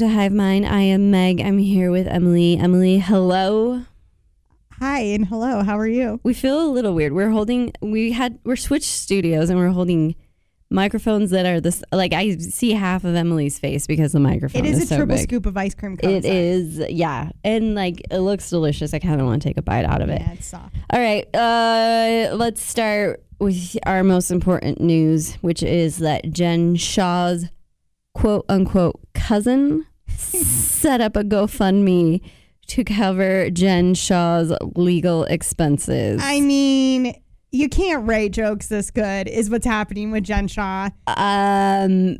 to 0.00 0.08
Hive 0.08 0.32
Mind. 0.32 0.64
I 0.64 0.80
am 0.80 1.10
Meg. 1.10 1.42
I'm 1.42 1.58
here 1.58 1.90
with 1.90 2.06
Emily. 2.06 2.56
Emily, 2.56 2.98
hello. 3.00 3.82
Hi 4.78 5.00
and 5.00 5.26
hello. 5.26 5.62
How 5.62 5.78
are 5.78 5.86
you? 5.86 6.20
We 6.22 6.32
feel 6.32 6.58
a 6.64 6.70
little 6.70 6.94
weird. 6.94 7.12
We're 7.12 7.28
holding. 7.28 7.74
We 7.82 8.12
had. 8.12 8.38
We're 8.42 8.56
switched 8.56 8.88
studios 8.88 9.50
and 9.50 9.58
we're 9.58 9.68
holding 9.68 10.14
microphones 10.70 11.32
that 11.32 11.44
are 11.44 11.60
this. 11.60 11.84
Like 11.92 12.14
I 12.14 12.38
see 12.38 12.72
half 12.72 13.04
of 13.04 13.14
Emily's 13.14 13.58
face 13.58 13.86
because 13.86 14.12
the 14.12 14.20
microphone 14.20 14.64
It 14.64 14.70
is, 14.70 14.78
is 14.78 14.84
a 14.84 14.86
so 14.86 14.96
triple 14.96 15.16
big. 15.16 15.24
scoop 15.24 15.44
of 15.44 15.54
ice 15.58 15.74
cream. 15.74 15.98
It 16.02 16.24
is, 16.24 16.78
yeah, 16.88 17.28
and 17.44 17.74
like 17.74 18.00
it 18.10 18.20
looks 18.20 18.48
delicious. 18.48 18.94
I 18.94 19.00
kind 19.00 19.20
of 19.20 19.26
want 19.26 19.42
to 19.42 19.48
take 19.50 19.58
a 19.58 19.62
bite 19.62 19.84
out 19.84 20.00
of 20.00 20.08
it. 20.08 20.22
Yeah, 20.22 20.32
it's 20.32 20.46
soft. 20.46 20.76
All 20.90 20.98
right, 20.98 21.26
uh, 21.36 22.34
let's 22.36 22.62
start 22.62 23.22
with 23.38 23.76
our 23.84 24.02
most 24.02 24.30
important 24.30 24.80
news, 24.80 25.34
which 25.42 25.62
is 25.62 25.98
that 25.98 26.30
Jen 26.32 26.76
Shah's 26.76 27.50
quote 28.14 28.46
unquote 28.48 28.98
cousin 29.12 29.84
set 30.20 31.00
up 31.00 31.16
a 31.16 31.24
GoFundMe 31.24 32.20
to 32.68 32.84
cover 32.84 33.50
Jen 33.50 33.94
Shah's 33.94 34.52
legal 34.76 35.24
expenses. 35.24 36.20
I 36.22 36.40
mean, 36.40 37.20
you 37.50 37.68
can't 37.68 38.06
write 38.06 38.32
jokes 38.32 38.68
this 38.68 38.90
good. 38.90 39.28
Is 39.28 39.50
what's 39.50 39.66
happening 39.66 40.10
with 40.10 40.24
Jen 40.24 40.46
Shah. 40.46 40.90
um, 41.08 42.18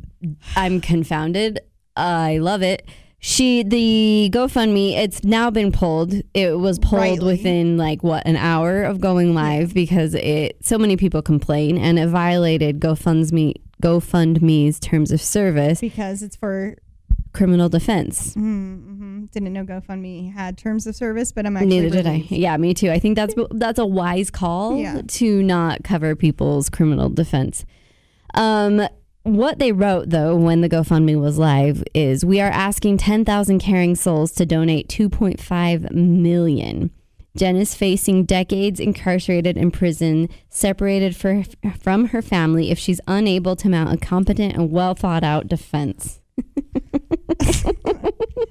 I'm 0.55 0.81
confounded. 0.81 1.61
I 1.95 2.37
love 2.39 2.61
it. 2.63 2.87
She 3.23 3.61
the 3.61 4.31
GoFundMe. 4.33 4.97
It's 4.97 5.23
now 5.23 5.51
been 5.51 5.71
pulled. 5.71 6.13
It 6.33 6.57
was 6.57 6.79
pulled 6.79 7.01
Rightly. 7.01 7.33
within 7.33 7.77
like 7.77 8.01
what 8.01 8.25
an 8.25 8.35
hour 8.35 8.83
of 8.83 8.99
going 8.99 9.35
live 9.35 9.75
because 9.75 10.15
it 10.15 10.57
so 10.65 10.79
many 10.79 10.97
people 10.97 11.21
complain 11.21 11.77
and 11.77 11.99
it 11.99 12.07
violated 12.07 12.79
GoFundMe 12.79 13.53
GoFundMe's 13.81 14.79
terms 14.79 15.11
of 15.11 15.21
service, 15.21 15.79
because 15.81 16.23
it's 16.23 16.35
for 16.35 16.77
criminal 17.33 17.69
defense. 17.69 18.33
mm-hmm. 18.35 19.25
didn't 19.25 19.53
know 19.53 19.63
GoFundMe 19.63 20.33
had 20.33 20.57
terms 20.57 20.87
of 20.87 20.95
service, 20.95 21.31
but 21.31 21.45
I'm 21.45 21.55
actually 21.57 21.81
Neither 21.81 21.89
did 21.89 22.07
I. 22.07 22.25
Yeah, 22.29 22.57
me 22.57 22.73
too. 22.73 22.91
I 22.91 22.99
think 22.99 23.15
that's 23.15 23.33
that's 23.51 23.79
a 23.79 23.85
wise 23.85 24.29
call 24.29 24.77
Yeah. 24.77 25.01
to 25.05 25.43
not 25.43 25.83
cover 25.83 26.15
people's 26.15 26.69
criminal 26.69 27.09
defense. 27.09 27.65
Um, 28.33 28.87
what 29.23 29.59
they 29.59 29.71
wrote 29.71 30.09
though 30.09 30.35
when 30.35 30.61
the 30.61 30.69
GoFundMe 30.69 31.19
was 31.19 31.37
live 31.37 31.83
is 31.93 32.25
we 32.25 32.41
are 32.41 32.49
asking 32.49 32.97
10,000 32.97 33.59
caring 33.59 33.95
souls 33.95 34.31
to 34.33 34.45
donate 34.45 34.87
2.5 34.87 35.91
million. 35.91 36.91
Jen 37.37 37.55
is 37.55 37.75
facing 37.75 38.25
decades 38.25 38.79
incarcerated 38.79 39.55
in 39.57 39.71
prison, 39.71 40.27
separated 40.49 41.15
for, 41.15 41.43
from 41.79 42.07
her 42.07 42.21
family 42.21 42.71
if 42.71 42.77
she's 42.79 42.99
unable 43.07 43.55
to 43.55 43.69
mount 43.69 43.93
a 43.93 43.97
competent 43.97 44.53
and 44.53 44.71
well 44.71 44.95
thought 44.95 45.23
out 45.23 45.47
defense. 45.47 46.20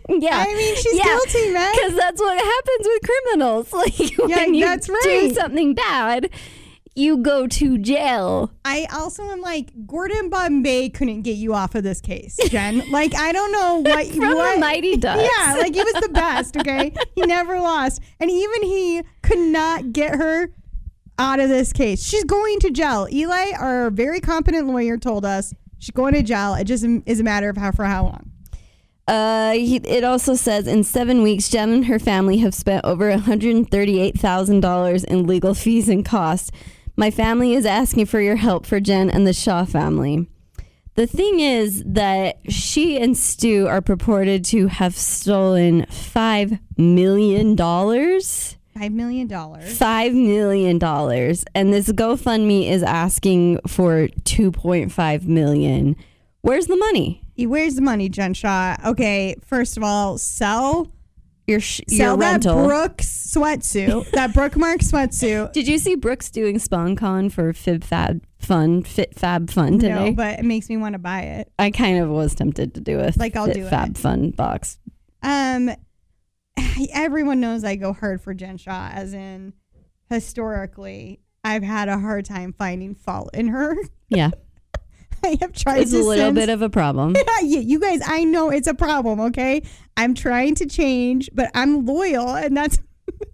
yeah. 0.08 0.44
I 0.46 0.54
mean, 0.54 0.76
she's 0.76 0.96
Yeah. 0.96 1.04
guilty, 1.04 1.50
man. 1.52 1.72
Because 1.74 1.94
that's 1.96 2.20
what 2.20 2.36
happens 2.38 2.86
with 2.86 3.02
criminals. 3.02 3.72
Like 3.80 4.18
when 4.18 4.54
you 4.54 4.64
that's 4.64 4.86
do 4.86 4.92
right. 4.94 5.34
something 5.34 5.74
bad, 5.74 6.30
you 6.94 7.18
go 7.18 7.46
to 7.46 7.78
jail. 7.78 8.50
I 8.64 8.86
also 8.92 9.22
am 9.30 9.40
like 9.40 9.70
Gordon 9.86 10.28
Bombay 10.28 10.90
couldn't 10.90 11.22
get 11.22 11.36
you 11.36 11.54
off 11.54 11.74
of 11.74 11.82
this 11.82 12.00
case, 12.00 12.36
Jen. 12.48 12.82
like 12.90 13.14
I 13.14 13.32
don't 13.32 13.52
know 13.52 13.76
what 13.78 14.06
From 14.08 14.34
what, 14.34 14.54
the 14.54 14.60
Mighty 14.60 14.96
Ducks. 14.96 15.22
Yeah, 15.38 15.54
like 15.56 15.74
he 15.74 15.82
was 15.82 15.94
the 15.94 16.10
best. 16.12 16.56
Okay, 16.56 16.92
he 17.14 17.22
never 17.22 17.58
lost, 17.60 18.02
and 18.18 18.30
even 18.30 18.62
he 18.64 19.02
could 19.22 19.38
not 19.38 19.92
get 19.92 20.16
her 20.16 20.50
out 21.18 21.38
of 21.40 21.48
this 21.48 21.72
case. 21.72 22.02
She's 22.04 22.24
going 22.24 22.58
to 22.60 22.70
jail. 22.70 23.06
Eli, 23.10 23.52
our 23.58 23.90
very 23.90 24.20
competent 24.20 24.66
lawyer, 24.66 24.96
told 24.98 25.24
us 25.24 25.54
she's 25.80 25.90
going 25.90 26.14
to 26.14 26.22
jail. 26.22 26.54
It 26.54 26.64
just 26.64 26.86
is 27.06 27.18
a 27.18 27.24
matter 27.24 27.48
of 27.48 27.56
how 27.56 27.72
for 27.72 27.84
how 27.84 28.04
long. 28.04 28.30
Uh, 29.08 29.54
he, 29.54 29.76
it 29.78 30.04
also 30.04 30.34
says 30.36 30.68
in 30.68 30.84
seven 30.84 31.22
weeks, 31.22 31.48
Jen 31.48 31.72
and 31.72 31.86
her 31.86 31.98
family 31.98 32.36
have 32.38 32.54
spent 32.54 32.84
over 32.84 33.10
$138,000 33.12 35.04
in 35.04 35.26
legal 35.26 35.54
fees 35.54 35.88
and 35.88 36.04
costs. 36.04 36.52
My 36.96 37.10
family 37.10 37.54
is 37.54 37.66
asking 37.66 38.06
for 38.06 38.20
your 38.20 38.36
help 38.36 38.64
for 38.66 38.78
Jen 38.78 39.10
and 39.10 39.26
the 39.26 39.32
Shah 39.32 39.64
family. 39.64 40.28
The 40.94 41.08
thing 41.08 41.40
is 41.40 41.82
that 41.86 42.38
she 42.48 42.98
and 42.98 43.16
Stu 43.16 43.66
are 43.66 43.80
purported 43.80 44.44
to 44.46 44.66
have 44.68 44.94
stolen 44.94 45.86
$5 45.86 46.60
million. 46.76 47.56
Five 48.80 48.92
million 48.92 49.26
dollars. 49.26 49.76
five 49.76 50.14
million 50.14 50.78
dollars 50.78 51.44
and 51.54 51.70
this 51.72 51.88
gofundme 51.88 52.66
is 52.70 52.82
asking 52.82 53.60
for 53.66 54.08
2.5 54.24 55.24
million 55.26 55.96
where's 56.40 56.66
the 56.66 56.76
money 56.76 57.22
Where's 57.36 57.74
the 57.74 57.80
money, 57.80 58.10
Jen 58.10 58.34
Shah? 58.34 58.76
Okay, 58.84 59.34
first 59.46 59.78
of 59.78 59.82
all, 59.82 60.18
sell 60.18 60.92
your 61.46 61.58
sh- 61.58 61.80
sell 61.88 61.98
your 62.12 62.16
that 62.18 62.32
rental 62.32 62.66
Brooks 62.66 63.06
sweatsuit, 63.34 64.10
that 64.12 64.30
Brookmark 64.32 64.80
sweatsuit. 64.80 65.52
did 65.54 65.66
you 65.66 65.78
see 65.78 65.94
brooks 65.94 66.30
doing 66.30 66.56
SpawnCon 66.56 67.32
for 67.32 67.52
fib 67.54 67.82
fab 67.82 68.22
fun 68.38 68.82
fit 68.82 69.18
fab 69.18 69.50
fun 69.50 69.78
today 69.78 70.10
No, 70.10 70.12
but 70.14 70.38
it 70.38 70.44
makes 70.44 70.68
me 70.68 70.76
want 70.76 70.92
to 70.94 70.98
buy 70.98 71.20
it. 71.22 71.50
i 71.58 71.70
kind 71.70 71.98
of 71.98 72.08
was 72.10 72.34
tempted 72.34 72.74
to 72.74 72.80
do 72.80 73.00
a 73.00 73.10
Like, 73.16 73.36
I'll 73.36 73.46
fit 73.46 73.54
do 73.54 73.66
it. 73.66 73.70
fab 73.70 73.96
fun 73.96 74.30
box 74.30 74.78
Um, 75.22 75.70
everyone 76.92 77.40
knows 77.40 77.64
I 77.64 77.76
go 77.76 77.92
hard 77.92 78.20
for 78.20 78.34
Jen 78.34 78.56
Shah, 78.56 78.90
as 78.92 79.14
in 79.14 79.52
historically, 80.08 81.20
I've 81.44 81.62
had 81.62 81.88
a 81.88 81.98
hard 81.98 82.24
time 82.24 82.52
finding 82.52 82.94
fault 82.94 83.30
in 83.34 83.48
her. 83.48 83.76
yeah 84.08 84.30
I 85.22 85.36
have 85.40 85.52
tried 85.52 85.80
it's 85.82 85.92
a 85.92 85.96
little 85.98 86.26
since- 86.26 86.34
bit 86.34 86.48
of 86.48 86.62
a 86.62 86.70
problem 86.70 87.14
yeah, 87.42 87.58
you 87.60 87.78
guys, 87.78 88.00
I 88.06 88.24
know 88.24 88.50
it's 88.50 88.66
a 88.66 88.74
problem. 88.74 89.20
Okay, 89.20 89.62
I'm 89.96 90.14
trying 90.14 90.54
to 90.56 90.66
change, 90.66 91.30
but 91.32 91.50
I'm 91.54 91.84
loyal, 91.86 92.34
and 92.34 92.56
that's 92.56 92.78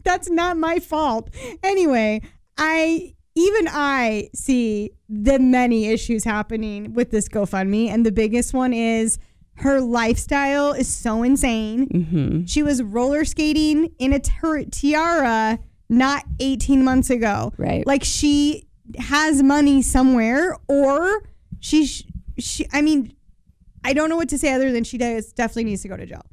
that's 0.05 0.29
not 0.31 0.57
my 0.57 0.79
fault. 0.79 1.31
Anyway, 1.63 2.23
I 2.59 3.15
even 3.35 3.69
I 3.69 4.31
see 4.35 4.91
the 5.09 5.39
many 5.39 5.87
issues 5.87 6.25
happening 6.25 6.95
with 6.95 7.11
this 7.11 7.29
GoFundMe, 7.29 7.89
and 7.89 8.05
the 8.05 8.13
biggest 8.13 8.55
one 8.55 8.73
is 8.73 9.19
her 9.59 9.81
lifestyle 9.81 10.73
is 10.73 10.89
so 10.89 11.23
insane. 11.23 11.87
hmm 11.89 12.45
She 12.45 12.63
was 12.63 12.83
roller 12.83 13.25
skating 13.25 13.91
in 13.99 14.13
a 14.13 14.19
tiara 14.19 15.59
not 15.89 16.25
18 16.41 16.85
months 16.85 17.11
ago. 17.11 17.53
Right. 17.57 17.87
Like 17.87 18.05
she 18.05 18.69
has 18.99 19.43
money 19.43 19.83
somewhere 19.83 20.57
or 20.69 21.23
she 21.61 21.87
she 22.39 22.67
I 22.73 22.83
mean 22.83 23.13
I 23.85 23.93
don't 23.93 24.09
know 24.11 24.17
what 24.17 24.29
to 24.31 24.39
say 24.39 24.53
other 24.53 24.73
than 24.73 24.85
she 24.85 24.99
does 24.99 25.33
definitely 25.33 25.65
needs 25.65 25.83
to 25.83 25.89
go 25.89 25.97
to 25.97 26.07
jail. 26.07 26.25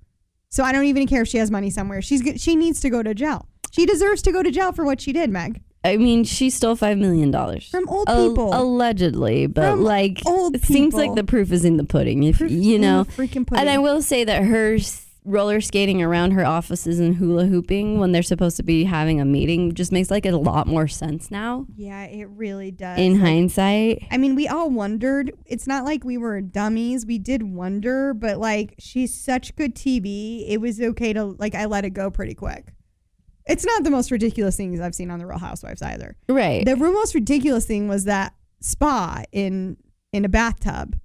So 0.50 0.63
I 0.63 0.72
don't 0.72 0.85
even 0.85 1.07
care 1.07 1.22
if 1.23 1.28
she 1.28 1.38
has 1.38 1.50
money 1.50 1.69
somewhere. 1.69 2.01
She's 2.01 2.22
she 2.41 2.56
needs 2.56 2.79
to 2.81 2.89
go 2.89 3.01
to 3.03 3.13
jail. 3.13 3.47
She 3.72 3.85
deserves 3.85 4.22
to 4.23 4.31
go 4.31 4.44
to 4.44 4.51
jail 4.51 4.72
for 4.72 4.85
what 4.85 5.01
she 5.01 5.12
did, 5.13 5.29
Meg. 5.31 5.62
I 5.85 5.97
mean, 5.97 6.23
she 6.23 6.49
stole 6.49 6.75
five 6.75 6.97
million 6.97 7.29
dollars 7.31 7.69
From 7.69 7.88
old 7.89 8.07
Al- 8.09 8.29
people. 8.29 8.49
allegedly, 8.53 9.47
but 9.47 9.71
From 9.71 9.83
like 9.83 10.21
old 10.25 10.55
it 10.55 10.63
seems 10.63 10.94
like 10.94 11.16
the 11.16 11.23
proof 11.23 11.51
is 11.51 11.66
in 11.66 11.77
the 11.77 11.83
pudding. 11.83 12.23
If 12.23 12.38
Proof 12.38 12.51
you 12.51 12.79
know, 12.79 13.05
freaking 13.17 13.47
and. 13.51 13.69
I 13.69 13.77
will 13.77 14.01
say 14.01 14.23
that 14.23 14.44
her 14.44 14.77
roller 15.25 15.61
skating 15.61 16.01
around 16.01 16.31
her 16.31 16.45
offices 16.45 16.99
and 16.99 17.16
hula 17.16 17.45
hooping 17.45 17.97
when 17.97 18.11
they're 18.11 18.21
supposed 18.21 18.57
to 18.57 18.63
be 18.63 18.83
having 18.83 19.21
a 19.21 19.25
meeting 19.25 19.73
just 19.73 19.89
makes 19.89 20.11
like 20.11 20.25
a 20.25 20.31
lot 20.35 20.67
more 20.67 20.85
sense 20.85 21.31
now 21.31 21.66
yeah, 21.77 22.03
it 22.03 22.25
really 22.25 22.71
does. 22.71 23.00
in 23.00 23.13
Like, 23.13 23.21
hindsight. 23.21 24.03
I 24.11 24.17
mean, 24.17 24.35
we 24.35 24.47
all 24.50 24.69
wondered. 24.69 25.31
It's 25.45 25.65
not 25.65 25.85
like 25.85 26.03
we 26.03 26.17
were 26.17 26.41
dummies. 26.41 27.05
We 27.05 27.19
did 27.19 27.44
wonder, 27.44 28.13
but 28.13 28.38
like 28.38 28.75
she's 28.79 29.13
such 29.13 29.55
good 29.55 29.75
TV. 29.75 30.45
It 30.50 30.59
was 30.59 30.79
okay 30.81 31.13
to 31.13 31.23
like 31.23 31.55
I 31.55 31.65
let 31.65 31.85
it 31.85 31.91
go 31.91 32.09
pretty 32.11 32.35
quick. 32.35 32.73
It's 33.46 33.66
not 33.66 33.84
the 33.84 33.92
most 33.92 34.09
ridiculous 34.12 34.56
things 34.56 34.80
I've 34.80 34.96
seen 34.96 35.12
on 35.12 35.19
the 35.19 35.25
Real 35.25 35.40
Housewives 35.40 35.81
either. 35.81 36.16
Right. 36.30 36.66
The 36.66 36.75
real 36.75 36.94
most 36.94 37.13
ridiculous 37.13 37.66
thing 37.66 37.88
was 37.88 38.06
that 38.06 38.34
spa 38.62 39.24
in 39.31 39.78
in 40.12 40.24
a 40.25 40.30
bathtub 40.30 40.98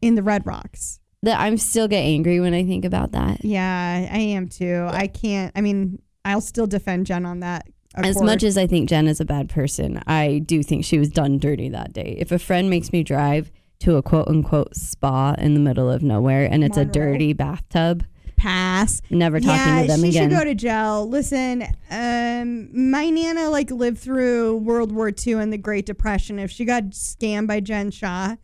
in 0.00 0.14
the 0.14 0.22
Red 0.22 0.46
Rocks. 0.46 1.00
that 1.22 1.40
I'm 1.40 1.56
still 1.56 1.88
get 1.88 2.02
angry 2.02 2.38
when 2.40 2.52
I 2.52 2.64
think 2.64 2.84
about 2.84 3.12
that. 3.12 3.42
Yeah, 3.44 4.08
I 4.12 4.18
am 4.18 4.48
too. 4.48 4.86
I 4.90 5.06
can't. 5.06 5.50
I 5.56 5.62
mean, 5.62 6.00
I'll 6.24 6.42
still 6.42 6.66
defend 6.66 7.06
Jen 7.06 7.24
on 7.24 7.40
that. 7.40 7.66
As 7.96 8.20
much 8.20 8.42
as 8.42 8.58
I 8.58 8.66
think 8.66 8.88
Jen 8.88 9.06
is 9.06 9.20
a 9.20 9.24
bad 9.24 9.48
person, 9.48 10.02
I 10.06 10.42
do 10.44 10.62
think 10.62 10.84
she 10.84 10.98
was 10.98 11.08
done 11.08 11.38
dirty 11.38 11.68
that 11.70 11.92
day. 11.92 12.16
If 12.18 12.32
a 12.32 12.38
friend 12.38 12.68
makes 12.68 12.92
me 12.92 13.02
drive 13.04 13.50
to 13.80 13.96
a 13.96 14.02
quote 14.02 14.28
unquote 14.28 14.74
spa 14.76 15.34
in 15.38 15.54
the 15.54 15.60
middle 15.60 15.90
of 15.90 16.02
nowhere 16.02 16.44
and 16.44 16.62
it's 16.64 16.76
a 16.76 16.84
dirty 16.84 17.32
bathtub, 17.32 18.04
pass. 18.48 19.00
never 19.10 19.40
talking 19.40 19.56
yeah, 19.74 19.82
to 19.82 19.88
them 19.88 20.02
she 20.02 20.08
again. 20.10 20.30
should 20.30 20.36
go 20.38 20.44
to 20.44 20.54
jail. 20.54 21.08
Listen, 21.08 21.62
um, 21.90 22.90
my 22.90 23.08
nana 23.10 23.48
like 23.50 23.70
lived 23.70 23.98
through 23.98 24.58
World 24.58 24.92
War 24.92 25.10
II 25.26 25.34
and 25.34 25.52
the 25.52 25.58
Great 25.58 25.86
Depression. 25.86 26.38
If 26.38 26.50
she 26.50 26.64
got 26.64 26.84
scammed 26.90 27.46
by 27.46 27.60
Jen 27.60 27.90
Shah, 27.90 28.36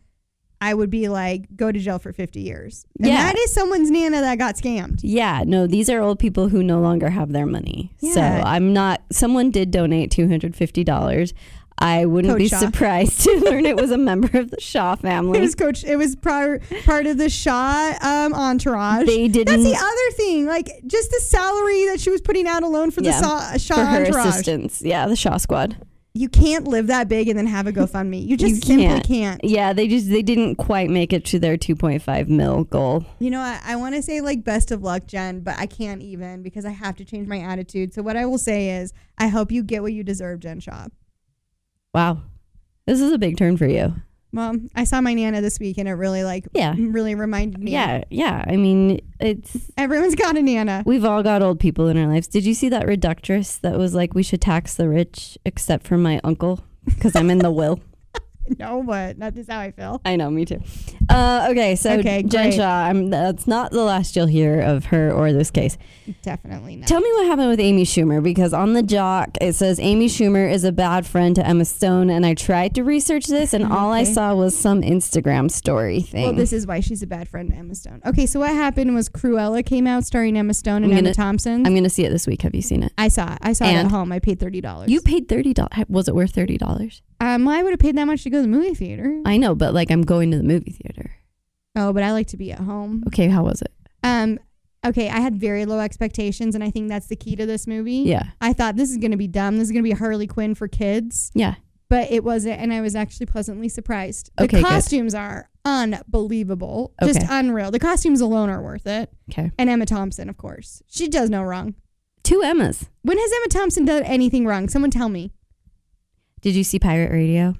I 0.63 0.75
would 0.75 0.91
be 0.91 1.07
like, 1.09 1.55
go 1.55 1.71
to 1.71 1.79
jail 1.79 1.97
for 1.97 2.13
fifty 2.13 2.41
years. 2.41 2.85
And 2.99 3.07
Yeah. 3.07 3.23
that 3.23 3.35
is 3.37 3.51
someone's 3.53 3.89
nana 3.89 4.21
that 4.21 4.37
got 4.37 4.55
scammed. 4.57 4.99
Yeah, 5.01 5.43
no, 5.45 5.65
these 5.65 5.89
are 5.89 5.99
old 6.01 6.19
people 6.19 6.49
who 6.49 6.61
no 6.61 6.79
longer 6.79 7.09
have 7.09 7.31
their 7.31 7.47
money. 7.47 7.91
So 8.13 8.21
I'm 8.21 8.71
not, 8.73 9.01
someone 9.11 9.49
did 9.49 9.71
donate 9.71 10.11
$250. 10.11 11.33
I 11.81 12.05
wouldn't 12.05 12.31
Coach 12.33 12.39
be 12.39 12.47
Shah. 12.47 12.59
surprised 12.59 13.21
to 13.21 13.39
learn 13.45 13.65
it 13.65 13.75
was 13.75 13.91
a 13.91 13.97
member 13.97 14.37
of 14.37 14.51
the 14.51 14.59
Shah 14.61 14.95
family. 14.95 15.39
It 15.39 15.41
was 15.41 15.55
coach. 15.55 15.83
It 15.83 15.95
was 15.97 16.15
part 16.15 16.63
part 16.85 17.07
of 17.07 17.17
the 17.17 17.29
Shah 17.29 17.93
um, 18.01 18.33
entourage. 18.33 19.05
They 19.07 19.27
didn't- 19.27 19.61
That's 19.63 19.63
the 19.63 19.83
other 19.85 20.15
thing. 20.15 20.45
Like 20.45 20.69
just 20.87 21.09
the 21.11 21.19
salary 21.21 21.85
that 21.87 21.99
she 21.99 22.09
was 22.09 22.21
putting 22.21 22.47
out 22.47 22.63
alone 22.63 22.91
for 22.91 23.01
the 23.01 23.09
Yeah, 23.09 23.21
Shah, 23.21 23.57
Shah 23.57 23.75
for 23.75 23.81
her 23.85 24.05
entourage. 24.05 24.25
assistants. 24.27 24.81
Yeah, 24.81 25.07
the 25.07 25.15
Shah 25.15 25.37
Squad. 25.37 25.77
You 26.13 26.27
can't 26.27 26.67
live 26.67 26.87
that 26.87 27.07
big 27.07 27.29
and 27.29 27.39
then 27.39 27.47
have 27.47 27.67
a 27.67 27.71
GoFundMe. 27.71 28.27
You 28.27 28.35
just 28.35 28.55
You 28.55 28.61
simply 28.61 28.85
can't. 28.85 29.07
can't. 29.07 29.43
Yeah, 29.45 29.71
they 29.71 29.87
just 29.87 30.09
they 30.09 30.21
didn't 30.21 30.55
quite 30.55 30.89
make 30.89 31.13
it 31.13 31.23
to 31.27 31.39
their 31.39 31.55
2.5 31.57 32.27
mil 32.27 32.65
goal. 32.65 33.05
You 33.19 33.29
know, 33.29 33.39
I, 33.39 33.61
I 33.63 33.75
want 33.77 33.95
to 33.95 34.01
say 34.01 34.19
like 34.19 34.43
best 34.43 34.71
of 34.71 34.83
luck, 34.83 35.07
Jen, 35.07 35.39
but 35.39 35.57
I 35.57 35.67
can't 35.67 36.01
even 36.01 36.43
because 36.43 36.65
I 36.65 36.71
have 36.71 36.97
to 36.97 37.05
change 37.05 37.29
my 37.29 37.39
attitude. 37.39 37.93
So 37.93 38.01
what 38.01 38.17
I 38.17 38.25
will 38.25 38.37
say 38.37 38.71
is, 38.71 38.91
I 39.17 39.29
hope 39.29 39.53
you 39.53 39.63
get 39.63 39.83
what 39.83 39.93
you 39.93 40.03
deserve, 40.03 40.41
Jen 40.41 40.59
Shah. 40.59 40.87
Wow, 41.93 42.21
this 42.87 43.01
is 43.01 43.11
a 43.11 43.17
big 43.17 43.37
turn 43.37 43.57
for 43.57 43.65
you. 43.67 43.93
Well, 44.33 44.55
I 44.75 44.85
saw 44.85 45.01
my 45.01 45.13
Nana 45.13 45.41
this 45.41 45.59
week 45.59 45.77
and 45.77 45.89
it 45.89 45.93
really 45.93 46.23
like 46.23 46.45
Yeah. 46.53 46.73
really 46.77 47.15
reminded 47.15 47.61
me. 47.61 47.71
Yeah, 47.71 48.05
yeah. 48.09 48.45
I 48.47 48.55
mean, 48.55 49.01
it's 49.19 49.57
Everyone's 49.77 50.15
got 50.15 50.37
a 50.37 50.41
Nana. 50.41 50.83
we've 50.85 51.03
all 51.03 51.21
got 51.21 51.41
old 51.41 51.59
people 51.59 51.89
in 51.89 51.97
our 51.97 52.07
lives. 52.07 52.27
Did 52.27 52.45
you 52.45 52.53
see 52.53 52.69
that 52.69 52.85
reductress 52.85 53.59
that 53.59 53.77
was 53.77 53.93
like, 53.93 54.13
we 54.13 54.23
should 54.23 54.39
tax 54.41 54.75
the 54.75 54.87
rich 54.87 55.37
except 55.45 55.85
for 55.85 55.97
my 55.97 56.21
uncle 56.23 56.63
because 56.85 57.13
I'm 57.13 57.29
in 57.29 57.39
the 57.39 57.51
will. 57.51 57.81
No, 58.59 58.83
but 58.83 59.17
that 59.19 59.37
is 59.37 59.47
how 59.47 59.59
I 59.59 59.71
feel. 59.71 60.01
I 60.03 60.15
know, 60.17 60.29
me 60.29 60.45
too. 60.45 60.59
Uh, 61.09 61.47
okay, 61.51 61.75
so 61.75 61.93
Okay, 61.99 62.21
Jen 62.23 62.49
great. 62.49 62.55
Shah, 62.55 62.85
I'm, 62.87 63.09
that's 63.09 63.47
not 63.47 63.71
the 63.71 63.83
last 63.83 64.15
you'll 64.15 64.25
hear 64.27 64.59
of 64.59 64.85
her 64.85 65.11
or 65.11 65.31
this 65.31 65.49
case. 65.51 65.77
Definitely 66.21 66.75
not. 66.75 66.87
Tell 66.87 66.99
me 66.99 67.09
what 67.13 67.27
happened 67.27 67.49
with 67.49 67.59
Amy 67.59 67.83
Schumer 67.85 68.21
because 68.21 68.53
on 68.53 68.73
the 68.73 68.83
jock 68.83 69.37
it 69.39 69.53
says 69.53 69.79
Amy 69.79 70.07
Schumer 70.07 70.51
is 70.51 70.63
a 70.63 70.71
bad 70.71 71.05
friend 71.05 71.35
to 71.35 71.45
Emma 71.47 71.65
Stone, 71.65 72.09
and 72.09 72.25
I 72.25 72.33
tried 72.33 72.75
to 72.75 72.83
research 72.83 73.27
this, 73.27 73.53
and 73.53 73.71
all 73.71 73.91
I 73.93 74.03
saw 74.03 74.33
was 74.35 74.57
some 74.57 74.81
Instagram 74.81 75.49
story 75.49 76.01
thing. 76.01 76.23
Well, 76.23 76.33
this 76.33 76.51
is 76.51 76.67
why 76.67 76.81
she's 76.81 77.01
a 77.03 77.07
bad 77.07 77.29
friend 77.29 77.49
to 77.51 77.55
Emma 77.55 77.75
Stone. 77.75 78.01
Okay, 78.05 78.25
so 78.25 78.39
what 78.41 78.49
happened 78.51 78.93
was 78.95 79.07
Cruella 79.07 79.65
came 79.65 79.87
out 79.87 80.03
starring 80.05 80.37
Emma 80.37 80.53
Stone 80.53 80.83
and 80.83 80.91
I'm 80.91 80.99
Emma 80.99 81.13
Thompson. 81.13 81.65
I'm 81.65 81.73
gonna 81.75 81.89
see 81.89 82.03
it 82.05 82.09
this 82.09 82.27
week. 82.27 82.41
Have 82.41 82.53
you 82.55 82.61
seen 82.61 82.83
it? 82.83 82.91
I 82.97 83.07
saw 83.07 83.31
it. 83.33 83.39
I 83.41 83.53
saw 83.53 83.65
it 83.65 83.69
And- 83.69 83.87
at 83.87 83.91
home. 83.91 84.11
I 84.11 84.19
paid 84.19 84.39
thirty 84.39 84.59
dollars. 84.61 84.89
You 84.89 85.01
paid 85.01 85.29
thirty 85.29 85.53
dollars. 85.53 85.71
Was 85.87 86.07
it 86.07 86.15
worth 86.15 86.31
thirty 86.33 86.57
dollars? 86.57 87.01
Um, 87.21 87.47
I 87.47 87.63
would 87.63 87.71
have 87.71 87.79
paid 87.79 87.95
that 87.95 88.05
much 88.05 88.23
to 88.23 88.29
go 88.29 88.39
to 88.39 88.41
the 88.41 88.47
movie 88.49 88.73
theater. 88.73 89.21
I 89.25 89.37
know, 89.37 89.55
but 89.55 89.73
like 89.73 89.89
I'm 89.91 90.01
going 90.01 90.31
to 90.31 90.37
the 90.37 90.43
movie 90.43 90.71
theater. 90.71 91.11
Oh, 91.75 91.93
but 91.93 92.03
I 92.03 92.11
like 92.11 92.27
to 92.27 92.37
be 92.37 92.51
at 92.51 92.59
home. 92.59 93.03
Okay, 93.07 93.29
how 93.29 93.43
was 93.45 93.61
it? 93.61 93.71
Um, 94.03 94.39
okay, 94.85 95.07
I 95.09 95.19
had 95.21 95.37
very 95.37 95.65
low 95.65 95.79
expectations, 95.79 96.53
and 96.55 96.63
I 96.63 96.69
think 96.71 96.89
that's 96.89 97.07
the 97.07 97.15
key 97.15 97.35
to 97.37 97.45
this 97.45 97.65
movie. 97.67 97.99
Yeah, 97.99 98.23
I 98.41 98.51
thought 98.51 98.75
this 98.75 98.89
is 98.91 98.97
going 98.97 99.11
to 99.11 99.17
be 99.17 99.27
dumb. 99.27 99.57
This 99.57 99.67
is 99.67 99.71
going 99.71 99.83
to 99.83 99.89
be 99.89 99.95
Harley 99.95 100.27
Quinn 100.27 100.53
for 100.55 100.67
kids, 100.67 101.31
yeah. 101.33 101.55
but 101.87 102.11
it 102.11 102.23
wasn't, 102.25 102.59
and 102.59 102.73
I 102.73 102.81
was 102.81 102.95
actually 102.95 103.27
pleasantly 103.27 103.69
surprised. 103.69 104.31
The 104.37 104.43
Okay, 104.45 104.57
good. 104.61 104.67
costumes 104.67 105.15
are 105.15 105.49
unbelievable, 105.63 106.93
just 107.03 107.21
unreal. 107.29 107.71
The 107.71 107.79
costumes 107.79 108.21
alone 108.21 108.49
are 108.49 108.61
worth 108.61 108.87
it. 108.87 109.09
Okay, 109.31 109.51
And 109.57 109.69
Emma 109.69 109.85
Thompson, 109.85 110.29
of 110.29 110.37
course, 110.37 110.81
she 110.87 111.07
does 111.07 111.29
no 111.29 111.43
wrong. 111.43 111.75
two 112.23 112.41
Emmas. 112.43 112.89
When 113.03 113.17
has 113.17 113.31
Emma 113.31 113.47
Thompson 113.49 113.85
done 113.85 114.03
anything 114.03 114.45
wrong? 114.45 114.67
Someone 114.69 114.91
tell 114.91 115.09
me. 115.09 115.31
Did 116.41 116.55
you 116.55 116.63
see 116.63 116.79
Pirate 116.79 117.11
Radio? 117.11 117.55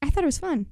I 0.00 0.10
thought 0.10 0.22
it 0.22 0.26
was 0.26 0.38
fun. 0.38 0.66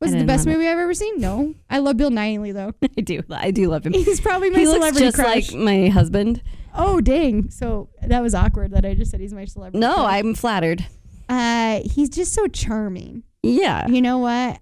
Was 0.00 0.12
it 0.12 0.18
the 0.18 0.24
best 0.24 0.46
movie 0.46 0.68
I've 0.68 0.76
ever 0.78 0.92
seen? 0.92 1.18
No. 1.18 1.54
I 1.70 1.78
love 1.78 1.96
Bill 1.96 2.10
Nighy 2.10 2.52
though. 2.52 2.74
I 2.98 3.00
do. 3.00 3.22
I 3.30 3.50
do 3.50 3.68
love 3.68 3.86
him. 3.86 3.94
He's 3.94 4.20
probably 4.20 4.50
my 4.50 4.58
He 4.58 4.66
looks 4.66 4.76
celebrity 4.78 5.06
just 5.06 5.16
crush. 5.16 5.52
like 5.52 5.60
my 5.60 5.88
husband. 5.88 6.42
oh 6.74 7.00
dang! 7.00 7.48
So 7.50 7.88
that 8.02 8.20
was 8.22 8.34
awkward 8.34 8.72
that 8.72 8.84
I 8.84 8.92
just 8.94 9.10
said 9.10 9.20
he's 9.20 9.32
my 9.32 9.46
celebrity. 9.46 9.78
No, 9.78 9.94
crush. 9.94 10.12
I'm 10.12 10.34
flattered. 10.34 10.84
Uh, 11.28 11.80
he's 11.84 12.10
just 12.10 12.34
so 12.34 12.46
charming. 12.48 13.22
Yeah. 13.42 13.86
You 13.88 14.02
know 14.02 14.18
what? 14.18 14.60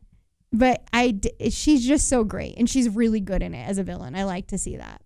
But 0.53 0.85
I, 0.93 1.11
d- 1.13 1.51
she's 1.51 1.85
just 1.85 2.07
so 2.09 2.23
great, 2.25 2.57
and 2.57 2.71
she's 2.71 2.89
really 2.89 3.21
good 3.21 3.43
in 3.43 3.53
it 3.55 3.67
as 3.69 3.79
a 3.79 3.83
villain. 3.83 4.15
I 4.15 4.23
like 4.25 4.47
to 4.49 4.59
see 4.59 4.77
that. 4.77 5.02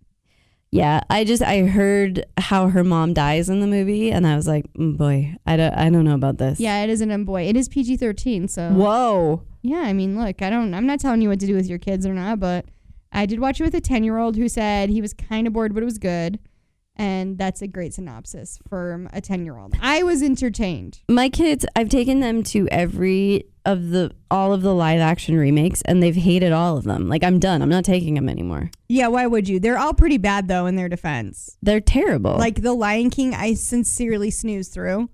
Yeah, 0.77 1.01
I 1.09 1.25
just 1.25 1.43
I 1.43 1.63
heard 1.63 2.25
how 2.39 2.69
her 2.69 2.85
mom 2.85 3.15
dies 3.15 3.49
in 3.49 3.61
the 3.61 3.67
movie, 3.67 4.13
and 4.13 4.27
I 4.27 4.37
was 4.37 4.47
like, 4.47 4.73
mm, 4.75 4.97
boy, 4.97 5.37
I 5.47 5.57
don't 5.57 5.75
I 5.75 5.91
don't 5.91 6.05
know 6.05 6.15
about 6.15 6.39
this. 6.39 6.61
Yeah, 6.61 6.83
it 6.83 6.91
is 6.91 7.01
an 7.01 7.11
M 7.11 7.25
boy. 7.25 7.49
It 7.49 7.57
is 7.57 7.69
PG 7.69 7.97
thirteen. 7.97 8.49
So 8.49 8.71
Whoa. 8.71 9.43
yeah, 9.63 9.81
I 9.81 9.93
mean, 9.93 10.19
look, 10.19 10.43
I 10.43 10.51
don't. 10.51 10.75
I'm 10.75 10.87
not 10.87 11.01
telling 11.01 11.23
you 11.23 11.29
what 11.29 11.41
to 11.41 11.47
do 11.47 11.55
with 11.55 11.67
your 11.67 11.79
kids 11.79 12.07
or 12.07 12.15
not, 12.15 12.41
but 12.41 12.67
I 13.13 13.27
did 13.27 13.41
watch 13.41 13.61
it 13.61 13.65
with 13.65 13.75
a 13.75 13.81
ten 13.81 14.05
year 14.05 14.19
old 14.19 14.37
who 14.37 14.49
said 14.49 14.91
he 14.91 15.01
was 15.01 15.15
kind 15.15 15.47
of 15.47 15.53
bored, 15.53 15.75
but 15.75 15.83
it 15.83 15.87
was 15.87 15.99
good, 15.99 16.39
and 16.97 17.39
that's 17.39 17.63
a 17.63 17.67
great 17.67 17.95
synopsis 17.95 18.59
for 18.69 19.07
a 19.13 19.21
ten 19.21 19.45
year 19.45 19.57
old. 19.59 19.75
I 19.81 20.03
was 20.03 20.23
entertained. 20.23 21.01
My 21.09 21.29
kids, 21.29 21.65
I've 21.77 21.89
taken 21.89 22.21
them 22.21 22.43
to 22.45 22.67
every 22.69 23.45
of 23.65 23.91
the 23.91 24.13
all 24.31 24.53
of 24.53 24.63
the 24.63 24.75
live 24.75 25.01
action 25.01 25.37
remakes, 25.37 25.83
and 25.83 26.03
they've 26.03 26.15
hated 26.17 26.53
all 26.53 26.77
of 26.77 26.85
them. 26.85 27.09
Like 27.09 27.25
I'm 27.25 27.39
done. 27.39 27.63
I'm 27.63 27.69
not 27.69 27.85
taking 27.85 28.15
them 28.15 28.29
anymore. 28.29 28.71
Yeah, 28.89 29.09
why 29.09 29.27
would 29.27 29.49
you? 29.49 29.59
They're 29.61 29.79
all 29.79 29.95
pretty 29.95 30.19
bad 30.19 30.49
though 30.49 30.67
in 30.67 30.77
their 30.77 30.89
defense. 30.89 31.57
They're 31.63 31.81
terrible. 31.81 32.37
Like 32.37 32.63
The 32.63 32.73
Lion 32.73 33.11
King, 33.11 33.35
I 33.35 33.55
sincerely 33.55 34.31
snooze 34.31 34.69
through. 34.69 35.11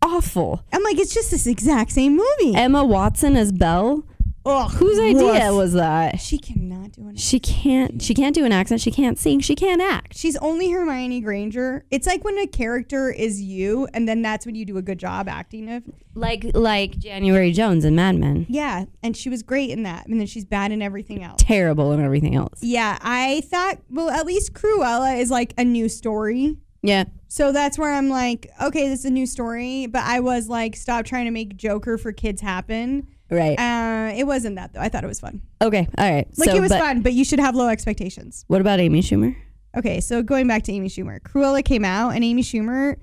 awful. 0.00 0.62
I'm 0.72 0.82
like, 0.84 0.98
it's 0.98 1.12
just 1.12 1.30
this 1.32 1.46
exact 1.46 1.90
same 1.90 2.16
movie. 2.16 2.54
Emma 2.54 2.84
Watson 2.84 3.36
as 3.36 3.50
Belle. 3.52 4.04
Ugh, 4.46 4.70
Whose 4.72 4.98
idea 4.98 5.52
was 5.52 5.74
that? 5.74 6.20
She 6.20 6.38
cannot 6.38 6.92
do 6.92 7.08
it. 7.10 7.18
She 7.18 7.38
can't. 7.38 8.00
She 8.00 8.14
can't 8.14 8.34
do 8.34 8.44
an 8.44 8.52
accent. 8.52 8.80
She 8.80 8.90
can't 8.90 9.18
sing. 9.18 9.40
She 9.40 9.54
can't 9.54 9.82
act. 9.82 10.16
She's 10.16 10.36
only 10.36 10.70
Hermione 10.70 11.20
Granger. 11.20 11.84
It's 11.90 12.06
like 12.06 12.24
when 12.24 12.38
a 12.38 12.46
character 12.46 13.10
is 13.10 13.42
you, 13.42 13.88
and 13.92 14.08
then 14.08 14.22
that's 14.22 14.46
when 14.46 14.54
you 14.54 14.64
do 14.64 14.78
a 14.78 14.82
good 14.82 14.98
job 14.98 15.28
acting 15.28 15.68
it. 15.68 15.84
Like 16.14 16.46
like 16.54 16.98
January 16.98 17.52
Jones 17.52 17.84
in 17.84 17.94
Mad 17.94 18.16
Men. 18.16 18.46
Yeah, 18.48 18.86
and 19.02 19.16
she 19.16 19.28
was 19.28 19.42
great 19.42 19.70
in 19.70 19.82
that, 19.82 20.06
and 20.06 20.18
then 20.18 20.26
she's 20.26 20.44
bad 20.44 20.72
in 20.72 20.80
everything 20.82 21.22
else. 21.22 21.42
Terrible 21.42 21.92
in 21.92 22.00
everything 22.00 22.34
else. 22.34 22.62
Yeah, 22.62 22.98
I 23.02 23.42
thought, 23.42 23.78
well, 23.90 24.10
at 24.10 24.24
least 24.24 24.54
Cruella 24.54 25.18
is 25.18 25.30
like 25.30 25.52
a 25.58 25.64
new 25.64 25.88
story. 25.88 26.56
Yeah. 26.82 27.04
So 27.28 27.52
that's 27.52 27.78
where 27.78 27.92
I'm 27.92 28.08
like, 28.08 28.50
okay, 28.62 28.88
this 28.88 29.00
is 29.00 29.04
a 29.04 29.10
new 29.10 29.26
story. 29.26 29.86
But 29.86 30.04
I 30.04 30.20
was 30.20 30.48
like, 30.48 30.76
stop 30.76 31.04
trying 31.04 31.26
to 31.26 31.30
make 31.30 31.56
Joker 31.56 31.98
for 31.98 32.12
kids 32.12 32.40
happen. 32.40 33.08
Right. 33.30 33.58
Uh, 33.58 34.12
it 34.16 34.24
wasn't 34.24 34.56
that 34.56 34.72
though. 34.72 34.80
I 34.80 34.88
thought 34.88 35.04
it 35.04 35.08
was 35.08 35.20
fun. 35.20 35.42
Okay. 35.60 35.88
All 35.98 36.10
right. 36.10 36.26
Like 36.36 36.50
so, 36.50 36.56
it 36.56 36.60
was 36.60 36.70
but 36.70 36.80
fun, 36.80 37.02
but 37.02 37.12
you 37.12 37.24
should 37.24 37.40
have 37.40 37.54
low 37.54 37.68
expectations. 37.68 38.44
What 38.48 38.60
about 38.60 38.80
Amy 38.80 39.00
Schumer? 39.02 39.36
Okay, 39.76 40.00
so 40.00 40.22
going 40.22 40.48
back 40.48 40.62
to 40.64 40.72
Amy 40.72 40.88
Schumer, 40.88 41.20
Cruella 41.20 41.62
came 41.64 41.84
out, 41.84 42.14
and 42.14 42.24
Amy 42.24 42.42
Schumer 42.42 42.96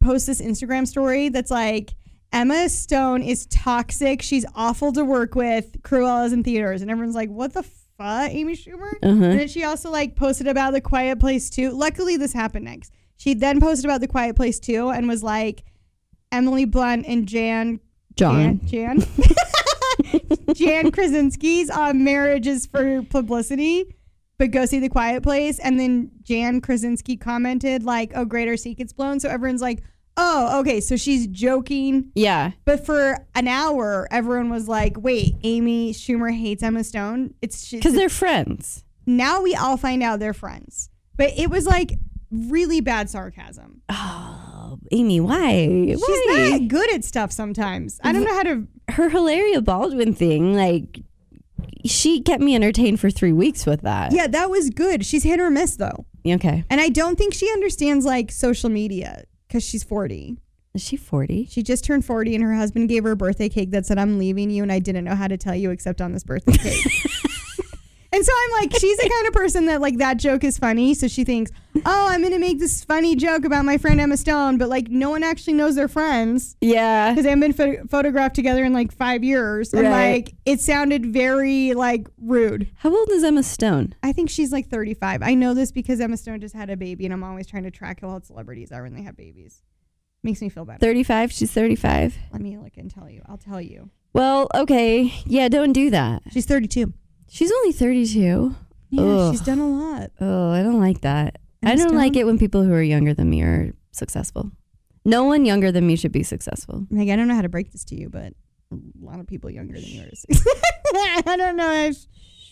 posts 0.00 0.26
this 0.26 0.40
Instagram 0.40 0.86
story 0.86 1.28
that's 1.28 1.50
like, 1.50 1.94
Emma 2.32 2.68
Stone 2.68 3.22
is 3.22 3.46
toxic. 3.46 4.22
She's 4.22 4.46
awful 4.54 4.92
to 4.92 5.04
work 5.04 5.34
with. 5.34 5.82
Cruella's 5.82 6.32
in 6.32 6.42
theaters, 6.44 6.80
and 6.80 6.90
everyone's 6.90 7.14
like, 7.14 7.28
"What 7.28 7.52
the 7.52 7.62
fuck, 7.62 8.30
Amy 8.30 8.54
Schumer?" 8.54 8.92
Uh-huh. 9.02 9.10
And 9.10 9.22
then 9.22 9.48
she 9.48 9.64
also 9.64 9.90
like 9.90 10.16
posted 10.16 10.46
about 10.46 10.72
The 10.72 10.80
Quiet 10.80 11.20
Place 11.20 11.50
too. 11.50 11.72
Luckily, 11.72 12.16
this 12.16 12.32
happened 12.32 12.64
next. 12.64 12.92
She 13.18 13.34
then 13.34 13.60
posted 13.60 13.84
about 13.84 14.00
The 14.00 14.08
Quiet 14.08 14.34
Place 14.34 14.58
too, 14.58 14.88
and 14.88 15.06
was 15.08 15.22
like, 15.22 15.64
Emily 16.30 16.64
Blunt 16.64 17.04
and 17.06 17.28
Jan 17.28 17.80
John. 18.16 18.60
Jan 18.66 18.98
Jan, 18.98 18.98
Jan 20.54 20.90
Krasinski's 20.90 21.70
uh, 21.70 21.92
marriage 21.92 22.46
is 22.46 22.66
for 22.66 23.02
publicity, 23.02 23.96
but 24.38 24.50
go 24.50 24.64
see 24.66 24.78
The 24.78 24.88
Quiet 24.88 25.22
Place. 25.22 25.58
And 25.58 25.78
then 25.78 26.10
Jan 26.22 26.60
Krasinski 26.60 27.16
commented 27.16 27.82
like, 27.84 28.12
"Oh, 28.14 28.24
greater 28.24 28.56
secret's 28.56 28.92
blown." 28.92 29.20
So 29.20 29.28
everyone's 29.28 29.62
like, 29.62 29.82
"Oh, 30.16 30.60
okay." 30.60 30.80
So 30.80 30.96
she's 30.96 31.26
joking, 31.26 32.10
Yeah. 32.14 32.52
but 32.64 32.84
for 32.86 33.26
an 33.34 33.48
hour, 33.48 34.08
everyone 34.10 34.50
was 34.50 34.68
like, 34.68 34.96
"Wait, 34.98 35.34
Amy 35.42 35.92
Schumer 35.92 36.32
hates 36.36 36.62
Emma 36.62 36.84
Stone." 36.84 37.34
It's 37.42 37.70
Because 37.70 37.94
they're 37.94 38.08
friends. 38.08 38.84
now 39.06 39.42
we 39.42 39.54
all 39.54 39.76
find 39.76 40.02
out 40.02 40.18
they're 40.20 40.34
friends, 40.34 40.90
but 41.16 41.30
it 41.36 41.50
was 41.50 41.66
like 41.66 41.98
really 42.30 42.80
bad 42.80 43.10
sarcasm. 43.10 43.82
Oh, 43.90 44.78
Amy, 44.90 45.20
why? 45.20 45.66
She's 45.86 46.00
why? 46.00 46.48
not 46.52 46.68
good 46.68 46.92
at 46.94 47.04
stuff 47.04 47.30
sometimes. 47.30 48.00
I 48.02 48.12
don't 48.12 48.24
know 48.24 48.34
how 48.34 48.42
to. 48.44 48.66
Her 48.88 49.08
Hilaria 49.08 49.60
Baldwin 49.60 50.14
thing, 50.14 50.54
like, 50.54 51.00
she 51.84 52.20
kept 52.20 52.42
me 52.42 52.54
entertained 52.54 53.00
for 53.00 53.10
three 53.10 53.32
weeks 53.32 53.66
with 53.66 53.82
that. 53.82 54.12
Yeah, 54.12 54.26
that 54.28 54.50
was 54.50 54.70
good. 54.70 55.04
She's 55.04 55.22
hit 55.22 55.40
or 55.40 55.50
miss 55.50 55.76
though. 55.76 56.06
Okay. 56.26 56.64
And 56.70 56.80
I 56.80 56.88
don't 56.88 57.16
think 57.16 57.34
she 57.34 57.50
understands 57.50 58.04
like 58.04 58.30
social 58.30 58.70
media 58.70 59.24
because 59.48 59.64
she's 59.64 59.82
40. 59.82 60.38
Is 60.74 60.82
she 60.82 60.96
40? 60.96 61.46
She 61.50 61.62
just 61.62 61.84
turned 61.84 62.04
40 62.04 62.34
and 62.34 62.44
her 62.44 62.54
husband 62.54 62.88
gave 62.88 63.04
her 63.04 63.10
a 63.12 63.16
birthday 63.16 63.48
cake 63.48 63.72
that 63.72 63.84
said, 63.84 63.98
I'm 63.98 64.18
leaving 64.18 64.50
you. 64.50 64.62
And 64.62 64.72
I 64.72 64.78
didn't 64.78 65.04
know 65.04 65.14
how 65.14 65.28
to 65.28 65.36
tell 65.36 65.54
you 65.54 65.70
except 65.70 66.00
on 66.00 66.12
this 66.12 66.24
birthday 66.24 66.56
cake. 66.56 66.86
and 68.12 68.24
so 68.24 68.32
I'm 68.44 68.60
like, 68.62 68.72
she's 68.78 68.96
the 68.98 69.08
kind 69.08 69.26
of 69.26 69.32
person 69.32 69.66
that 69.66 69.80
like 69.80 69.98
that 69.98 70.18
joke 70.18 70.44
is 70.44 70.58
funny. 70.58 70.94
So 70.94 71.08
she 71.08 71.24
thinks, 71.24 71.50
oh, 71.86 72.06
I'm 72.08 72.20
going 72.20 72.32
to 72.32 72.38
make 72.38 72.58
this 72.58 72.84
funny 72.84 73.16
joke 73.16 73.44
about 73.44 73.64
my 73.64 73.78
friend 73.78 74.00
Emma 74.00 74.16
Stone. 74.16 74.58
But 74.58 74.68
like 74.68 74.88
no 74.88 75.10
one 75.10 75.22
actually 75.22 75.54
knows 75.54 75.74
they're 75.74 75.88
friends 75.88 76.56
Yeah. 76.60 77.10
because 77.10 77.24
they 77.24 77.30
haven't 77.30 77.56
been 77.56 77.76
pho- 77.78 77.86
photographed 77.88 78.34
together 78.36 78.64
in 78.64 78.72
like 78.72 78.92
five 78.92 79.24
years. 79.24 79.72
And 79.72 79.88
Right. 79.88 80.12
like 80.26 80.34
it 80.44 80.60
sounded 80.60 81.06
very 81.06 81.72
like 81.74 82.06
rude. 82.20 82.70
How 82.76 82.94
old 82.94 83.10
is 83.10 83.24
Emma 83.24 83.42
Stone? 83.42 83.94
I 84.02 84.12
think 84.12 84.28
she's 84.30 84.52
like 84.52 84.68
35. 84.68 85.22
I 85.22 85.34
know 85.34 85.54
this 85.54 85.72
because 85.72 86.00
Emma 86.00 86.16
Stone 86.16 86.40
just 86.40 86.54
had 86.54 86.68
a 86.70 86.76
baby, 86.76 87.04
and 87.06 87.12
I'm 87.14 87.24
always 87.24 87.46
trying 87.46 87.62
to 87.64 87.70
track 87.70 88.00
how 88.02 88.10
old 88.10 88.24
celebrities 88.26 88.70
are 88.72 88.82
when 88.82 88.94
they 88.94 89.02
have 89.02 89.16
babies. 89.16 89.62
Makes 90.22 90.40
me 90.40 90.48
feel 90.50 90.64
better. 90.64 90.78
35. 90.78 91.32
She's 91.32 91.50
35. 91.50 92.16
Let 92.32 92.40
me 92.42 92.56
look 92.56 92.76
and 92.76 92.88
tell 92.88 93.08
you. 93.10 93.22
I'll 93.26 93.38
tell 93.38 93.60
you. 93.60 93.90
Well, 94.12 94.48
okay. 94.54 95.12
Yeah, 95.24 95.48
don't 95.48 95.72
do 95.72 95.90
that. 95.90 96.22
She's 96.30 96.46
32. 96.46 96.92
She's 97.32 97.50
only 97.50 97.72
32. 97.72 98.54
Yeah, 98.90 99.02
Ugh. 99.02 99.32
she's 99.32 99.40
done 99.40 99.58
a 99.58 99.66
lot. 99.68 100.10
Oh, 100.20 100.50
I 100.50 100.62
don't 100.62 100.78
like 100.80 101.00
that. 101.00 101.38
I 101.62 101.76
don't 101.76 101.94
like 101.94 102.14
it 102.16 102.24
when 102.26 102.38
people 102.38 102.62
who 102.62 102.72
are 102.74 102.82
younger 102.82 103.14
than 103.14 103.30
me 103.30 103.40
are 103.42 103.72
successful. 103.92 104.50
No 105.06 105.24
one 105.24 105.44
younger 105.46 105.72
than 105.72 105.86
me 105.86 105.96
should 105.96 106.12
be 106.12 106.22
successful. 106.24 106.86
Meg, 106.90 107.08
I 107.08 107.16
don't 107.16 107.28
know 107.28 107.34
how 107.34 107.42
to 107.42 107.48
break 107.48 107.72
this 107.72 107.84
to 107.86 107.94
you, 107.96 108.10
but 108.10 108.34
a 108.70 108.76
lot 109.00 109.18
of 109.18 109.26
people 109.26 109.48
younger 109.50 109.74
than 109.74 109.88
yours. 109.88 110.26
I 110.94 111.34
don't 111.38 111.56
know 111.56 111.72
if 111.72 111.96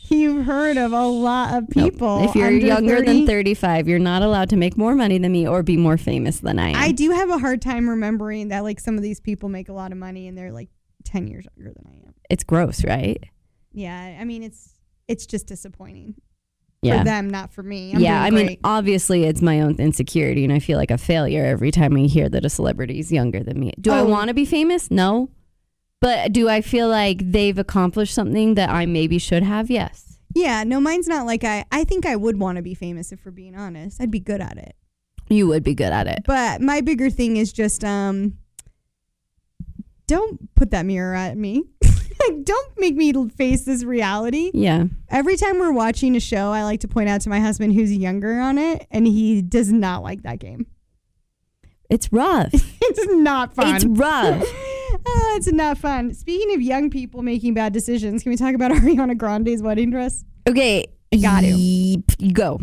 you've 0.08 0.46
heard 0.46 0.76
of 0.78 0.92
a 0.92 1.06
lot 1.06 1.54
of 1.58 1.76
Nope. 1.76 1.92
people. 1.92 2.24
if 2.24 2.34
you're 2.34 2.50
younger 2.50 2.96
30. 3.00 3.06
than 3.06 3.26
35, 3.26 3.86
you're 3.88 3.98
not 3.98 4.22
allowed 4.22 4.48
to 4.50 4.56
make 4.56 4.76
more 4.78 4.94
money 4.94 5.18
than 5.18 5.30
me 5.32 5.46
or 5.46 5.62
be 5.62 5.76
more 5.76 5.98
famous 5.98 6.38
than 6.40 6.58
I 6.58 6.70
am. 6.70 6.76
I 6.76 6.92
do 6.92 7.10
have 7.10 7.28
a 7.28 7.38
hard 7.38 7.60
time 7.60 7.88
remembering 7.88 8.48
that 8.48 8.60
like 8.64 8.80
some 8.80 8.96
of 8.96 9.02
these 9.02 9.20
people 9.20 9.48
make 9.50 9.68
a 9.68 9.72
lot 9.74 9.92
of 9.92 9.98
money 9.98 10.26
and 10.26 10.38
they're 10.38 10.52
like 10.52 10.70
10 11.04 11.26
years 11.28 11.46
younger 11.56 11.74
than 11.74 11.84
I 11.86 12.06
am. 12.08 12.14
it's 12.30 12.44
gross, 12.44 12.82
right? 12.84 13.22
Yeah, 13.72 14.16
I 14.20 14.24
mean 14.24 14.42
it's 14.42 14.74
it's 15.08 15.26
just 15.26 15.46
disappointing 15.46 16.14
Yeah. 16.82 16.98
for 16.98 17.04
them, 17.04 17.28
not 17.30 17.52
for 17.52 17.62
me. 17.62 17.92
I'm 17.94 18.00
yeah, 18.00 18.22
I 18.22 18.30
mean, 18.30 18.56
obviously, 18.64 19.24
it's 19.24 19.42
my 19.42 19.60
own 19.60 19.76
insecurity, 19.78 20.44
and 20.44 20.52
I 20.52 20.58
feel 20.60 20.78
like 20.78 20.90
a 20.90 20.98
failure 20.98 21.44
every 21.44 21.70
time 21.70 21.96
I 21.96 22.00
hear 22.02 22.28
that 22.28 22.44
a 22.44 22.50
celebrity 22.50 22.98
is 23.00 23.10
younger 23.12 23.42
than 23.42 23.58
me. 23.60 23.72
Do 23.80 23.90
I 23.90 24.00
Oh. 24.00 24.06
want 24.08 24.28
to 24.28 24.34
be 24.34 24.44
famous? 24.44 24.90
No. 24.90 25.30
But 26.00 26.32
do 26.32 26.48
I 26.48 26.62
feel 26.62 26.88
like 26.88 27.18
they've 27.32 27.58
accomplished 27.58 28.14
something 28.14 28.54
that 28.54 28.70
I 28.70 28.86
maybe 28.86 29.18
should 29.18 29.42
have? 29.42 29.70
Yes. 29.70 30.18
yeah, 30.34 30.62
no, 30.64 30.80
mine's 30.80 31.08
not 31.08 31.26
like 31.26 31.42
I. 31.44 31.64
I 31.72 31.84
think 31.84 32.06
I 32.06 32.16
would 32.16 32.38
want 32.38 32.56
to 32.56 32.62
be 32.62 32.74
famous 32.74 33.10
if 33.12 33.24
we're 33.26 33.32
being 33.32 33.54
honest. 33.56 34.00
I'd 34.00 34.10
be 34.10 34.20
good 34.20 34.40
at 34.40 34.56
it. 34.56 34.74
You 35.28 35.46
would 35.48 35.62
be 35.64 35.74
good 35.74 35.92
at 35.92 36.06
it. 36.06 36.20
But 36.24 36.60
my 36.62 36.80
bigger 36.80 37.10
thing 37.10 37.36
is 37.36 37.52
just 37.52 37.84
um, 37.84 38.38
don't 40.06 40.54
put 40.54 40.70
that 40.70 40.86
mirror 40.86 41.14
at 41.14 41.36
me. 41.36 41.64
Like, 42.28 42.44
don't 42.44 42.78
make 42.78 42.94
me 42.94 43.12
face 43.30 43.64
this 43.64 43.84
reality. 43.84 44.50
Yeah. 44.54 44.84
Every 45.08 45.36
time 45.36 45.58
we're 45.58 45.72
watching 45.72 46.16
a 46.16 46.20
show, 46.20 46.52
I 46.52 46.64
like 46.64 46.80
to 46.80 46.88
point 46.88 47.08
out 47.08 47.20
to 47.22 47.28
my 47.28 47.40
husband 47.40 47.74
who's 47.74 47.92
younger 47.96 48.38
on 48.40 48.58
it, 48.58 48.86
and 48.90 49.06
he 49.06 49.42
does 49.42 49.72
not 49.72 50.02
like 50.02 50.22
that 50.22 50.38
game. 50.38 50.66
It's 51.88 52.12
rough. 52.12 52.50
it's 52.52 53.06
not 53.14 53.54
fun. 53.54 53.74
it's 53.76 53.84
rough. 53.84 54.44
Oh, 55.06 55.32
it's 55.36 55.50
not 55.52 55.78
fun. 55.78 56.14
Speaking 56.14 56.54
of 56.54 56.62
young 56.62 56.90
people 56.90 57.22
making 57.22 57.54
bad 57.54 57.72
decisions, 57.72 58.22
can 58.22 58.30
we 58.30 58.36
talk 58.36 58.54
about 58.54 58.70
Ariana 58.72 59.16
Grande's 59.16 59.62
wedding 59.62 59.90
dress? 59.90 60.24
Okay. 60.48 60.86
I 61.12 61.16
got 61.16 61.40
to. 61.40 61.48
Yeep. 61.48 62.32
Go. 62.32 62.60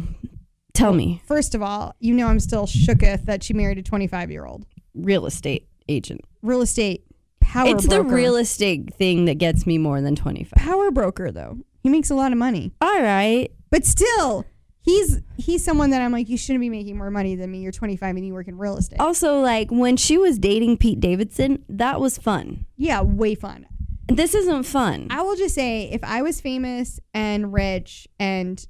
Tell 0.74 0.94
me. 0.94 1.22
First 1.26 1.56
of 1.56 1.62
all, 1.62 1.96
you 2.00 2.14
know 2.14 2.28
I'm 2.28 2.40
still 2.40 2.66
shooketh 2.68 3.26
that 3.26 3.44
she 3.44 3.54
married 3.54 3.78
a 3.80 3.82
25 3.84 4.32
year 4.32 4.46
old 4.46 4.66
Real 4.94 5.26
estate 5.26 5.68
agent. 5.90 6.22
real 6.42 6.62
estate 6.62 7.04
power. 7.48 7.68
it's 7.70 7.88
the 7.88 8.04
real 8.04 8.36
estate 8.36 8.94
thing 8.94 9.25
that 9.25 9.38
gets 9.38 9.66
me 9.66 9.77
more 9.77 10.01
than 10.01 10.16
25. 10.16 10.51
power 10.63 10.92
broker 10.92 11.32
though. 11.32 11.58
He 11.82 11.89
makes 11.89 12.10
a 12.10 12.16
lot 12.16 12.32
of 12.32 12.38
money, 12.38 12.74
All 12.82 13.01
right. 13.01 13.50
but 13.70 13.86
still, 13.86 14.46
he's 14.82 15.22
he's 15.38 15.63
someone 15.63 15.89
that 15.92 16.01
I'm 16.01 16.12
like, 16.12 16.27
you 16.27 16.38
shouldn't 16.38 16.62
be 16.62 16.70
making 16.70 16.98
more 16.98 17.10
money 17.12 17.36
than 17.36 17.50
me. 17.51 17.60
You're 17.60 17.72
25 17.72 18.16
and 18.16 18.25
you 18.27 18.34
work 18.34 18.48
in 18.48 18.58
real 18.58 18.77
estate. 18.77 19.00
Also, 19.00 19.39
like 19.39 19.72
when 19.72 19.96
she 19.96 20.18
was 20.18 20.38
dating 20.38 20.77
Pete 20.77 21.00
Davidson, 21.00 21.63
that 21.70 22.01
was 22.01 22.18
fun. 22.18 22.66
Yeah, 22.75 23.01
way 23.01 23.36
fun. 23.36 23.68
This 24.10 24.34
isn't 24.36 24.63
fun. 24.63 25.08
I 25.10 25.22
will 25.22 25.36
just 25.36 25.56
say, 25.56 25.89
if 25.92 26.04
I 26.04 26.22
was 26.22 26.39
famous 26.42 27.00
and 27.13 27.51
rich 27.54 28.08
and 28.20 28.66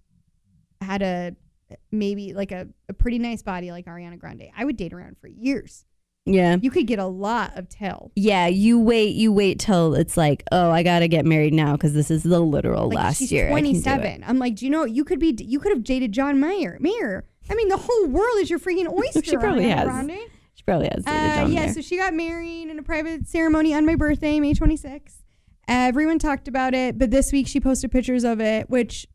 had 0.81 1.01
a 1.01 1.35
maybe 1.91 2.33
like 2.33 2.51
a, 2.51 2.67
a 2.87 2.93
pretty 2.93 3.19
nice 3.19 3.41
body 3.41 3.71
like 3.71 3.85
Ariana 3.85 4.17
Grande, 4.19 4.49
I 4.55 4.63
would 4.65 4.77
date 4.77 4.93
around 4.93 5.17
for 5.19 5.27
years. 5.27 5.85
Yeah. 6.27 6.57
You 6.61 6.69
could 6.71 6.87
get 6.87 6.99
a 6.99 7.05
lot 7.05 7.57
of 7.57 7.69
tail. 7.69 8.11
Yeah, 8.15 8.47
you 8.47 8.79
wait. 8.79 9.15
You 9.15 9.31
wait 9.31 9.59
till 9.59 9.95
it's 9.95 10.17
like, 10.17 10.43
oh, 10.51 10.69
I 10.71 10.83
gotta 10.83 11.07
get 11.07 11.25
married 11.25 11.53
now 11.53 11.73
because 11.73 11.93
this 11.93 12.11
is 12.11 12.23
the 12.23 12.39
literal 12.39 12.87
Like 12.89 12.95
last 12.95 13.17
she's 13.19 13.31
year. 13.31 13.45
I 13.51 13.61
can 13.61 13.63
do 13.63 13.69
it. 13.69 13.83
27. 13.83 14.23
I'm 14.27 14.37
like, 14.39 14.55
do 14.55 14.65
you 14.65 14.71
know 14.71 14.85
you 14.85 15.03
could 15.03 15.19
be 15.19 15.35
you 15.39 15.59
could 15.59 15.71
have 15.71 15.83
dated 15.83 16.11
John 16.11 16.39
Mayer. 16.39 16.77
Mayer. 16.79 17.25
I 17.49 17.55
mean, 17.55 17.69
the 17.69 17.77
whole 17.77 18.07
world 18.07 18.37
is 18.39 18.49
your 18.49 18.59
freaking 18.59 18.91
oyster. 18.97 19.23
She 19.23 19.37
probably 19.37 19.69
has. 19.69 19.85
Grande. 19.85 20.11
She 20.55 20.63
probably 20.63 20.89
has 20.93 21.03
dated 21.05 21.19
Uh, 21.31 21.35
John 21.35 21.51
yeah, 21.53 21.65
Mayer. 21.67 21.73
so 21.73 21.81
she 21.81 21.95
got 21.97 22.13
married 22.13 22.69
in 22.69 22.77
a 22.77 22.83
private 22.83 23.27
ceremony 23.27 23.73
on 23.73 23.85
my 23.85 23.95
birthday, 23.95 24.39
May 24.39 24.53
26th. 24.53 25.13
Everyone 25.69 26.17
talked 26.19 26.47
about 26.47 26.73
it, 26.73 26.97
but 26.97 27.11
this 27.11 27.31
week 27.31 27.47
she 27.47 27.59
posted 27.59 27.91
pictures 27.91 28.23
of 28.23 28.39
it, 28.39 28.69
which 28.69 29.05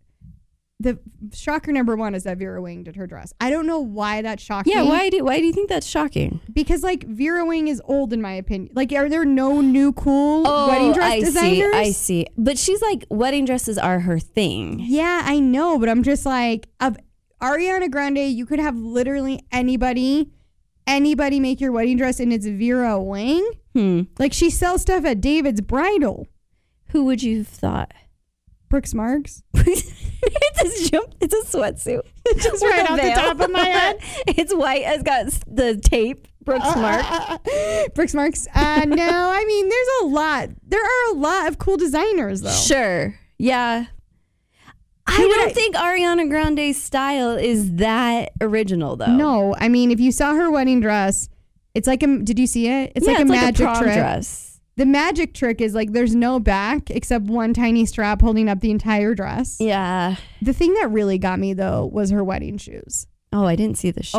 the 0.82 0.98
shocker 1.32 1.72
number 1.72 1.96
one 1.96 2.14
is 2.14 2.24
that 2.24 2.38
Vera 2.38 2.60
Wang 2.60 2.82
did 2.82 2.96
her 2.96 3.06
dress. 3.06 3.32
I 3.40 3.50
don't 3.50 3.66
know 3.66 3.78
why 3.80 4.22
that 4.22 4.40
shocked 4.40 4.66
yeah, 4.68 4.82
why 4.82 5.08
do 5.10 5.24
why 5.24 5.38
do 5.38 5.46
you 5.46 5.52
think 5.52 5.68
that's 5.68 5.86
shocking? 5.86 6.40
Because 6.52 6.82
like 6.82 7.04
Vera 7.06 7.44
Wang 7.44 7.68
is 7.68 7.80
old 7.86 8.12
in 8.12 8.20
my 8.20 8.32
opinion. 8.32 8.72
Like, 8.74 8.92
are 8.92 9.08
there 9.08 9.24
no 9.24 9.60
new 9.60 9.92
cool 9.92 10.42
wedding 10.68 10.92
dress 10.92 11.10
Oh, 11.10 11.16
I 11.16 11.20
designers? 11.20 11.72
see. 11.72 11.78
I 11.78 11.90
see. 11.90 12.26
But 12.36 12.58
she's 12.58 12.82
like, 12.82 13.06
wedding 13.10 13.44
dresses 13.44 13.78
are 13.78 14.00
her 14.00 14.18
thing. 14.18 14.78
Yeah, 14.80 15.22
I 15.24 15.38
know, 15.38 15.78
but 15.78 15.88
I'm 15.88 16.02
just 16.02 16.26
like 16.26 16.68
of 16.80 16.96
Ariana 17.40 17.90
Grande, 17.90 18.18
you 18.18 18.46
could 18.46 18.58
have 18.60 18.76
literally 18.76 19.40
anybody, 19.50 20.30
anybody 20.86 21.40
make 21.40 21.60
your 21.60 21.72
wedding 21.72 21.96
dress, 21.96 22.20
and 22.20 22.32
it's 22.32 22.46
Vera 22.46 23.00
Wang. 23.00 23.48
Hmm. 23.74 24.02
Like 24.18 24.32
she 24.32 24.50
sells 24.50 24.82
stuff 24.82 25.04
at 25.04 25.20
David's 25.20 25.60
Bridal, 25.60 26.26
Who 26.88 27.04
would 27.04 27.22
you 27.22 27.38
have 27.38 27.48
thought? 27.48 27.92
Brooks 28.72 28.94
Marks. 28.94 29.42
it's 29.54 30.86
a 30.86 30.90
jump. 30.90 31.14
It's 31.20 31.34
a 31.34 31.44
sweatsuit. 31.56 32.00
It 32.24 32.38
just 32.42 32.62
right 32.64 32.90
off 32.90 32.98
the 32.98 33.10
top 33.10 33.38
of 33.38 33.50
my 33.50 33.60
head. 33.66 33.96
it's 34.26 34.54
white. 34.54 34.80
It's 34.86 35.02
got 35.02 35.26
the 35.46 35.76
tape. 35.76 36.26
Brooks 36.42 36.64
uh, 36.64 36.70
uh, 36.70 36.80
Mark. 36.80 37.04
Uh, 37.46 37.88
Brooks 37.94 38.14
Marks. 38.14 38.46
Uh, 38.54 38.86
no, 38.86 39.30
I 39.30 39.44
mean, 39.44 39.68
there's 39.68 39.88
a 40.00 40.06
lot. 40.06 40.48
There 40.66 40.82
are 40.82 41.10
a 41.12 41.18
lot 41.18 41.48
of 41.48 41.58
cool 41.58 41.76
designers, 41.76 42.40
though. 42.40 42.50
Sure. 42.50 43.14
Yeah. 43.36 43.84
I 45.06 45.18
don't 45.18 45.48
I- 45.50 45.52
think 45.52 45.76
Ariana 45.76 46.30
Grande's 46.30 46.82
style 46.82 47.36
is 47.36 47.74
that 47.74 48.32
original 48.40 48.96
though. 48.96 49.14
No, 49.14 49.54
I 49.58 49.68
mean, 49.68 49.90
if 49.90 50.00
you 50.00 50.10
saw 50.12 50.32
her 50.34 50.50
wedding 50.50 50.80
dress, 50.80 51.28
it's 51.74 51.86
like 51.86 52.02
a. 52.02 52.18
Did 52.20 52.38
you 52.38 52.46
see 52.46 52.68
it? 52.68 52.92
It's 52.96 53.06
Yeah, 53.06 53.12
like 53.12 53.22
a 53.22 53.26
magic 53.26 53.68
trick. 53.74 53.92
dress. 53.92 54.51
The 54.76 54.86
magic 54.86 55.34
trick 55.34 55.60
is 55.60 55.74
like 55.74 55.92
there's 55.92 56.14
no 56.14 56.40
back 56.40 56.90
except 56.90 57.26
one 57.26 57.52
tiny 57.52 57.84
strap 57.84 58.22
holding 58.22 58.48
up 58.48 58.60
the 58.60 58.70
entire 58.70 59.14
dress. 59.14 59.58
Yeah. 59.60 60.16
The 60.40 60.52
thing 60.54 60.72
that 60.74 60.90
really 60.90 61.18
got 61.18 61.38
me 61.38 61.52
though 61.52 61.84
was 61.86 62.10
her 62.10 62.24
wedding 62.24 62.56
shoes. 62.58 63.06
Oh, 63.34 63.44
I 63.46 63.56
didn't 63.56 63.78
see 63.78 63.90
the 63.90 64.02
shoes. 64.02 64.14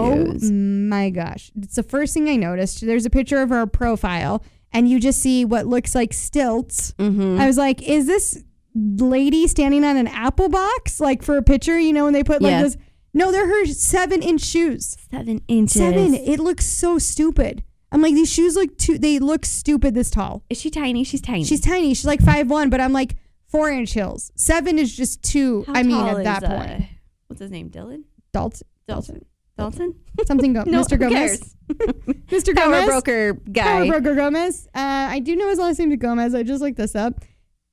Oh 0.50 0.54
my 0.54 1.10
gosh. 1.10 1.52
It's 1.60 1.76
the 1.76 1.84
first 1.84 2.14
thing 2.14 2.30
I 2.30 2.36
noticed. 2.36 2.82
There's 2.86 3.06
a 3.06 3.10
picture 3.10 3.42
of 3.42 3.50
her 3.50 3.66
profile 3.68 4.44
and 4.72 4.88
you 4.90 5.00
just 5.00 5.20
see 5.22 5.44
what 5.46 5.66
looks 5.68 5.96
like 5.96 6.14
stilts. 6.14 6.94
mm-hmm. 7.00 7.40
I 7.40 7.48
was 7.48 7.58
like, 7.58 7.82
is 7.82 8.06
this 8.08 8.44
lady 8.76 9.48
standing 9.48 9.84
on 9.84 9.98
an 9.98 10.08
apple 10.08 10.50
box 10.50 11.00
like 11.00 11.22
for 11.24 11.38
a 11.38 11.44
picture, 11.44 11.78
you 11.80 11.94
know, 11.94 12.06
when 12.06 12.14
they 12.14 12.24
put 12.24 12.42
like 12.42 12.52
Yeah. 12.52 12.64
this 12.64 12.78
No, 13.14 13.32
they're 13.32 13.48
her 13.48 13.66
7-inch 13.66 14.42
shoes. 14.42 14.98
Seven 15.12 15.42
inches. 15.48 15.74
7. 15.78 16.14
It 16.16 16.40
looks 16.40 16.66
so 16.66 16.98
stupid. 16.98 17.64
I'm 17.94 18.02
like 18.02 18.16
these 18.16 18.32
shoes 18.32 18.56
look 18.56 18.76
too 18.78 18.98
they 18.98 19.20
look 19.20 19.46
stupid 19.46 19.94
this 19.94 20.10
tall. 20.10 20.44
Is 20.50 20.60
she 20.60 20.70
tiny? 20.72 21.04
She's 21.04 21.22
tiny. 21.22 21.44
She's 21.44 21.62
tiny. 21.62 21.94
She's 21.94 22.06
like 22.06 22.22
five 22.22 22.50
one, 22.50 22.70
but 22.70 22.82
I'm 22.82 22.92
like 22.92 23.16
four 23.48 23.70
inch 23.70 23.94
heels. 23.94 24.32
Seven 24.36 24.80
is 24.80 24.96
just 24.96 25.24
too. 25.24 25.64
How 25.68 25.74
I 25.76 25.84
mean, 25.84 25.98
tall 25.98 26.18
at 26.18 26.24
that 26.24 26.44
is, 26.44 26.50
uh, 26.50 26.58
point, 26.58 26.84
what's 27.28 27.40
his 27.40 27.52
name? 27.52 27.70
Dylan. 27.70 28.04
Dalton, 28.34 28.68
Dalton. 28.88 29.26
Dalton. 29.58 29.94
something 30.26 30.54
go, 30.54 30.64
No, 30.66 30.82
Mr. 30.82 31.00
Gomez? 31.00 31.56
Mr. 31.70 32.56
Power 32.56 32.72
Gomez, 32.72 32.86
broker 32.88 33.40
Power 33.56 33.86
broker 33.86 34.16
Gomez. 34.16 34.68
Uh, 34.74 34.80
I 35.12 35.20
do 35.20 35.36
know 35.36 35.48
his 35.50 35.60
last 35.60 35.78
name 35.78 35.92
is 35.92 36.00
Gomez. 36.00 36.34
I 36.34 36.42
just 36.42 36.62
looked 36.62 36.78
this 36.78 36.96
up. 36.96 37.24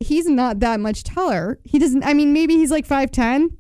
He's 0.01 0.29
not 0.29 0.61
that 0.61 0.81
much 0.81 1.03
taller. 1.03 1.59
He 1.65 1.79
doesn't. 1.79 2.05
I 2.05 2.13
mean, 2.13 2.35
maybe 2.35 2.57
he's 2.57 2.71
like 2.71 2.85
five 2.85 3.11
ten. 3.11 3.57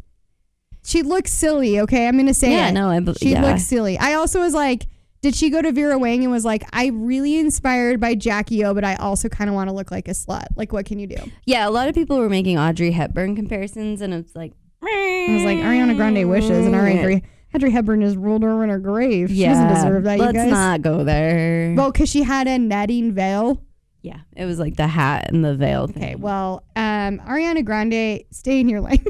She 0.84 1.02
looks 1.02 1.32
silly. 1.32 1.80
Okay, 1.80 2.06
I'm 2.06 2.16
gonna 2.16 2.34
say 2.34 2.52
yeah, 2.52 2.68
it. 2.68 2.72
no, 2.72 2.90
I 2.90 3.00
bel 3.00 3.14
She 3.14 3.30
yeah. 3.30 3.42
looks 3.42 3.64
silly. 3.64 3.98
I 3.98 4.14
also 4.14 4.40
was 4.40 4.54
like, 4.54 4.86
did 5.22 5.34
she 5.34 5.50
go 5.50 5.60
to 5.60 5.70
Vera 5.70 5.98
Wang 5.98 6.22
and 6.22 6.32
was 6.32 6.44
like, 6.44 6.64
I 6.72 6.86
really 6.88 7.38
inspired 7.38 8.00
by 8.00 8.14
Jackie 8.14 8.64
O, 8.64 8.72
but 8.72 8.84
I 8.84 8.94
also 8.96 9.28
kind 9.28 9.50
of 9.50 9.54
want 9.54 9.68
to 9.68 9.74
look 9.74 9.90
like 9.90 10.08
a 10.08 10.12
slut. 10.12 10.46
Like, 10.56 10.72
what 10.72 10.86
can 10.86 10.98
you 10.98 11.06
do? 11.06 11.30
yeah, 11.44 11.68
a 11.68 11.70
lot 11.70 11.88
of 11.88 11.94
people 11.94 12.18
were 12.18 12.30
making 12.30 12.58
Audrey 12.58 12.90
Hepburn 12.90 13.36
comparisons, 13.36 14.00
and 14.00 14.14
it's 14.14 14.34
like, 14.34 14.52
I 14.82 15.26
was 15.28 15.44
like, 15.44 15.58
Ariana 15.58 15.94
Grande 15.94 16.28
wishes, 16.28 16.66
and 16.66 16.74
Audrey, 16.74 17.22
Audrey 17.54 17.70
Hepburn 17.70 18.00
just 18.00 18.16
rolled 18.16 18.42
her 18.42 18.64
in 18.64 18.70
her 18.70 18.78
grave. 18.78 19.28
She 19.28 19.44
doesn't 19.44 19.68
deserve 19.68 20.04
that, 20.04 20.18
let's 20.18 20.32
you 20.32 20.40
guys. 20.40 20.50
not 20.50 20.82
go 20.82 21.04
there. 21.04 21.74
Well, 21.76 21.92
because 21.92 22.08
she 22.08 22.22
had 22.22 22.48
a 22.48 22.58
netting 22.58 23.12
veil. 23.12 23.62
yeah, 24.00 24.20
it 24.34 24.46
was 24.46 24.58
like 24.58 24.76
the 24.76 24.86
hat 24.86 25.30
and 25.30 25.44
the 25.44 25.54
veil 25.54 25.86
thing. 25.86 26.02
Okay, 26.02 26.14
well, 26.14 26.64
um, 26.76 27.18
Ariana 27.18 27.62
Grande, 27.62 28.24
stay 28.30 28.60
in 28.60 28.68
your 28.70 28.80
lane. 28.80 29.04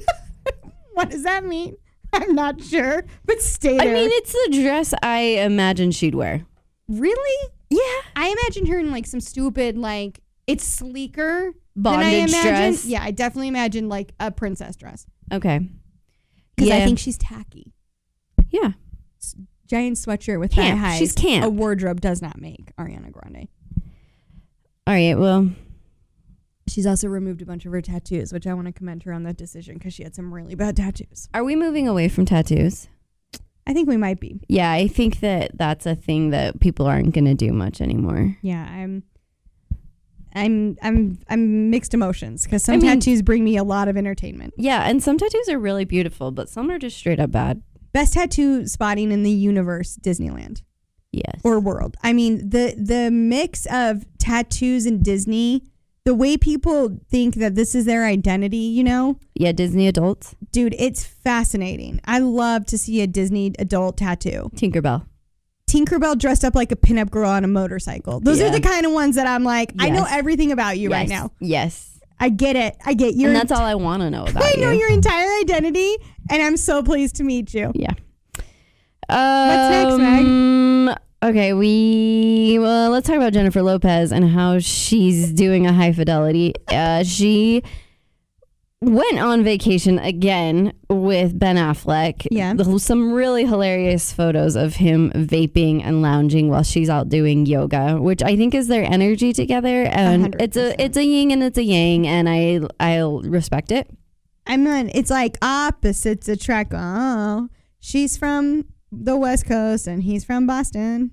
what 0.94 1.08
does 1.10 1.22
that 1.22 1.44
mean? 1.44 1.76
I'm 2.12 2.34
not 2.34 2.62
sure, 2.62 3.04
but 3.24 3.40
stay 3.40 3.78
I 3.78 3.84
mean, 3.84 4.10
it's 4.12 4.32
the 4.32 4.60
dress 4.62 4.92
I 5.02 5.18
imagine 5.20 5.90
she'd 5.92 6.14
wear. 6.14 6.44
really? 6.88 7.48
Yeah, 7.70 7.80
I 8.16 8.28
imagine 8.36 8.66
her 8.66 8.78
in 8.80 8.90
like 8.90 9.06
some 9.06 9.20
stupid, 9.20 9.78
like, 9.78 10.20
it's 10.48 10.64
sleeker 10.64 11.52
than 11.76 11.94
I 11.94 12.02
bondage 12.02 12.30
imagine. 12.30 12.50
dress. 12.52 12.84
Yeah, 12.84 13.02
I 13.04 13.12
definitely 13.12 13.46
imagine 13.48 13.88
like 13.88 14.12
a 14.18 14.30
princess 14.32 14.74
dress 14.74 15.06
Okay. 15.32 15.60
because 16.56 16.68
yeah. 16.68 16.76
I 16.78 16.84
think 16.84 16.98
she's 16.98 17.16
tacky. 17.16 17.72
yeah. 18.50 18.72
giant 19.68 19.96
sweatshirt 19.98 20.40
with 20.40 20.50
Camp. 20.50 20.78
high 20.80 20.88
highs. 20.90 20.98
She's 20.98 21.12
camp. 21.12 21.44
A 21.44 21.48
wardrobe 21.48 22.00
does 22.00 22.20
not 22.20 22.40
make 22.40 22.74
Ariana 22.76 23.12
Grande. 23.12 23.46
All 24.88 24.94
right. 24.94 25.14
Well, 25.16 25.50
She's 26.70 26.86
also 26.86 27.08
removed 27.08 27.42
a 27.42 27.46
bunch 27.46 27.66
of 27.66 27.72
her 27.72 27.80
tattoos, 27.82 28.32
which 28.32 28.46
I 28.46 28.54
want 28.54 28.66
to 28.66 28.72
commend 28.72 29.02
her 29.02 29.12
on 29.12 29.22
that 29.24 29.36
decision 29.36 29.74
because 29.74 29.92
she 29.92 30.02
had 30.02 30.14
some 30.14 30.32
really 30.32 30.54
bad 30.54 30.76
tattoos. 30.76 31.28
are 31.34 31.44
we 31.44 31.56
moving 31.56 31.88
away 31.88 32.08
from 32.08 32.24
tattoos? 32.24 32.88
I 33.66 33.72
think 33.74 33.88
we 33.88 33.96
might 33.96 34.20
be. 34.20 34.40
Yeah, 34.48 34.70
I 34.72 34.88
think 34.88 35.20
that 35.20 35.52
that's 35.56 35.86
a 35.86 35.94
thing 35.94 36.30
that 36.30 36.60
people 36.60 36.86
aren't 36.86 37.14
going 37.14 37.26
to 37.26 37.34
do 37.34 37.52
much 37.52 37.80
anymore. 37.80 38.36
Yeah, 38.42 38.62
I'm. 38.68 39.02
I'm 40.32 40.76
I'm 40.80 41.18
I'm 41.28 41.70
mixed 41.70 41.92
emotions 41.92 42.44
because 42.44 42.62
some 42.62 42.74
I 42.74 42.78
mean- 42.78 42.86
tattoos 43.00 43.20
bring 43.22 43.42
me 43.44 43.56
a 43.56 43.64
lot 43.64 43.88
of 43.88 43.96
entertainment. 43.96 44.54
Yeah, 44.56 44.88
and 44.88 45.02
some 45.02 45.18
tattoos 45.18 45.48
are 45.48 45.58
really 45.58 45.84
beautiful, 45.84 46.30
but 46.30 46.48
some 46.48 46.70
are 46.70 46.78
just 46.78 46.96
straight 46.96 47.18
up 47.18 47.32
bad. 47.32 47.62
Best 47.92 48.14
tattoo 48.14 48.66
spotting 48.68 49.10
in 49.10 49.24
the 49.24 49.30
universe, 49.32 49.98
Disneyland 50.00 50.62
Yes. 51.10 51.40
or 51.42 51.58
world. 51.58 51.96
I 52.04 52.12
mean 52.12 52.48
the 52.48 52.74
the 52.78 53.10
mix 53.10 53.66
of 53.72 54.04
tattoos 54.18 54.86
and 54.86 55.02
Disney, 55.04 55.64
the 56.04 56.14
way 56.14 56.36
people 56.36 56.98
think 57.10 57.34
that 57.36 57.54
this 57.54 57.74
is 57.74 57.84
their 57.84 58.04
identity, 58.06 58.56
you 58.56 58.82
know, 58.84 59.18
yeah, 59.34 59.52
Disney 59.52 59.86
adults. 59.86 60.34
dude, 60.50 60.74
it's 60.78 61.04
fascinating. 61.04 62.00
I 62.04 62.18
love 62.20 62.64
to 62.66 62.78
see 62.78 63.00
a 63.02 63.06
Disney 63.06 63.52
adult 63.58 63.98
tattoo. 63.98 64.50
Tinkerbell. 64.56 65.06
Tinkerbell 65.70 66.18
dressed 66.18 66.44
up 66.44 66.54
like 66.56 66.72
a 66.72 66.76
pinup 66.76 67.10
girl 67.10 67.30
on 67.30 67.44
a 67.44 67.48
motorcycle. 67.48 68.18
Those 68.18 68.40
are 68.40 68.50
the 68.50 68.60
kind 68.60 68.84
of 68.86 68.92
ones 68.92 69.14
that 69.16 69.26
I'm 69.26 69.44
like, 69.44 69.72
I 69.78 69.90
know 69.90 70.06
everything 70.08 70.50
about 70.52 70.78
you 70.78 70.90
right 70.90 71.08
now. 71.08 71.30
Yes. 71.38 71.86
I 72.18 72.28
get 72.28 72.56
it. 72.56 72.76
I 72.84 72.94
get 72.94 73.14
your 73.14 73.30
and 73.30 73.36
that's 73.36 73.52
all 73.52 73.62
I 73.64 73.74
want 73.76 74.02
to 74.02 74.10
know 74.10 74.24
about 74.24 74.42
I 74.44 74.54
know 74.58 74.72
you. 74.72 74.80
your 74.80 74.90
entire 74.90 75.30
identity, 75.40 75.96
and 76.28 76.42
I'm 76.42 76.56
so 76.58 76.82
pleased 76.82 77.16
to 77.16 77.22
meet 77.24 77.54
you. 77.54 77.72
Yeah. 77.74 77.92
next, 79.08 79.70
Meg? 79.70 79.86
Um, 79.86 79.99
Okay, 81.30 81.52
we 81.52 82.58
well, 82.58 82.90
let's 82.90 83.06
talk 83.06 83.14
about 83.14 83.32
Jennifer 83.32 83.62
Lopez 83.62 84.10
and 84.10 84.28
how 84.28 84.58
she's 84.58 85.32
doing 85.32 85.64
a 85.64 85.72
high 85.72 85.92
fidelity. 85.92 86.54
Uh, 86.66 87.04
she 87.04 87.62
went 88.80 89.16
on 89.20 89.44
vacation 89.44 90.00
again 90.00 90.72
with 90.88 91.38
Ben 91.38 91.54
Affleck. 91.54 92.26
Yeah. 92.32 92.56
Some 92.78 93.12
really 93.12 93.46
hilarious 93.46 94.12
photos 94.12 94.56
of 94.56 94.74
him 94.74 95.12
vaping 95.12 95.84
and 95.84 96.02
lounging 96.02 96.48
while 96.48 96.64
she's 96.64 96.90
out 96.90 97.08
doing 97.08 97.46
yoga, 97.46 97.98
which 98.00 98.24
I 98.24 98.34
think 98.34 98.52
is 98.52 98.66
their 98.66 98.82
energy 98.82 99.32
together. 99.32 99.84
And 99.84 100.22
hundred 100.22 100.42
it's 100.42 100.56
a 100.56 100.82
it's 100.82 100.96
a 100.96 101.04
yin 101.04 101.30
and 101.30 101.44
it's 101.44 101.58
a 101.58 101.62
yang, 101.62 102.08
and 102.08 102.28
I 102.28 102.58
I 102.80 103.02
respect 103.02 103.70
it. 103.70 103.88
I 104.48 104.56
mean, 104.56 104.90
it's 104.96 105.10
like 105.10 105.38
opposites 105.40 106.26
attract. 106.26 106.72
Oh, 106.74 107.48
she's 107.78 108.16
from 108.16 108.64
the 108.90 109.16
West 109.16 109.46
Coast 109.46 109.86
and 109.86 110.02
he's 110.02 110.24
from 110.24 110.48
Boston. 110.48 111.12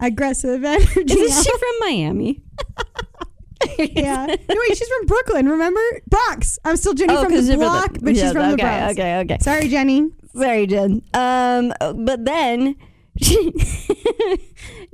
Aggressive 0.00 0.64
energy. 0.64 1.00
Isn't 1.20 1.44
she 1.44 1.50
from 1.50 1.72
Miami? 1.80 2.42
yeah. 3.78 4.26
No, 4.48 4.54
wait, 4.68 4.76
she's 4.76 4.88
from 4.88 5.06
Brooklyn. 5.06 5.48
Remember 5.48 5.80
Bronx? 6.08 6.58
I'm 6.64 6.76
still 6.76 6.94
Jenny 6.94 7.14
Oh, 7.14 7.24
from 7.24 7.32
'cause 7.32 7.46
the 7.46 7.54
you're 7.54 7.62
from 7.62 7.72
the- 7.72 7.88
block, 7.88 7.96
but 8.02 8.10
she's 8.14 8.22
yeah, 8.22 8.32
from 8.32 8.42
okay, 8.42 8.50
the 8.52 8.56
Bronx. 8.62 8.92
Okay, 8.92 9.18
okay. 9.20 9.38
Sorry, 9.40 9.68
Jenny. 9.68 10.10
Sorry, 10.34 10.66
Jen. 10.66 11.02
Um, 11.14 11.72
but 12.04 12.24
then 12.24 12.76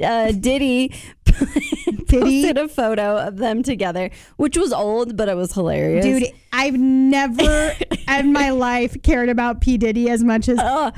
uh, 0.03 0.33
Diddy 0.33 0.89
Diddy? 0.89 0.93
posted 2.09 2.59
a 2.59 2.69
photo 2.69 3.17
of 3.19 3.37
them 3.39 3.63
together, 3.63 4.11
which 4.37 4.57
was 4.57 4.73
old, 4.73 5.17
but 5.17 5.29
it 5.29 5.37
was 5.37 5.53
hilarious. 5.53 6.05
Dude, 6.05 6.33
I've 6.53 6.75
never 6.79 7.73
in 8.09 8.33
my 8.33 8.51
life 8.51 8.97
cared 9.03 9.29
about 9.29 9.61
P 9.61 9.77
Diddy 9.79 10.09
as 10.11 10.23
much 10.23 10.49
as 10.49 10.59
Ugh, 10.61 10.95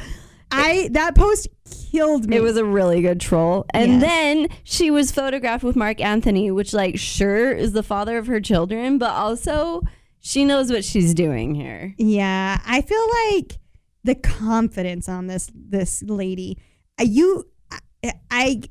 I. 0.51 0.89
That 0.93 1.15
post 1.15 1.49
killed 1.91 2.29
me. 2.29 2.37
it 2.37 2.43
was 2.43 2.57
a 2.57 2.65
really 2.65 3.03
good 3.03 3.21
troll. 3.21 3.65
And 3.75 3.93
Yes. 3.93 4.03
then 4.03 4.49
she 4.65 4.91
was 4.91 5.11
photographed 5.13 5.65
with 5.65 5.77
Marc 5.77 6.01
Anthony, 6.01 6.51
which, 6.51 6.73
like, 6.73 6.99
sure 6.99 7.53
is 7.53 7.73
the 7.73 7.83
father 7.83 8.19
of 8.19 8.27
her 8.27 8.41
children, 8.41 8.99
but 8.99 9.11
also 9.11 9.83
she 10.21 10.45
knows 10.45 10.71
what 10.71 10.85
she's 10.85 11.15
doing 11.15 11.55
here. 11.55 11.95
Yeah, 11.99 12.59
I 12.67 12.81
feel 12.83 13.07
like 13.33 13.59
the 14.05 14.15
confidence 14.15 15.09
on 15.09 15.27
this 15.29 15.51
this 15.55 16.03
lady. 16.03 16.59
uh, 17.01 17.05
You, 17.05 17.45
I, 18.03 18.13
I, 18.31 18.63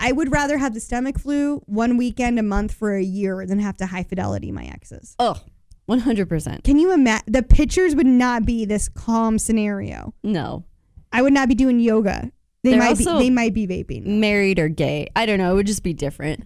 I 0.00 0.12
would 0.12 0.30
rather 0.32 0.58
have 0.58 0.74
the 0.74 0.80
stomach 0.80 1.18
flu 1.18 1.62
one 1.66 1.96
weekend 1.96 2.38
a 2.38 2.42
month 2.42 2.72
for 2.74 2.94
a 2.94 3.02
year 3.02 3.46
than 3.46 3.58
have 3.58 3.76
to 3.78 3.86
high 3.86 4.02
fidelity 4.04 4.50
my 4.52 4.64
exes. 4.64 5.14
Oh, 5.18 5.40
100%. 5.88 6.62
Can 6.64 6.78
you 6.78 6.92
imagine? 6.92 7.24
The 7.32 7.42
pictures 7.42 7.94
would 7.94 8.06
not 8.06 8.44
be 8.46 8.64
this 8.64 8.88
calm 8.88 9.38
scenario. 9.38 10.14
No. 10.22 10.64
I 11.12 11.22
would 11.22 11.32
not 11.32 11.48
be 11.48 11.54
doing 11.54 11.80
yoga. 11.80 12.30
They 12.62 12.70
They're 12.70 12.78
might 12.78 12.88
also- 12.90 13.18
be. 13.18 13.24
They 13.24 13.30
might 13.30 13.54
be 13.54 13.66
vaping. 13.66 14.06
Married 14.06 14.58
or 14.58 14.68
gay. 14.68 15.08
I 15.16 15.26
don't 15.26 15.38
know. 15.38 15.52
It 15.52 15.54
would 15.56 15.66
just 15.66 15.82
be 15.82 15.92
different 15.92 16.44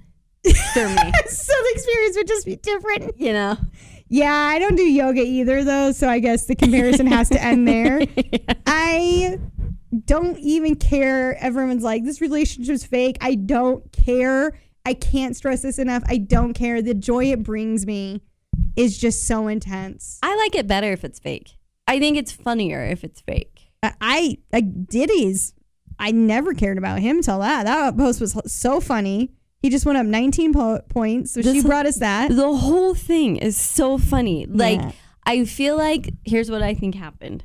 for 0.73 0.89
me. 0.89 1.13
so 1.29 1.53
the 1.53 1.71
experience 1.73 2.17
would 2.17 2.29
just 2.29 2.47
be 2.47 2.57
different. 2.57 3.19
You 3.19 3.33
know? 3.33 3.57
Yeah, 4.09 4.33
I 4.33 4.59
don't 4.59 4.77
do 4.77 4.83
yoga 4.85 5.21
either 5.23 5.65
though, 5.65 5.93
so 5.93 6.09
I 6.09 6.21
guess 6.21 6.47
the 6.47 6.55
comparison 6.55 7.07
has 7.09 7.29
to 7.31 7.43
end 7.43 7.67
there. 7.67 8.01
I 8.67 9.39
don't 10.05 10.39
even 10.39 10.77
care. 10.77 11.37
Everyone's 11.43 11.83
like, 11.83 12.05
this 12.05 12.21
relationship's 12.21 12.85
fake. 12.85 13.17
I 13.21 13.35
don't 13.35 13.91
care. 13.93 14.59
I 14.85 14.95
can't 14.95 15.35
stress 15.37 15.63
this 15.63 15.79
enough. 15.79 16.05
I 16.07 16.19
don't 16.19 16.55
care. 16.55 16.81
The 16.81 16.95
joy 16.95 17.33
it 17.33 17.43
brings 17.43 17.85
me 17.87 18.23
is 18.77 18.97
just 18.97 19.27
so 19.27 19.49
intense. 19.49 20.19
I 20.23 20.37
like 20.37 20.55
it 20.55 20.67
better 20.69 20.93
if 20.93 21.03
it's 21.05 21.19
fake. 21.19 21.57
I 21.89 21.99
think 21.99 22.17
it's 22.17 22.31
funnier 22.33 22.85
if 22.85 23.03
it's 23.03 23.21
fake. 23.21 23.56
I, 24.01 24.39
like 24.53 24.87
Diddy's. 24.89 25.53
I 25.99 26.11
never 26.11 26.53
cared 26.53 26.79
about 26.79 26.99
him 27.01 27.23
till 27.23 27.39
that. 27.39 27.65
That 27.65 27.97
post 27.97 28.21
was 28.21 28.39
so 28.47 28.81
funny. 28.81 29.33
He 29.61 29.71
just 29.71 29.87
went 29.87 29.97
up 29.99 30.07
19 30.07 30.53
po- 30.53 30.83
points, 30.91 31.33
so 31.33 31.43
she 31.43 31.63
brought 31.63 31.87
us 31.87 31.97
that. 31.97 32.31
The 32.31 32.55
whole 32.55 32.95
thing 32.95 33.37
is 33.37 33.57
so 33.57 33.97
funny. 33.99 34.47
Like, 34.47 34.81
Yeah. 34.81 34.93
I 35.25 35.45
feel 35.45 35.77
like 35.77 36.11
here's 36.25 36.51
what 36.51 36.63
I 36.63 36.75
think 36.75 36.95
happened. 36.95 37.45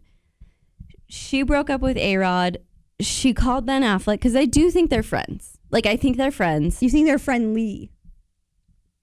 She 1.08 1.44
broke 1.44 1.70
up 1.70 1.82
with 1.82 1.98
A 1.98 2.18
Rod. 2.18 2.58
She 3.00 3.34
called 3.34 3.66
Ben 3.66 3.82
Affleck 3.82 4.16
because 4.16 4.36
I 4.36 4.46
do 4.46 4.70
think 4.70 4.90
they're 4.90 5.02
friends. 5.02 5.58
Like, 5.72 5.86
I 5.86 5.96
think 5.96 6.18
they're 6.18 6.30
friends. 6.32 6.84
You 6.84 6.90
think 6.90 7.08
they're 7.08 7.18
friendly? 7.18 7.92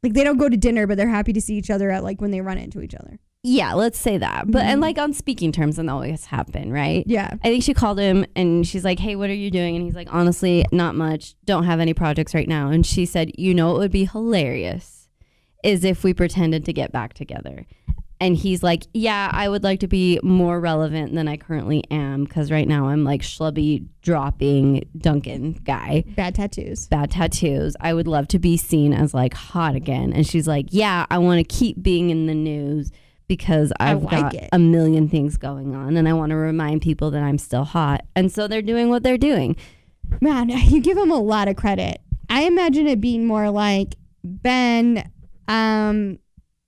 Like 0.03 0.13
they 0.13 0.23
don't 0.23 0.37
go 0.39 0.49
to 0.49 0.57
dinner, 0.57 0.87
but 0.87 0.97
they're 0.97 1.09
happy 1.09 1.33
to 1.33 1.41
see 1.41 1.55
each 1.57 1.71
other 1.71 1.91
at 1.91 2.05
like 2.05 2.21
when 2.21 2.31
they 2.31 2.41
run 2.41 2.59
into 2.59 2.81
each 2.81 2.95
other. 2.95 3.19
Yeah, 3.45 3.75
let's 3.75 3.99
say 3.99 4.19
that. 4.19 4.51
But, 4.51 4.63
and 4.63 4.75
mm-hmm. 4.75 4.83
like 4.83 4.99
on 4.99 5.13
speaking 5.13 5.53
terms, 5.53 5.79
and 5.79 5.89
that 5.89 5.93
always 5.93 6.27
happen, 6.27 6.73
right? 6.73 7.05
Yeah. 7.07 7.31
I 7.45 7.49
think 7.49 7.63
she 7.63 7.73
called 7.73 7.99
him 7.99 8.27
and 8.35 8.67
she's 8.67 8.85
like, 8.85 8.99
Hey, 8.99 9.17
what 9.17 9.31
are 9.31 9.35
you 9.35 9.51
doing? 9.51 9.77
And 9.77 9.85
he's 9.85 9.95
like, 9.95 10.13
Honestly, 10.13 10.65
not 10.73 10.95
much. 10.95 11.35
Don't 11.45 11.65
have 11.65 11.81
any 11.81 11.95
projects 11.95 12.35
right 12.35 12.49
now. 12.49 12.71
And 12.71 12.85
she 12.85 13.07
said, 13.07 13.31
You 13.39 13.55
know, 13.55 13.77
it 13.77 13.79
would 13.79 13.93
be 13.93 14.07
hilarious 14.07 15.09
is 15.65 15.85
if 15.85 16.05
we 16.05 16.15
pretended 16.15 16.65
to 16.65 16.73
get 16.73 16.93
back 16.93 17.15
together. 17.15 17.67
And 18.21 18.37
he's 18.37 18.65
like, 18.65 18.85
Yeah, 18.93 19.31
I 19.33 19.49
would 19.49 19.63
like 19.63 19.79
to 19.81 19.89
be 19.89 20.19
more 20.25 20.59
relevant 20.59 21.15
than 21.15 21.29
I 21.29 21.37
currently 21.37 21.85
am 21.93 22.25
because 22.25 22.51
right 22.51 22.67
now 22.67 22.89
I'm 22.89 23.05
like 23.05 23.23
schlubby 23.23 23.87
dropping 24.03 24.83
Dunkin' 24.99 25.61
guy. 25.65 26.03
Bad 26.17 26.35
tattoos. 26.35 26.89
Bad 26.89 27.13
tattoos. 27.13 27.77
I 27.81 27.95
would 27.95 28.09
love 28.09 28.27
to 28.29 28.41
be 28.41 28.57
seen 28.57 28.93
as 28.93 29.15
like 29.15 29.35
hot 29.35 29.77
again. 29.77 30.13
And 30.13 30.27
she's 30.27 30.49
like, 30.49 30.67
Yeah, 30.71 31.07
I 31.09 31.19
want 31.19 31.39
to 31.39 31.45
keep 31.45 31.81
being 31.81 32.11
in 32.11 32.27
the 32.27 32.35
news 32.35 32.91
because 33.29 33.73
I've 33.79 34.03
like 34.03 34.11
got 34.11 34.35
it. 34.35 34.49
a 34.53 34.59
million 34.59 35.09
things 35.09 35.37
going 35.37 35.75
on 35.75 35.97
and 35.97 36.09
I 36.09 36.15
want 36.15 36.31
to 36.31 36.37
remind 36.37 36.83
people 36.83 37.11
that 37.13 37.23
I'm 37.23 37.39
still 37.39 37.65
hot. 37.65 38.05
And 38.17 38.33
so 38.33 38.49
they're 38.49 38.63
doing 38.63 38.89
what 38.89 39.03
they're 39.03 39.19
doing. 39.19 39.57
Man, 40.21 40.49
you 40.49 40.81
give 40.81 40.97
him 40.99 41.11
a 41.11 41.21
lot 41.21 41.49
of 41.49 41.57
credit. 41.57 42.01
I 42.31 42.43
imagine 42.45 42.87
it 42.87 43.01
being 43.01 43.27
more 43.27 43.51
like 43.51 43.95
Ben, 44.25 45.11
um, 45.47 46.19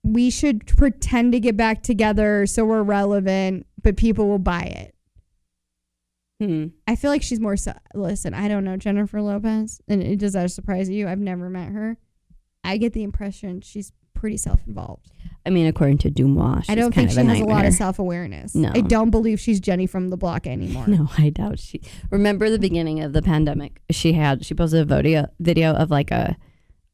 we 0.03 0.29
should 0.29 0.65
pretend 0.65 1.33
to 1.33 1.39
get 1.39 1.55
back 1.57 1.83
together 1.83 2.45
so 2.47 2.65
we're 2.65 2.81
relevant, 2.83 3.65
but 3.83 3.97
people 3.97 4.27
will 4.27 4.39
buy 4.39 4.63
it. 4.63 4.95
Hmm. 6.39 6.67
I 6.87 6.95
feel 6.95 7.11
like 7.11 7.21
she's 7.21 7.39
more. 7.39 7.55
So- 7.55 7.73
Listen, 7.93 8.33
I 8.33 8.47
don't 8.47 8.63
know 8.63 8.77
Jennifer 8.77 9.21
Lopez, 9.21 9.79
and 9.87 10.01
it, 10.01 10.17
does 10.17 10.33
that 10.33 10.49
surprise 10.51 10.89
you? 10.89 11.07
I've 11.07 11.19
never 11.19 11.49
met 11.49 11.69
her. 11.69 11.97
I 12.63 12.77
get 12.77 12.93
the 12.93 13.03
impression 13.03 13.61
she's 13.61 13.91
pretty 14.15 14.37
self-involved. 14.37 15.11
I 15.45 15.49
mean, 15.49 15.65
according 15.67 15.97
to 15.99 16.11
Deuxmoi, 16.11 16.65
I 16.69 16.75
don't 16.75 16.93
think 16.93 17.09
she 17.11 17.19
of 17.19 17.27
has 17.27 17.39
a 17.39 17.45
lot 17.45 17.65
of 17.65 17.73
self-awareness. 17.73 18.53
No. 18.53 18.71
I 18.75 18.81
don't 18.81 19.09
believe 19.09 19.39
she's 19.39 19.59
Jenny 19.59 19.87
from 19.87 20.09
the 20.09 20.17
block 20.17 20.45
anymore. 20.45 20.85
No, 20.91 21.07
I 21.17 21.29
doubt 21.29 21.57
she. 21.59 21.81
Remember 22.11 22.49
the 22.49 22.59
beginning 22.59 23.01
of 23.01 23.13
the 23.13 23.21
pandemic? 23.21 23.81
She 23.89 24.13
had 24.13 24.45
she 24.45 24.53
posted 24.53 24.81
a 24.81 24.85
video 24.85 25.27
video 25.39 25.73
of 25.73 25.89
like 25.89 26.11
a 26.11 26.37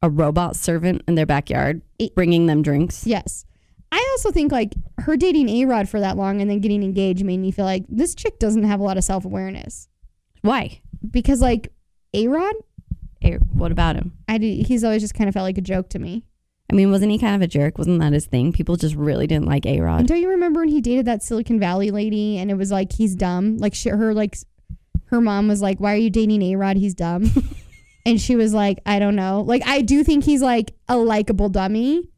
a 0.02 0.08
robot 0.08 0.54
servant 0.56 1.02
in 1.08 1.14
their 1.16 1.26
backyard 1.26 1.82
It- 1.98 2.14
bringing 2.14 2.46
them 2.46 2.62
drinks. 2.62 3.06
Yes. 3.06 3.44
I 3.90 4.06
also 4.12 4.30
think 4.30 4.52
like 4.52 4.74
her 4.98 5.16
dating 5.16 5.48
A 5.48 5.64
Rod 5.64 5.88
for 5.88 5.98
that 6.00 6.16
long 6.16 6.40
and 6.40 6.50
then 6.50 6.60
getting 6.60 6.82
engaged 6.82 7.24
made 7.24 7.38
me 7.38 7.50
feel 7.50 7.64
like 7.64 7.84
this 7.88 8.14
chick 8.14 8.38
doesn't 8.38 8.64
have 8.64 8.80
a 8.80 8.82
lot 8.82 8.96
of 8.98 9.04
self 9.04 9.24
awareness 9.24 9.88
Why? 10.42 10.80
because 11.10 11.40
like 11.40 11.72
A 12.14 12.28
Rod, 12.28 12.54
What 13.52 13.72
about 13.72 13.96
him? 13.96 14.12
I 14.28 14.38
did, 14.38 14.66
he's 14.66 14.84
always 14.84 15.02
just 15.02 15.14
kind 15.14 15.26
of 15.26 15.34
felt 15.34 15.44
like 15.44 15.58
a 15.58 15.62
joke 15.62 15.88
to 15.90 15.98
me. 15.98 16.24
I 16.70 16.74
mean, 16.74 16.90
wasn't 16.90 17.12
he 17.12 17.18
kind 17.18 17.34
of 17.34 17.40
a 17.40 17.46
jerk? 17.46 17.78
Wasn't 17.78 17.98
that 18.00 18.12
his 18.12 18.26
thing? 18.26 18.52
People 18.52 18.76
just 18.76 18.94
really 18.94 19.26
didn't 19.26 19.46
like 19.46 19.64
A 19.64 19.76
And 19.76 19.84
Rod. 19.84 20.06
don't 20.06 20.20
you 20.20 20.28
remember 20.28 20.60
when 20.60 20.68
he 20.68 20.80
dated 20.82 21.06
that 21.06 21.22
Silicon 21.22 21.58
Valley 21.58 21.90
lady 21.90 22.36
and 22.36 22.50
it 22.50 22.54
was 22.54 22.70
like 22.70 22.92
he's 22.92 23.14
dumb, 23.14 23.56
like 23.56 23.74
she, 23.74 23.88
her 23.88 24.12
like 24.12 24.36
her 25.06 25.20
mom 25.20 25.48
was 25.48 25.62
like, 25.62 25.80
"Why 25.80 25.94
are 25.94 25.96
you 25.96 26.10
dating 26.10 26.42
A 26.42 26.56
Rod? 26.56 26.76
He's 26.76 26.94
dumb." 26.94 27.30
and 28.06 28.20
she 28.20 28.36
was 28.36 28.52
like, 28.52 28.80
"I 28.84 28.98
don't 28.98 29.16
know." 29.16 29.40
Like 29.40 29.66
I 29.66 29.80
do 29.80 30.04
think 30.04 30.24
he's 30.24 30.42
like 30.42 30.74
a 30.88 30.98
likable 30.98 31.48
dummy. 31.48 32.08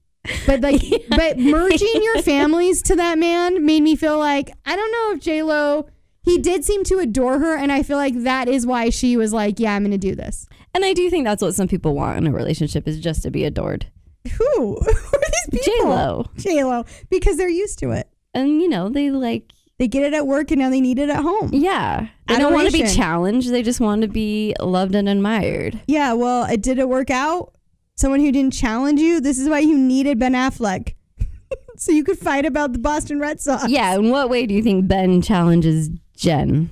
But 0.46 0.60
like, 0.60 0.82
but 1.08 1.38
merging 1.38 2.02
your 2.02 2.20
families 2.22 2.82
to 2.82 2.96
that 2.96 3.18
man 3.18 3.64
made 3.64 3.82
me 3.82 3.94
feel 3.94 4.18
like 4.18 4.50
I 4.66 4.74
don't 4.74 4.92
know 4.92 5.12
if 5.16 5.20
J 5.22 5.42
Lo. 5.44 5.88
He 6.22 6.36
did 6.36 6.64
seem 6.66 6.84
to 6.84 6.98
adore 6.98 7.38
her, 7.38 7.56
and 7.56 7.72
I 7.72 7.82
feel 7.82 7.96
like 7.96 8.24
that 8.24 8.46
is 8.46 8.66
why 8.66 8.90
she 8.90 9.16
was 9.16 9.32
like, 9.32 9.58
"Yeah, 9.60 9.74
I'm 9.74 9.82
going 9.82 9.92
to 9.92 9.96
do 9.98 10.14
this." 10.14 10.46
And 10.74 10.84
I 10.84 10.92
do 10.92 11.08
think 11.08 11.24
that's 11.24 11.40
what 11.42 11.54
some 11.54 11.66
people 11.68 11.94
want 11.94 12.18
in 12.18 12.26
a 12.26 12.32
relationship 12.32 12.86
is 12.86 13.00
just 13.00 13.22
to 13.22 13.30
be 13.30 13.44
adored. 13.44 13.86
Who? 14.24 14.36
Who 14.80 14.80
are 14.80 15.20
these 15.52 15.62
people? 15.62 15.82
J 15.82 15.84
Lo. 15.84 16.26
J 16.36 16.64
Lo, 16.64 16.84
because 17.08 17.36
they're 17.36 17.48
used 17.48 17.78
to 17.80 17.90
it. 17.92 18.08
And 18.34 18.60
you 18.60 18.68
know, 18.68 18.88
they 18.88 19.10
like 19.10 19.52
They 19.78 19.88
get 19.88 20.04
it 20.04 20.14
at 20.14 20.26
work, 20.26 20.50
and 20.50 20.60
now 20.60 20.70
they 20.70 20.80
need 20.80 20.98
it 20.98 21.08
at 21.10 21.22
home. 21.22 21.50
yeah. 21.52 22.08
They 22.28 22.36
don't 22.36 22.52
want 22.54 22.70
to 22.70 22.72
be 22.72 22.86
challenged. 22.86 23.50
They 23.50 23.62
just 23.62 23.80
want 23.80 24.02
to 24.02 24.08
be 24.08 24.54
loved 24.60 24.94
and 24.94 25.08
admired. 25.08 25.80
Yeah, 25.88 26.12
well, 26.12 26.44
it 26.44 26.62
did 26.62 26.78
it 26.78 26.88
work 26.88 27.10
out? 27.10 27.54
Someone 27.96 28.20
who 28.20 28.30
didn't 28.30 28.52
challenge 28.52 29.00
you. 29.00 29.20
This 29.20 29.38
is 29.38 29.48
why 29.48 29.58
you 29.58 29.76
needed 29.76 30.18
Ben 30.20 30.34
Affleck, 30.34 30.94
so 31.76 31.90
you 31.90 32.04
could 32.04 32.18
fight 32.18 32.46
about 32.46 32.72
the 32.72 32.78
Boston 32.78 33.18
Red 33.18 33.40
Sox. 33.40 33.68
Yeah. 33.68 33.94
In 33.96 34.10
what 34.10 34.30
way 34.30 34.46
do 34.46 34.54
you 34.54 34.62
think 34.62 34.86
Ben 34.86 35.20
challenges 35.22 35.90
Jen? 36.16 36.70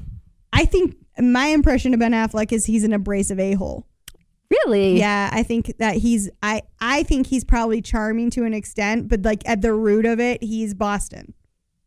I 0.53 0.65
think 0.65 0.95
my 1.19 1.47
impression 1.47 1.93
of 1.95 1.99
Ben 2.01 2.13
Affleck 2.13 2.53
is 2.53 2.67
he's 2.67 2.85
an 2.85 2.93
abrasive 2.93 3.41
a 3.41 3.55
hole. 3.55 3.88
Really? 4.64 4.99
Yeah, 4.99 5.31
I 5.33 5.42
think 5.42 5.73
that 5.79 5.97
he's 5.97 6.29
I 6.42 6.62
I 6.81 7.03
think 7.05 7.27
he's 7.27 7.44
probably 7.44 7.81
charming 7.83 8.31
to 8.31 8.44
an 8.44 8.55
extent, 8.55 9.09
but 9.09 9.23
like 9.23 9.42
at 9.49 9.62
the 9.62 9.73
root 9.73 10.07
of 10.07 10.21
it, 10.21 10.42
he's 10.42 10.75
Boston. 10.75 11.35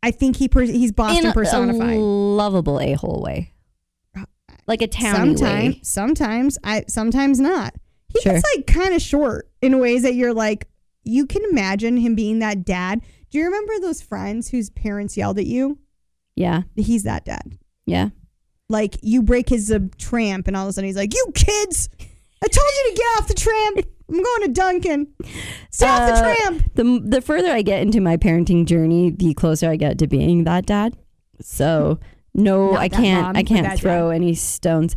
I 0.02 0.10
think 0.10 0.36
he 0.36 0.48
per, 0.48 0.62
he's 0.62 0.90
Boston 0.92 1.26
In 1.26 1.32
personified. 1.32 1.96
a 1.96 2.00
lovable 2.00 2.80
a 2.80 2.92
hole 2.94 3.22
way. 3.22 3.52
Like 4.66 4.80
a 4.82 4.86
town 4.86 5.14
sometimes, 5.36 5.74
way. 5.74 5.80
sometimes 5.82 6.58
I 6.62 6.84
sometimes 6.88 7.40
not. 7.40 7.74
He 8.08 8.20
Sure. 8.20 8.32
gets 8.34 8.44
like 8.56 8.66
kind 8.66 8.94
of 8.94 9.02
short 9.02 9.50
in 9.60 9.78
ways 9.78 10.02
that 10.02 10.14
you're 10.14 10.34
like, 10.34 10.68
you 11.02 11.26
can 11.26 11.42
imagine 11.50 11.96
him 11.96 12.14
being 12.14 12.38
that 12.40 12.64
dad. 12.64 13.00
Do 13.30 13.38
you 13.38 13.44
remember 13.44 13.72
those 13.80 14.02
friends 14.02 14.48
whose 14.50 14.70
parents 14.70 15.16
yelled 15.16 15.38
at 15.38 15.46
you? 15.46 15.78
Yeah. 16.36 16.62
He's 16.76 17.02
that 17.04 17.24
dad. 17.24 17.58
Yeah. 17.86 18.10
Like 18.68 18.96
you 19.02 19.22
break 19.22 19.48
his 19.48 19.70
uh, 19.72 19.80
tramp, 19.98 20.46
and 20.46 20.56
all 20.56 20.64
of 20.64 20.70
a 20.70 20.72
sudden 20.74 20.86
he's 20.88 20.96
like, 20.96 21.12
"You 21.14 21.26
kids, 21.34 21.88
I 22.42 22.46
told 22.48 22.70
you 22.76 22.90
to 22.90 22.96
get 22.96 23.06
off 23.20 23.28
the 23.28 23.34
tramp. 23.34 23.86
I'm 24.10 24.22
going 24.22 24.42
to 24.42 24.48
Dunkin'. 24.48 25.06
Stay 25.70 25.86
off 25.86 26.08
the 26.08 26.14
Uh, 26.14 26.34
tramp." 26.34 26.74
The 26.74 27.00
the 27.02 27.20
further 27.20 27.50
I 27.50 27.62
get 27.62 27.80
into 27.82 28.00
my 28.00 28.16
parenting 28.16 28.66
journey, 28.66 29.10
the 29.10 29.32
closer 29.34 29.70
I 29.70 29.76
get 29.76 29.98
to 29.98 30.06
being 30.06 30.44
that 30.44 30.66
dad. 30.66 30.94
So 31.40 31.98
no, 32.34 32.72
Not 32.72 32.80
I 32.80 32.88
that 32.88 32.96
can't. 32.96 33.22
mom, 33.22 33.36
I 33.36 33.42
but 33.42 33.46
can't 33.48 33.66
that 33.66 33.78
throw 33.78 34.10
any 34.10 34.34
stones. 34.34 34.96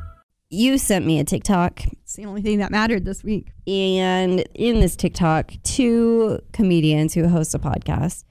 You 0.53 0.77
sent 0.77 1.05
me 1.05 1.17
a 1.17 1.23
TikTok, 1.23 1.81
It's 2.03 2.15
the 2.15 2.25
only 2.25 2.41
thing 2.41 2.57
that 2.59 2.71
mattered 2.71 3.05
this 3.05 3.23
week. 3.23 3.47
and 3.65 4.41
in 4.53 4.81
this 4.81 4.97
TikTok, 4.97 5.53
two 5.63 6.39
comedians 6.51 7.13
who 7.13 7.25
host 7.29 7.55
a 7.55 7.59
podcast. 7.59 8.25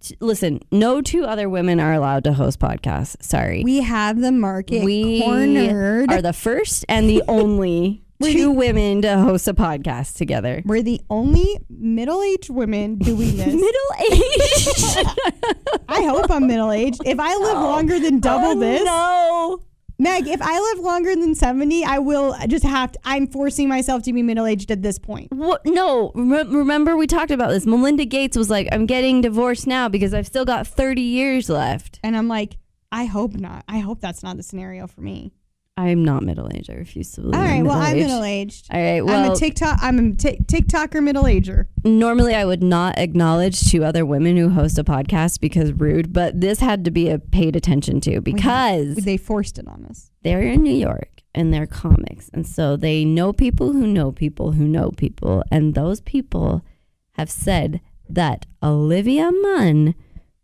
T- 0.00 0.14
Listen, 0.20 0.60
no 0.70 1.00
two 1.00 1.24
other 1.24 1.48
women 1.48 1.80
are 1.80 1.94
allowed 1.94 2.24
to 2.24 2.34
host 2.34 2.60
podcasts. 2.60 3.16
Sorry. 3.22 3.62
We 3.64 3.80
have 3.80 4.20
the 4.20 4.30
market 4.30 4.84
we 4.84 5.22
cornered. 5.22 6.12
are 6.12 6.20
the 6.20 6.34
first 6.34 6.84
and 6.86 7.08
the 7.08 7.22
only 7.28 8.04
two 8.22 8.50
women 8.50 9.00
to 9.00 9.16
host 9.16 9.48
a 9.48 9.54
podcast 9.54 10.16
together. 10.16 10.62
We're 10.66 10.82
the 10.82 11.00
only 11.08 11.58
middle-aged 11.70 12.50
women 12.50 12.96
doing 12.96 13.36
this. 13.38 13.46
Middle 13.54 14.12
aged. 14.12 15.08
I 15.88 16.02
hope 16.02 16.30
I'm 16.30 16.46
middle-aged. 16.46 17.00
If 17.06 17.18
I 17.18 17.34
live 17.36 17.56
longer 17.56 17.98
than 17.98 18.20
double 18.20 18.48
oh, 18.48 18.60
this, 18.60 18.82
Oh, 18.84 19.60
No. 19.60 19.66
Meg, 19.98 20.26
if 20.26 20.42
I 20.42 20.58
live 20.58 20.84
longer 20.84 21.14
than 21.14 21.34
70, 21.34 21.84
I 21.84 21.98
will 21.98 22.34
just 22.48 22.64
have 22.64 22.92
to, 22.92 22.98
I'm 23.04 23.28
forcing 23.28 23.68
myself 23.68 24.02
to 24.04 24.12
be 24.12 24.22
middle 24.22 24.46
aged 24.46 24.70
at 24.70 24.82
this 24.82 24.98
point. 24.98 25.32
What? 25.32 25.64
No. 25.64 26.10
Re- 26.14 26.44
remember, 26.44 26.96
we 26.96 27.06
talked 27.06 27.30
about 27.30 27.50
this. 27.50 27.64
Melinda 27.64 28.04
Gates 28.04 28.36
was 28.36 28.50
like, 28.50 28.68
I'm 28.72 28.86
getting 28.86 29.20
divorced 29.20 29.66
now 29.66 29.88
because 29.88 30.12
I've 30.12 30.26
still 30.26 30.44
got 30.44 30.66
30 30.66 31.00
years 31.00 31.48
left. 31.48 32.00
And 32.02 32.16
I'm 32.16 32.26
like, 32.26 32.58
I 32.90 33.04
hope 33.04 33.34
not. 33.34 33.64
I 33.68 33.78
hope 33.78 34.00
that's 34.00 34.22
not 34.22 34.36
the 34.36 34.42
scenario 34.42 34.86
for 34.86 35.00
me. 35.00 35.32
I'm 35.76 36.04
not 36.04 36.22
middle 36.22 36.48
aged. 36.54 36.70
I 36.70 36.74
refuse 36.74 37.10
to 37.12 37.22
believe 37.22 37.34
All 37.34 37.40
right, 37.42 37.56
I'm 37.58 37.64
well, 37.64 37.78
I'm 37.78 37.96
middle 37.96 38.22
aged. 38.22 38.68
All 38.72 38.80
right. 38.80 39.02
I'm 39.02 39.32
a 39.32 39.34
TikTok. 39.36 39.78
I'm 39.82 39.98
a 39.98 40.14
Tik 40.14 40.46
TikToker 40.46 41.02
middle 41.02 41.26
ager. 41.26 41.68
normally 41.84 42.34
I 42.34 42.44
would 42.44 42.62
not 42.62 42.96
acknowledge 42.96 43.68
two 43.70 43.84
other 43.84 44.06
women 44.06 44.36
who 44.36 44.50
host 44.50 44.78
a 44.78 44.84
podcast 44.84 45.40
because 45.40 45.72
rude, 45.72 46.12
but 46.12 46.40
this 46.40 46.60
had 46.60 46.84
to 46.84 46.90
be 46.92 47.08
a 47.10 47.18
paid 47.18 47.56
attention 47.56 48.00
to 48.02 48.20
because 48.20 48.94
They 48.94 49.16
forced 49.16 49.58
it 49.58 49.66
on 49.66 49.84
us. 49.86 50.10
they're 50.22 50.42
in 50.42 50.62
New 50.62 50.74
York 50.74 51.22
and 51.34 51.52
they're 51.52 51.66
comics. 51.66 52.30
And 52.32 52.46
so 52.46 52.76
they 52.76 53.04
know 53.04 53.32
people 53.32 53.72
who 53.72 53.86
know 53.88 54.12
people 54.12 54.52
who 54.52 54.68
know 54.68 54.92
people. 54.92 55.42
And 55.50 55.74
those 55.74 56.00
people 56.00 56.64
have 57.12 57.30
said 57.30 57.80
that 58.08 58.46
Olivia 58.62 59.32
Munn, 59.32 59.96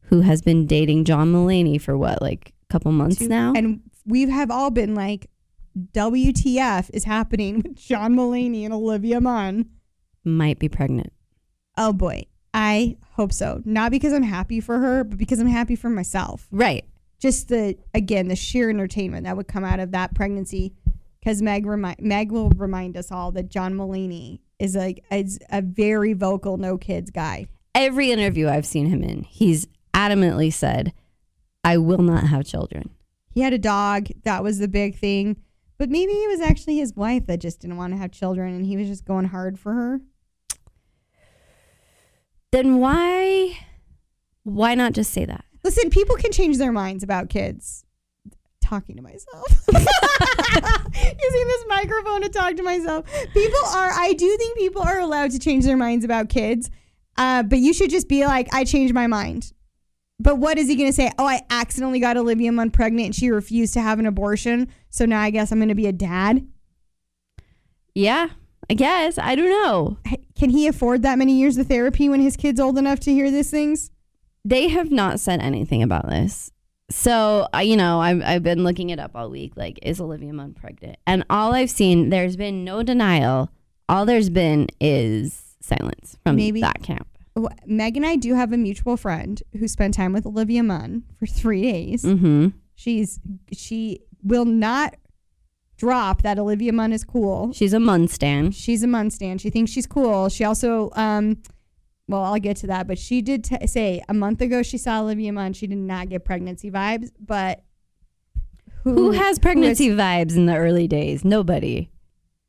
who 0.09 0.23
has 0.23 0.43
been 0.43 0.67
dating 0.67 1.05
John 1.05 1.33
Mulaney 1.33 1.81
for 1.81 1.97
what, 1.97 2.21
like 2.21 2.53
a 2.69 2.73
couple 2.73 2.91
months 2.91 3.21
now? 3.21 3.53
And 3.55 3.81
we 4.07 4.29
have 4.29 4.51
all 4.51 4.71
been 4.71 4.95
like, 4.95 5.31
WTF 5.93 6.91
is 6.93 7.05
happening 7.05 7.57
with 7.57 7.77
John 7.77 8.15
Mulaney 8.15 8.65
and 8.65 8.75
Olivia 8.75 9.21
Munn. 9.21 9.71
might 10.25 10.59
be 10.59 10.69
pregnant. 10.69 11.13
Oh 11.77 11.93
boy. 11.93 12.27
I 12.53 12.97
hope 13.13 13.33
so. 13.33 13.63
Not 13.65 13.93
because 13.93 14.13
I'm 14.13 14.25
happy 14.25 14.61
for 14.61 14.79
her, 14.79 15.05
but 15.05 15.19
because 15.19 15.39
I'm 15.39 15.47
happy 15.47 15.77
for 15.77 15.89
myself. 15.89 16.49
Right. 16.51 16.85
just 17.21 17.49
the 17.49 17.77
again 17.95 18.29
the 18.29 18.37
sheer 18.37 18.71
entertainment 18.71 19.25
that 19.25 19.37
would 19.37 19.47
come 19.47 19.63
out 19.63 19.79
of 19.79 19.93
that 19.93 20.15
pregnancy 20.15 20.75
because 21.21 21.43
meg 21.43 21.67
remind 21.67 22.01
meg 22.01 22.33
will 22.33 22.49
remind 22.51 22.97
us 22.97 23.13
all 23.13 23.31
that 23.31 23.51
john 23.51 23.75
Mulaney 23.75 24.41
is 24.59 24.75
like 24.75 25.05
is 25.11 25.39
a 25.51 25.61
very 25.61 26.15
vocal 26.15 26.57
no 26.57 26.79
kids 26.79 27.11
guy 27.11 27.47
Every 27.75 28.11
interview 28.11 28.49
I've 28.49 28.67
seen 28.67 28.87
him 28.87 29.03
in, 29.03 29.23
he's 29.23 29.67
adamantly 29.95 30.53
said, 30.53 30.93
I 31.63 31.79
will 31.79 32.03
not 32.03 32.25
have 32.25 32.45
children. 32.45 32.91
He 33.41 33.45
had 33.45 33.55
a 33.55 33.59
dog. 33.59 34.09
That 34.25 34.43
was 34.43 34.59
the 34.59 34.69
big 34.69 34.99
thing. 34.99 35.39
But 35.79 35.89
maybe 35.89 36.13
it 36.13 36.29
was 36.29 36.43
actually 36.43 36.77
his 36.77 36.95
wife 36.95 37.25
that 37.27 37.41
just 37.41 37.61
didn't 37.61 37.79
want 37.79 37.95
to 37.95 37.97
have 37.97 38.11
children 38.13 38.55
and 38.55 38.67
he 38.67 38.77
was 38.77 38.87
just 38.87 39.07
going 39.07 39.25
hard 39.25 39.59
for 39.59 39.73
her. 39.73 40.01
Then 42.53 42.81
why 42.81 43.59
why 44.43 44.75
not 44.75 44.93
just 44.93 45.11
say 45.11 45.25
that? 45.25 45.45
listen 45.65 45.89
people 45.89 46.17
can 46.17 46.33
change 46.33 46.59
their 46.59 46.71
minds 46.71 47.03
about 47.03 47.31
kids. 47.31 47.87
Talking 48.63 48.97
to 48.97 49.03
myself. 49.03 49.65
Using 49.73 51.47
this 51.49 51.65
microphone 51.67 52.23
to 52.23 52.29
talk 52.29 52.57
to 52.57 52.63
myself. 52.63 53.07
People 53.33 53.61
are 53.75 53.91
i 53.93 54.13
do 54.13 54.37
think 54.37 54.59
people 54.59 54.83
are 54.83 54.99
allowed 54.99 55.31
to 55.31 55.39
change 55.39 55.65
their 55.65 55.79
minds 55.79 56.05
about 56.05 56.29
kids 56.29 56.71
uh, 57.17 57.43
but 57.43 57.59
you 57.59 57.73
should 57.73 57.89
just 57.89 58.07
be 58.07 58.27
like 58.27 58.53
i 58.53 58.65
changed 58.65 58.93
my 58.93 59.07
mind 59.07 59.53
but 60.21 60.37
what 60.37 60.59
is 60.59 60.69
he 60.69 60.77
going 60.77 60.89
to 60.89 60.93
say 60.95 61.11
oh 61.19 61.27
i 61.27 61.41
accidentally 61.51 61.99
got 62.01 62.17
olivia 62.17 62.53
munn 62.53 62.71
pregnant 62.71 63.07
and 63.07 63.15
she 63.15 63.31
refused 63.31 63.73
to 63.75 63.81
have 63.81 63.99
an 63.99 64.07
abortion 64.07 64.69
so 64.91 65.05
now 65.07 65.21
i 65.21 65.31
guess 65.31 65.51
i'm 65.51 65.59
going 65.59 65.69
to 65.69 65.75
be 65.75 65.87
a 65.87 65.93
dad 65.93 66.47
Yeah, 67.95 68.29
I 68.71 68.75
guess. 68.75 69.19
I 69.19 69.35
don't 69.35 69.51
know. 69.51 69.97
Can 70.39 70.51
he 70.51 70.69
afford 70.69 71.03
that 71.03 71.19
many 71.19 71.33
years 71.41 71.59
of 71.59 71.67
therapy 71.67 72.09
when 72.09 72.21
his 72.21 72.37
kid's 72.37 72.61
old 72.61 72.79
enough 72.79 73.01
to 73.01 73.13
hear 73.13 73.31
these 73.31 73.51
things 73.51 73.91
They 74.45 74.69
have 74.69 74.91
not 74.93 75.19
said 75.19 75.41
anything 75.41 75.83
about 75.83 76.09
this. 76.09 76.53
So, 76.89 77.49
I 77.53 77.63
you 77.63 77.77
know, 77.77 78.01
I've, 78.01 78.23
I've 78.23 78.43
been 78.45 78.63
looking 78.65 78.91
it 78.91 78.99
up 79.01 79.13
all 79.15 79.29
week. 79.29 79.53
Like, 79.57 79.79
is 79.83 80.01
Olivia 80.01 80.33
Munn 80.33 80.55
pregnant? 80.55 80.97
And 81.07 81.25
all 81.29 81.53
I've 81.53 81.71
seen, 81.71 82.11
there's 82.11 82.37
been 82.37 82.65
no 82.65 82.83
denial. 82.85 83.51
All 83.89 84.07
there's 84.07 84.31
been 84.31 84.69
is 84.81 85.57
silence 85.61 86.17
from 86.23 86.37
Maybe- 86.37 86.61
that 86.63 86.83
camp. 86.83 87.07
Meg 87.67 87.97
and 87.97 88.05
i 88.05 88.17
do 88.17 88.35
have 88.35 88.53
a 88.53 88.57
mutual 88.57 88.97
friend 88.97 89.43
who 89.59 89.69
spent 89.69 89.95
time 89.95 90.13
with 90.13 90.27
olivia 90.27 90.63
munn 90.63 91.05
for 91.19 91.27
three 91.27 91.63
days 91.63 92.03
Mm-hmm. 92.03 92.49
She's 92.75 93.21
she 93.53 94.01
will 94.23 94.47
not 94.47 94.97
drop 95.77 96.23
that 96.23 96.39
Olivia 96.39 96.73
Munn 96.73 96.93
is 96.95 97.05
cool. 97.05 97.53
She's 97.53 97.75
a 97.75 97.81
Munn 97.81 98.09
stan. 98.09 98.53
She's 98.53 98.83
a 98.83 98.87
Munn 98.87 99.11
stan. 99.11 99.37
She 99.37 99.51
thinks 99.51 99.71
she's 99.71 99.87
cool. 99.87 100.31
She 100.31 100.45
also, 100.45 100.91
um, 100.95 101.43
well, 102.09 102.23
I'll 102.23 102.39
get 102.39 102.57
to 102.59 102.67
that, 102.69 102.87
but 102.87 102.99
she 102.99 103.21
did 103.21 103.45
t- 103.45 103.67
say 103.67 104.03
a 104.09 104.15
month 104.15 104.41
ago 104.41 104.63
she 104.63 104.79
saw 104.79 105.01
Olivia 105.03 105.31
Munn. 105.31 105.53
She 105.53 105.67
did 105.67 105.77
not 105.79 106.09
get 106.09 106.25
pregnancy 106.25 106.71
vibes, 106.71 107.11
but 107.21 107.65
Who 108.85 109.11
has 109.13 109.39
pregnancy 109.39 109.89
vibes 109.89 110.37
in 110.37 110.47
the 110.47 110.57
early 110.57 110.89
days? 110.89 111.23
Nobody. 111.23 111.91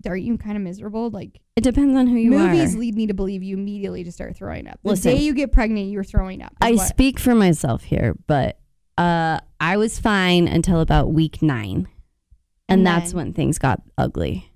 Aren't 0.05 0.23
you 0.23 0.37
kind 0.37 0.55
of 0.55 0.63
miserable? 0.63 1.09
Like 1.09 1.41
It 1.61 1.63
depends 1.63 1.95
on 1.95 2.07
who 2.07 2.15
you 2.15 2.31
movies 2.31 2.75
are. 2.75 2.79
lead 2.79 2.95
me 2.95 3.05
to 3.05 3.13
believe 3.13 3.43
you 3.43 3.55
immediately 3.55 4.03
just 4.03 4.17
start 4.17 4.35
throwing 4.35 4.67
up. 4.67 4.79
The 4.83 4.89
Listen. 4.89 5.13
day 5.15 5.21
you 5.21 5.33
get 5.35 5.51
pregnant, 5.51 5.91
you're 5.91 6.03
throwing 6.03 6.41
up. 6.41 6.53
I 6.59 6.71
what- 6.71 6.87
speak 6.87 7.19
for 7.19 7.35
myself 7.35 7.83
here, 7.83 8.15
but 8.25 8.57
uh, 8.97 9.39
I 9.59 9.77
was 9.77 9.99
fine 9.99 10.47
until 10.47 10.79
about 10.81 11.13
week 11.13 11.43
nine, 11.43 11.87
and, 12.67 12.79
And 12.79 12.87
that's 12.87 13.13
when 13.13 13.31
things 13.31 13.59
got 13.59 13.81
ugly. 13.95 14.51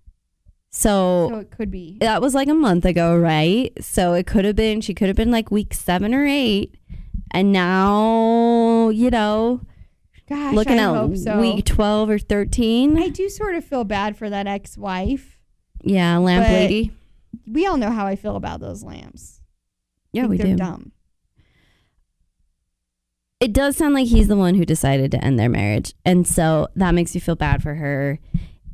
So, 0.71 1.27
so 1.29 1.37
it 1.39 1.51
could 1.51 1.69
be. 1.69 1.97
that 2.01 2.21
was 2.23 2.33
like 2.33 2.47
a 2.49 2.53
month 2.55 2.85
ago, 2.85 3.15
right? 3.17 3.71
So 3.79 4.13
it 4.13 4.25
could 4.27 4.43
have 4.45 4.55
been 4.55 4.81
she 4.81 4.93
could 4.95 5.07
have 5.07 5.15
been 5.15 5.31
like 5.31 5.51
week 5.51 5.73
seven 5.75 6.13
or 6.13 6.25
eight, 6.25 6.75
and 7.31 7.53
now 7.53 8.89
you 8.89 9.09
know 9.09 9.61
Gosh, 10.27 10.53
looking 10.53 10.79
I 10.79 11.03
at 11.05 11.17
so. 11.19 11.39
week 11.39 11.65
twelve 11.65 12.09
or 12.09 12.17
thirteen. 12.19 12.97
I 13.01 13.09
do 13.09 13.29
sort 13.29 13.53
of 13.55 13.63
feel 13.63 13.83
bad 13.83 14.17
for 14.17 14.29
that 14.29 14.47
ex-wife. 14.47 15.34
Yeah, 15.85 16.17
lamp 16.17 16.45
but- 16.45 16.51
lady. 16.51 16.91
We 17.47 17.65
all 17.67 17.77
know 17.77 17.91
how 17.91 18.05
I 18.07 18.15
feel 18.15 18.35
about 18.37 18.59
those 18.59 18.81
lamps. 18.83 19.39
Yeah, 20.13 20.23
Think 20.23 20.31
we 20.31 20.37
they're 20.37 20.47
do. 20.47 20.55
dumb. 20.55 20.91
it 23.41 23.53
does 23.53 23.75
sound 23.77 23.93
like 23.93 24.07
he's 24.07 24.27
the 24.27 24.35
one 24.37 24.55
who 24.55 24.65
decided 24.65 25.11
to 25.11 25.23
end 25.23 25.37
their 25.37 25.49
marriage. 25.49 25.93
And 26.05 26.25
so 26.27 26.67
that 26.75 26.91
makes 26.95 27.13
you 27.13 27.21
feel 27.21 27.35
bad 27.35 27.61
for 27.61 27.75
her. 27.75 28.19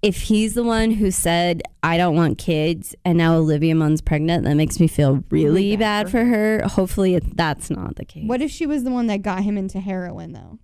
If 0.01 0.21
he's 0.23 0.53
the 0.53 0.63
one 0.63 0.91
who 0.91 1.11
said, 1.11 1.61
I 1.83 1.97
don't 1.97 2.15
want 2.15 2.37
kids, 2.37 2.95
and 3.03 3.17
now 3.17 3.35
Olivia 3.35 3.75
Munn's 3.75 4.01
pregnant, 4.01 4.45
that 4.45 4.55
makes 4.55 4.79
me 4.79 4.87
feel 4.87 5.23
really, 5.29 5.75
bad, 5.75 6.09
for 6.09 6.23
her. 6.25 6.61
Hopefully, 6.63 7.15
it, 7.15 7.35
that's 7.37 7.69
not 7.69 7.97
the 7.97 8.05
case. 8.05 8.27
What 8.27 8.41
if 8.41 8.49
she 8.51 8.65
was 8.65 8.83
the 8.83 8.89
one 8.91 9.07
that 9.07 9.21
got 9.21 9.43
him 9.43 9.57
into 9.57 9.79
heroin, 9.79 10.31
though? 10.33 10.59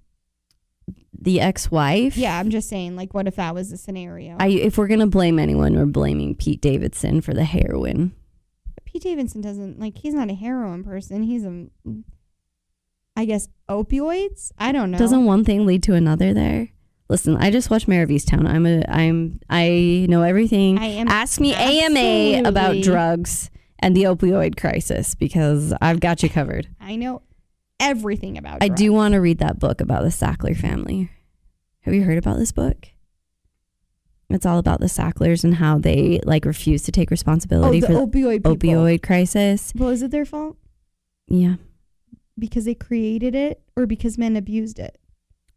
The 1.19 1.41
ex 1.41 1.71
wife? 1.71 2.15
Yeah, 2.15 2.39
I'm 2.39 2.49
just 2.49 2.69
saying. 2.69 2.95
Like, 2.95 3.13
what 3.13 3.27
if 3.27 3.35
that 3.37 3.53
was 3.53 3.69
the 3.69 3.77
scenario? 3.77 4.37
I, 4.39 4.47
if 4.47 4.77
we're 4.77 4.87
going 4.87 4.99
to 4.99 5.07
blame 5.07 5.39
anyone, 5.39 5.75
we're 5.75 5.85
blaming 5.85 6.35
Pete 6.35 6.61
Davidson 6.61 7.21
for 7.21 7.33
the 7.33 7.43
heroin. 7.43 8.13
Pete 8.85 9.03
Davidson 9.03 9.41
doesn't 9.41 9.79
like. 9.79 9.97
He's 9.97 10.13
not 10.13 10.29
a 10.29 10.35
heroin 10.35 10.83
person. 10.83 11.23
He's 11.23 11.43
a, 11.43 11.67
I 13.15 13.25
guess, 13.25 13.49
opioids. 13.69 14.51
I 14.57 14.71
don't 14.71 14.91
know. 14.91 14.97
Doesn't 14.97 15.25
one 15.25 15.43
thing 15.43 15.65
lead 15.65 15.83
to 15.83 15.93
another 15.93 16.33
there? 16.33 16.69
Listen, 17.09 17.37
I 17.37 17.51
just 17.51 17.69
watched 17.69 17.87
Mare 17.87 18.03
of 18.03 18.09
Easttown. 18.09 18.47
I'm 18.47 18.65
a 18.65 18.83
I'm 18.87 19.39
I 19.49 20.05
know 20.09 20.23
everything. 20.23 20.77
I 20.77 20.85
am 20.85 21.07
Ask 21.07 21.39
me 21.39 21.53
AMA 21.53 22.47
about 22.47 22.81
drugs 22.81 23.49
and 23.79 23.95
the 23.95 24.03
opioid 24.03 24.57
crisis 24.57 25.15
because 25.15 25.73
I've 25.81 25.99
got 25.99 26.21
you 26.21 26.29
covered. 26.29 26.67
I 26.81 26.95
know 26.95 27.21
everything 27.79 28.37
about. 28.37 28.57
It. 28.57 28.63
I 28.63 28.67
do 28.75 28.91
want 28.93 29.13
to 29.13 29.19
read 29.21 29.39
that 29.39 29.59
book 29.59 29.81
about 29.81 30.03
the 30.03 30.09
Sackler 30.09 30.55
family. 30.55 31.09
Have 31.81 31.93
you 31.93 32.03
heard 32.03 32.17
about 32.17 32.37
this 32.37 32.51
book? 32.51 32.87
It's 34.29 34.45
all 34.45 34.57
about 34.59 34.81
the 34.81 34.87
Sacklers 34.89 35.45
and 35.45 35.55
how 35.55 35.77
they 35.77 36.19
like 36.25 36.43
refuse 36.43 36.83
to 36.83 36.91
take 36.91 37.09
Oh, 37.09 37.11
responsibility 37.11 37.79
the 37.79 37.87
for 37.87 37.93
opioid 37.93 38.43
the 38.43 38.55
people. 38.57 38.81
opioid 38.83 39.01
crisis. 39.01 39.71
Well, 39.75 39.89
is 39.89 40.01
it 40.01 40.11
their 40.11 40.25
fault 40.25 40.57
Yeah. 41.29 41.55
because 42.37 42.65
they 42.65 42.75
created 42.75 43.35
it, 43.35 43.61
or 43.77 43.85
because 43.85 44.17
men 44.17 44.35
abused 44.35 44.79
it? 44.79 44.97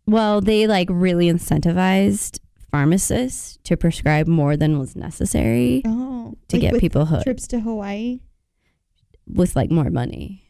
Well, 0.06 0.40
they 0.40 0.68
like 0.68 0.86
really 0.90 1.26
incentivized 1.28 2.38
pharmacists 2.70 3.58
to 3.64 3.76
prescribe 3.76 4.28
more 4.28 4.56
than 4.56 4.78
was 4.78 4.94
necessary 4.94 5.82
Oh, 5.84 6.36
to 6.48 6.56
like 6.56 6.70
get 6.70 6.80
people 6.80 7.06
hooked 7.06 7.24
trips 7.24 7.48
to 7.48 7.58
Hawaii. 7.60 8.20
with 9.26 9.56
like 9.56 9.72
more 9.72 9.90
money. 9.90 10.44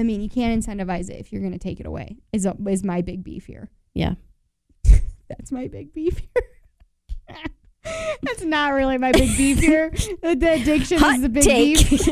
I 0.00 0.02
mean, 0.02 0.22
you 0.22 0.30
can't 0.30 0.64
incentivize 0.64 1.10
it 1.10 1.20
if 1.20 1.30
you're 1.30 1.42
going 1.42 1.52
to 1.52 1.58
take 1.58 1.78
it 1.78 1.84
away. 1.84 2.16
Is 2.32 2.48
is 2.66 2.82
my 2.82 3.02
big 3.02 3.22
beef 3.22 3.44
here? 3.44 3.68
Yeah. 3.92 4.14
That's 5.28 5.52
my 5.52 5.68
big 5.68 5.92
beef 5.92 6.18
here. 6.18 7.36
That's 8.22 8.42
not 8.42 8.70
really 8.72 8.96
my 8.96 9.12
big 9.12 9.36
beef 9.36 9.58
here. 9.60 9.90
The 9.90 10.36
the 10.36 10.52
addiction 10.54 10.98
Hot 10.98 11.16
is 11.16 11.22
the 11.22 11.28
big 11.28 11.42
take. 11.42 11.90
beef. 11.90 12.08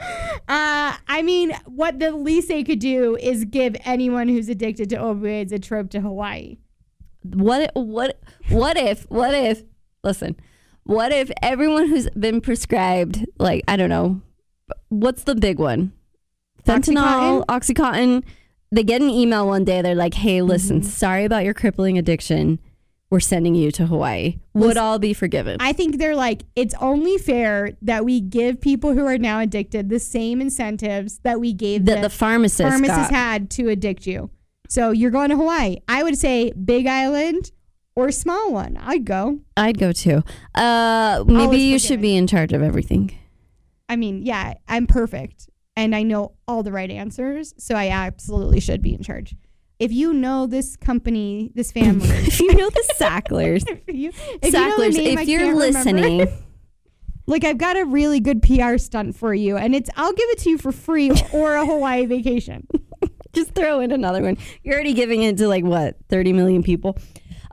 uh, 0.00 0.96
I 1.06 1.22
mean, 1.22 1.52
what 1.66 2.00
the 2.00 2.10
least 2.10 2.48
they 2.48 2.64
could 2.64 2.80
do 2.80 3.16
is 3.16 3.44
give 3.44 3.76
anyone 3.84 4.26
who's 4.28 4.48
addicted 4.48 4.90
to 4.90 4.96
opioids 4.96 5.52
a 5.52 5.60
trip 5.60 5.90
to 5.90 6.00
Hawaii. 6.00 6.56
What 7.22 7.70
what 7.74 8.20
what 8.48 8.76
if 8.76 9.08
what 9.08 9.32
if 9.32 9.62
listen, 10.02 10.34
what 10.82 11.12
if 11.12 11.30
everyone 11.40 11.86
who's 11.86 12.10
been 12.10 12.40
prescribed 12.40 13.26
like 13.38 13.62
I 13.68 13.76
don't 13.76 13.90
know, 13.90 14.22
what's 14.88 15.22
the 15.22 15.36
big 15.36 15.60
one? 15.60 15.92
Fentanyl, 16.66 17.44
Oxycontin. 17.46 18.22
They 18.70 18.84
get 18.84 19.02
an 19.02 19.10
email 19.10 19.46
one 19.46 19.64
day. 19.64 19.82
They're 19.82 19.94
like, 19.94 20.14
"Hey, 20.14 20.42
listen, 20.42 20.80
Mm-hmm. 20.80 20.88
sorry 20.88 21.24
about 21.24 21.44
your 21.44 21.54
crippling 21.54 21.98
addiction. 21.98 22.58
We're 23.10 23.20
sending 23.20 23.54
you 23.54 23.70
to 23.72 23.86
Hawaii. 23.86 24.38
Would 24.54 24.68
Listen, 24.68 24.82
all 24.82 24.98
be 24.98 25.12
forgiven?" 25.12 25.58
I 25.60 25.72
think 25.74 25.98
they're 25.98 26.16
like, 26.16 26.44
it's 26.56 26.74
only 26.80 27.18
fair 27.18 27.76
that 27.82 28.04
we 28.06 28.20
give 28.22 28.60
people 28.60 28.94
who 28.94 29.04
are 29.04 29.18
now 29.18 29.40
addicted 29.40 29.90
the 29.90 29.98
same 29.98 30.40
incentives 30.40 31.18
that 31.18 31.38
we 31.38 31.52
gave 31.52 31.84
that 31.84 31.96
the 31.96 32.02
the 32.02 32.10
pharmacist 32.10 32.62
pharmacists 32.70 33.10
got. 33.10 33.12
had 33.12 33.50
to 33.50 33.68
addict 33.68 34.06
you. 34.06 34.30
So 34.68 34.90
you're 34.90 35.10
going 35.10 35.28
to 35.28 35.36
Hawaii. 35.36 35.76
I 35.86 36.02
would 36.02 36.16
say 36.16 36.52
Big 36.52 36.86
Island 36.86 37.52
or 37.94 38.10
small 38.10 38.50
one. 38.54 38.78
I'd 38.80 39.04
go. 39.04 39.40
I'd 39.54 39.76
go 39.78 39.92
too. 39.92 40.22
Uh, 40.54 41.22
maybe 41.26 41.40
Always 41.42 41.62
you 41.62 41.78
should 41.78 42.00
be 42.00 42.16
in 42.16 42.26
charge 42.26 42.54
of 42.54 42.62
everything. 42.62 43.14
I 43.90 43.96
mean, 43.96 44.22
yeah, 44.22 44.54
I'm 44.66 44.86
perfect 44.86 45.50
and 45.76 45.94
I 45.94 46.02
know 46.02 46.32
all 46.46 46.62
the 46.62 46.72
right 46.72 46.90
answers. 46.90 47.54
So 47.58 47.74
I 47.74 47.88
absolutely 47.88 48.60
should 48.60 48.82
be 48.82 48.94
in 48.94 49.02
charge. 49.02 49.34
If 49.78 49.90
you 49.90 50.12
know 50.12 50.46
this 50.46 50.76
company, 50.76 51.50
this 51.54 51.72
family, 51.72 52.08
if 52.10 52.40
you 52.40 52.54
know 52.54 52.70
the 52.70 52.84
Sacklers, 52.96 53.64
if 53.86 53.94
you, 53.94 54.10
if 54.10 54.44
you 54.44 54.52
know 54.52 54.58
Sacklers, 54.58 54.96
name, 54.96 55.18
if 55.18 55.28
you're 55.28 55.40
remember. 55.40 55.60
listening, 55.60 56.28
like 57.26 57.44
I've 57.44 57.58
got 57.58 57.76
a 57.76 57.84
really 57.84 58.20
good 58.20 58.42
PR 58.42 58.78
stunt 58.78 59.16
for 59.16 59.34
you, 59.34 59.56
and 59.56 59.74
it's 59.74 59.90
I'll 59.96 60.12
give 60.12 60.28
it 60.30 60.38
to 60.40 60.50
you 60.50 60.58
for 60.58 60.72
free 60.72 61.10
or 61.32 61.56
a 61.56 61.66
Hawaii 61.66 62.06
vacation. 62.06 62.68
just 63.32 63.54
throw 63.54 63.80
in 63.80 63.90
another 63.90 64.22
one. 64.22 64.36
You're 64.62 64.74
already 64.74 64.92
giving 64.92 65.22
it 65.22 65.38
to 65.38 65.48
like 65.48 65.64
what, 65.64 65.96
30 66.10 66.32
million 66.32 66.62
people? 66.62 66.96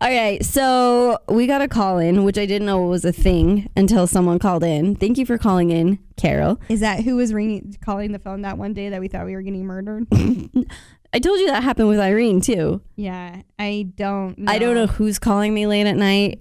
All 0.01 0.09
right, 0.09 0.43
so 0.45 1.17
we 1.27 1.45
got 1.45 1.61
a 1.61 1.67
call 1.67 1.97
in, 1.97 2.23
which 2.23 2.37
I 2.37 2.45
didn't 2.45 2.65
know 2.67 2.81
was 2.83 3.03
a 3.03 3.11
thing 3.11 3.69
until 3.75 4.07
someone 4.07 4.39
called 4.39 4.63
in. 4.63 4.95
Thank 4.95 5.17
you 5.17 5.25
for 5.25 5.37
calling 5.37 5.71
in, 5.71 5.99
Carol. 6.15 6.57
Is 6.69 6.79
that 6.79 7.03
who 7.03 7.17
was 7.17 7.33
ringing, 7.33 7.75
calling 7.81 8.13
the 8.13 8.19
phone 8.19 8.43
that 8.43 8.57
one 8.57 8.73
day 8.73 8.87
that 8.89 9.01
we 9.01 9.09
thought 9.09 9.25
we 9.25 9.35
were 9.35 9.41
getting 9.41 9.65
murdered? 9.65 10.07
I 11.13 11.19
told 11.19 11.39
you 11.41 11.47
that 11.47 11.63
happened 11.63 11.89
with 11.89 11.99
Irene 11.99 12.39
too. 12.39 12.81
yeah, 12.95 13.41
I 13.57 13.91
don't. 13.95 14.37
know. 14.37 14.49
I 14.51 14.57
don't 14.57 14.75
know 14.75 14.87
who's 14.87 15.19
calling 15.19 15.53
me 15.53 15.67
late 15.67 15.85
at 15.85 15.97
night, 15.97 16.39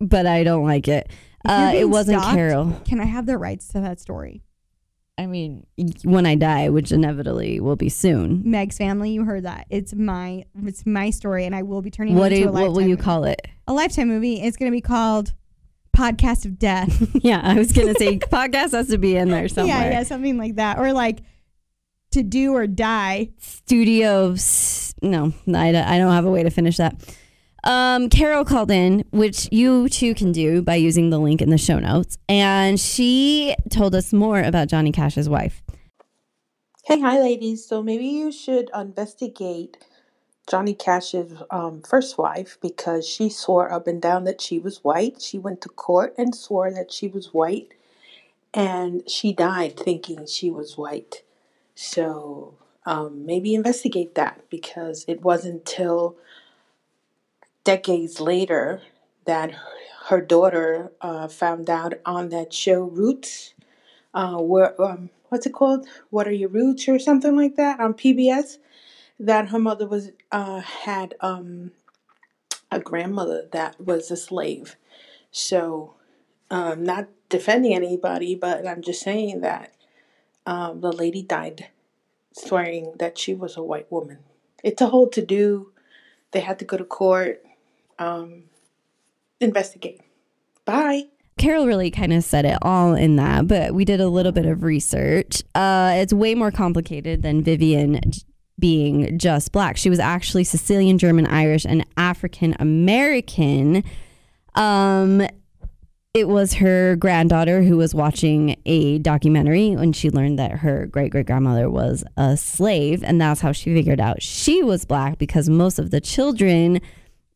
but 0.00 0.26
I 0.26 0.42
don't 0.42 0.64
like 0.64 0.88
it. 0.88 1.08
Uh, 1.44 1.72
it 1.76 1.84
wasn't 1.88 2.20
stalked, 2.20 2.34
Carol. 2.36 2.80
Can 2.84 2.98
I 3.00 3.04
have 3.04 3.26
the 3.26 3.38
rights 3.38 3.68
to 3.68 3.80
that 3.80 4.00
story? 4.00 4.42
I 5.18 5.26
mean, 5.26 5.66
when 6.04 6.26
I 6.26 6.36
die, 6.36 6.68
which 6.68 6.92
inevitably 6.92 7.58
will 7.58 7.74
be 7.76 7.88
soon. 7.88 8.42
Meg's 8.48 8.78
family, 8.78 9.10
you 9.10 9.24
heard 9.24 9.44
that. 9.44 9.66
It's 9.68 9.92
my 9.92 10.44
it's 10.64 10.86
my 10.86 11.10
story, 11.10 11.44
and 11.44 11.54
I 11.56 11.62
will 11.62 11.82
be 11.82 11.90
turning 11.90 12.14
What 12.14 12.30
it 12.32 12.36
into 12.38 12.50
a 12.50 12.52
what 12.52 12.72
will 12.72 12.82
you 12.82 12.90
movie. 12.90 13.02
call 13.02 13.24
it? 13.24 13.46
a 13.66 13.72
lifetime 13.72 14.08
movie? 14.08 14.40
It's 14.40 14.56
going 14.56 14.70
to 14.70 14.74
be 14.76 14.80
called 14.80 15.34
Podcast 15.96 16.44
of 16.44 16.58
Death. 16.58 17.08
Yeah, 17.22 17.40
I 17.42 17.54
was 17.54 17.72
gonna 17.72 17.94
say 17.94 18.18
podcast 18.32 18.70
has 18.70 18.88
to 18.88 18.98
be 18.98 19.16
in 19.16 19.28
there 19.30 19.48
somewhere. 19.48 19.76
yeah, 19.76 19.90
yeah, 19.90 20.02
something 20.04 20.38
like 20.38 20.54
that, 20.54 20.78
or 20.78 20.92
like 20.92 21.18
To 22.12 22.22
Do 22.22 22.54
or 22.54 22.66
Die. 22.68 23.30
Studios. 23.38 24.94
No, 25.02 25.32
I 25.52 25.68
I 25.70 25.98
don't 25.98 26.12
have 26.12 26.24
a 26.24 26.30
way 26.30 26.42
to 26.44 26.50
finish 26.50 26.76
that. 26.76 26.94
Um, 27.64 28.08
Carol 28.08 28.44
called 28.44 28.70
in, 28.70 29.04
which 29.10 29.48
you 29.50 29.88
too 29.88 30.14
can 30.14 30.32
do 30.32 30.62
by 30.62 30.76
using 30.76 31.10
the 31.10 31.18
link 31.18 31.42
in 31.42 31.50
the 31.50 31.58
show 31.58 31.78
notes, 31.78 32.16
and 32.28 32.78
she 32.78 33.56
told 33.70 33.94
us 33.94 34.12
more 34.12 34.40
about 34.40 34.68
Johnny 34.68 34.92
Cash's 34.92 35.28
wife. 35.28 35.62
Hey, 36.84 37.00
hi, 37.00 37.20
ladies. 37.20 37.66
So 37.66 37.82
maybe 37.82 38.06
you 38.06 38.32
should 38.32 38.70
investigate 38.74 39.76
Johnny 40.48 40.72
Cash's 40.72 41.34
um, 41.50 41.82
first 41.82 42.16
wife 42.16 42.56
because 42.62 43.06
she 43.06 43.28
swore 43.28 43.70
up 43.70 43.86
and 43.86 44.00
down 44.00 44.24
that 44.24 44.40
she 44.40 44.58
was 44.58 44.82
white. 44.82 45.20
She 45.20 45.38
went 45.38 45.60
to 45.62 45.68
court 45.68 46.14
and 46.16 46.34
swore 46.34 46.70
that 46.70 46.90
she 46.90 47.08
was 47.08 47.34
white, 47.34 47.74
and 48.54 49.02
she 49.10 49.32
died 49.32 49.76
thinking 49.76 50.26
she 50.26 50.50
was 50.50 50.78
white. 50.78 51.22
So 51.74 52.54
um, 52.86 53.26
maybe 53.26 53.54
investigate 53.54 54.14
that 54.14 54.48
because 54.48 55.04
it 55.06 55.20
wasn't 55.20 55.68
until 55.68 56.16
decades 57.68 58.18
later 58.18 58.80
that 59.26 59.54
her 60.06 60.22
daughter 60.22 60.90
uh, 61.02 61.28
found 61.28 61.68
out 61.68 61.92
on 62.06 62.30
that 62.30 62.50
show 62.50 62.84
Roots 62.84 63.52
uh, 64.14 64.38
where 64.38 64.80
um, 64.80 65.10
what's 65.28 65.44
it 65.44 65.52
called? 65.52 65.86
What 66.08 66.26
are 66.26 66.32
your 66.32 66.48
roots 66.48 66.88
or 66.88 66.98
something 66.98 67.36
like 67.36 67.56
that 67.56 67.78
on 67.78 67.92
PBS? 67.92 68.56
That 69.20 69.50
her 69.50 69.58
mother 69.58 69.86
was 69.86 70.12
uh, 70.32 70.60
had 70.60 71.14
um, 71.20 71.72
a 72.70 72.80
grandmother 72.80 73.46
that 73.52 73.78
was 73.78 74.10
a 74.10 74.16
slave. 74.16 74.76
So, 75.30 75.92
um, 76.50 76.82
not 76.84 77.08
defending 77.28 77.74
anybody, 77.74 78.34
but 78.34 78.66
I'm 78.66 78.80
just 78.80 79.02
saying 79.02 79.42
that 79.42 79.74
um, 80.46 80.80
the 80.80 80.90
lady 80.90 81.22
died 81.22 81.66
swearing 82.32 82.94
that 82.98 83.18
she 83.18 83.34
was 83.34 83.58
a 83.58 83.62
white 83.62 83.92
woman. 83.92 84.20
It's 84.64 84.80
a 84.80 84.86
whole 84.86 85.10
to 85.10 85.20
do. 85.20 85.72
They 86.30 86.40
had 86.40 86.58
to 86.60 86.64
go 86.64 86.78
to 86.78 86.84
court. 86.84 87.42
Um, 87.98 88.44
investigate. 89.40 90.00
Bye. 90.64 91.04
Carol 91.38 91.66
really 91.66 91.90
kind 91.90 92.12
of 92.12 92.24
said 92.24 92.44
it 92.44 92.58
all 92.62 92.94
in 92.94 93.16
that, 93.16 93.46
but 93.46 93.72
we 93.72 93.84
did 93.84 94.00
a 94.00 94.08
little 94.08 94.32
bit 94.32 94.44
of 94.44 94.64
research. 94.64 95.42
Uh, 95.54 95.92
it's 95.96 96.12
way 96.12 96.34
more 96.34 96.50
complicated 96.50 97.22
than 97.22 97.42
Vivian 97.42 98.00
being 98.58 99.16
just 99.18 99.52
black. 99.52 99.76
She 99.76 99.88
was 99.88 100.00
actually 100.00 100.44
Sicilian, 100.44 100.98
German, 100.98 101.26
Irish, 101.26 101.64
and 101.64 101.86
African 101.96 102.56
American. 102.58 103.84
Um, 104.56 105.26
it 106.12 106.26
was 106.26 106.54
her 106.54 106.96
granddaughter 106.96 107.62
who 107.62 107.76
was 107.76 107.94
watching 107.94 108.56
a 108.66 108.98
documentary 108.98 109.76
when 109.76 109.92
she 109.92 110.10
learned 110.10 110.40
that 110.40 110.50
her 110.50 110.86
great 110.86 111.12
great 111.12 111.26
grandmother 111.26 111.70
was 111.70 112.02
a 112.16 112.36
slave, 112.36 113.04
and 113.04 113.20
that's 113.20 113.40
how 113.40 113.52
she 113.52 113.72
figured 113.72 114.00
out 114.00 114.22
she 114.22 114.64
was 114.64 114.84
black 114.84 115.18
because 115.18 115.48
most 115.48 115.78
of 115.78 115.92
the 115.92 116.00
children 116.00 116.80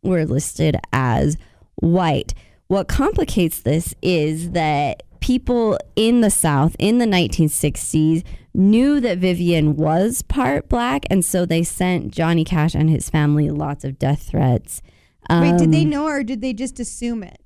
were 0.02 0.24
listed 0.24 0.76
as 0.92 1.36
white. 1.76 2.34
What 2.68 2.88
complicates 2.88 3.60
this 3.60 3.94
is 4.02 4.50
that 4.52 5.02
people 5.20 5.78
in 5.94 6.20
the 6.20 6.30
South 6.30 6.74
in 6.78 6.98
the 6.98 7.06
1960s 7.06 8.24
knew 8.54 9.00
that 9.00 9.18
Vivian 9.18 9.76
was 9.76 10.22
part 10.22 10.68
black, 10.68 11.04
and 11.10 11.24
so 11.24 11.46
they 11.46 11.62
sent 11.62 12.12
Johnny 12.12 12.44
Cash 12.44 12.74
and 12.74 12.90
his 12.90 13.08
family 13.08 13.50
lots 13.50 13.84
of 13.84 13.98
death 13.98 14.28
threats. 14.30 14.82
Wait, 15.30 15.56
did 15.58 15.72
they 15.72 15.82
Um, 15.84 15.90
know 15.90 16.06
or 16.06 16.22
did 16.24 16.40
they 16.40 16.52
just 16.52 16.80
assume 16.80 17.22
it? 17.22 17.40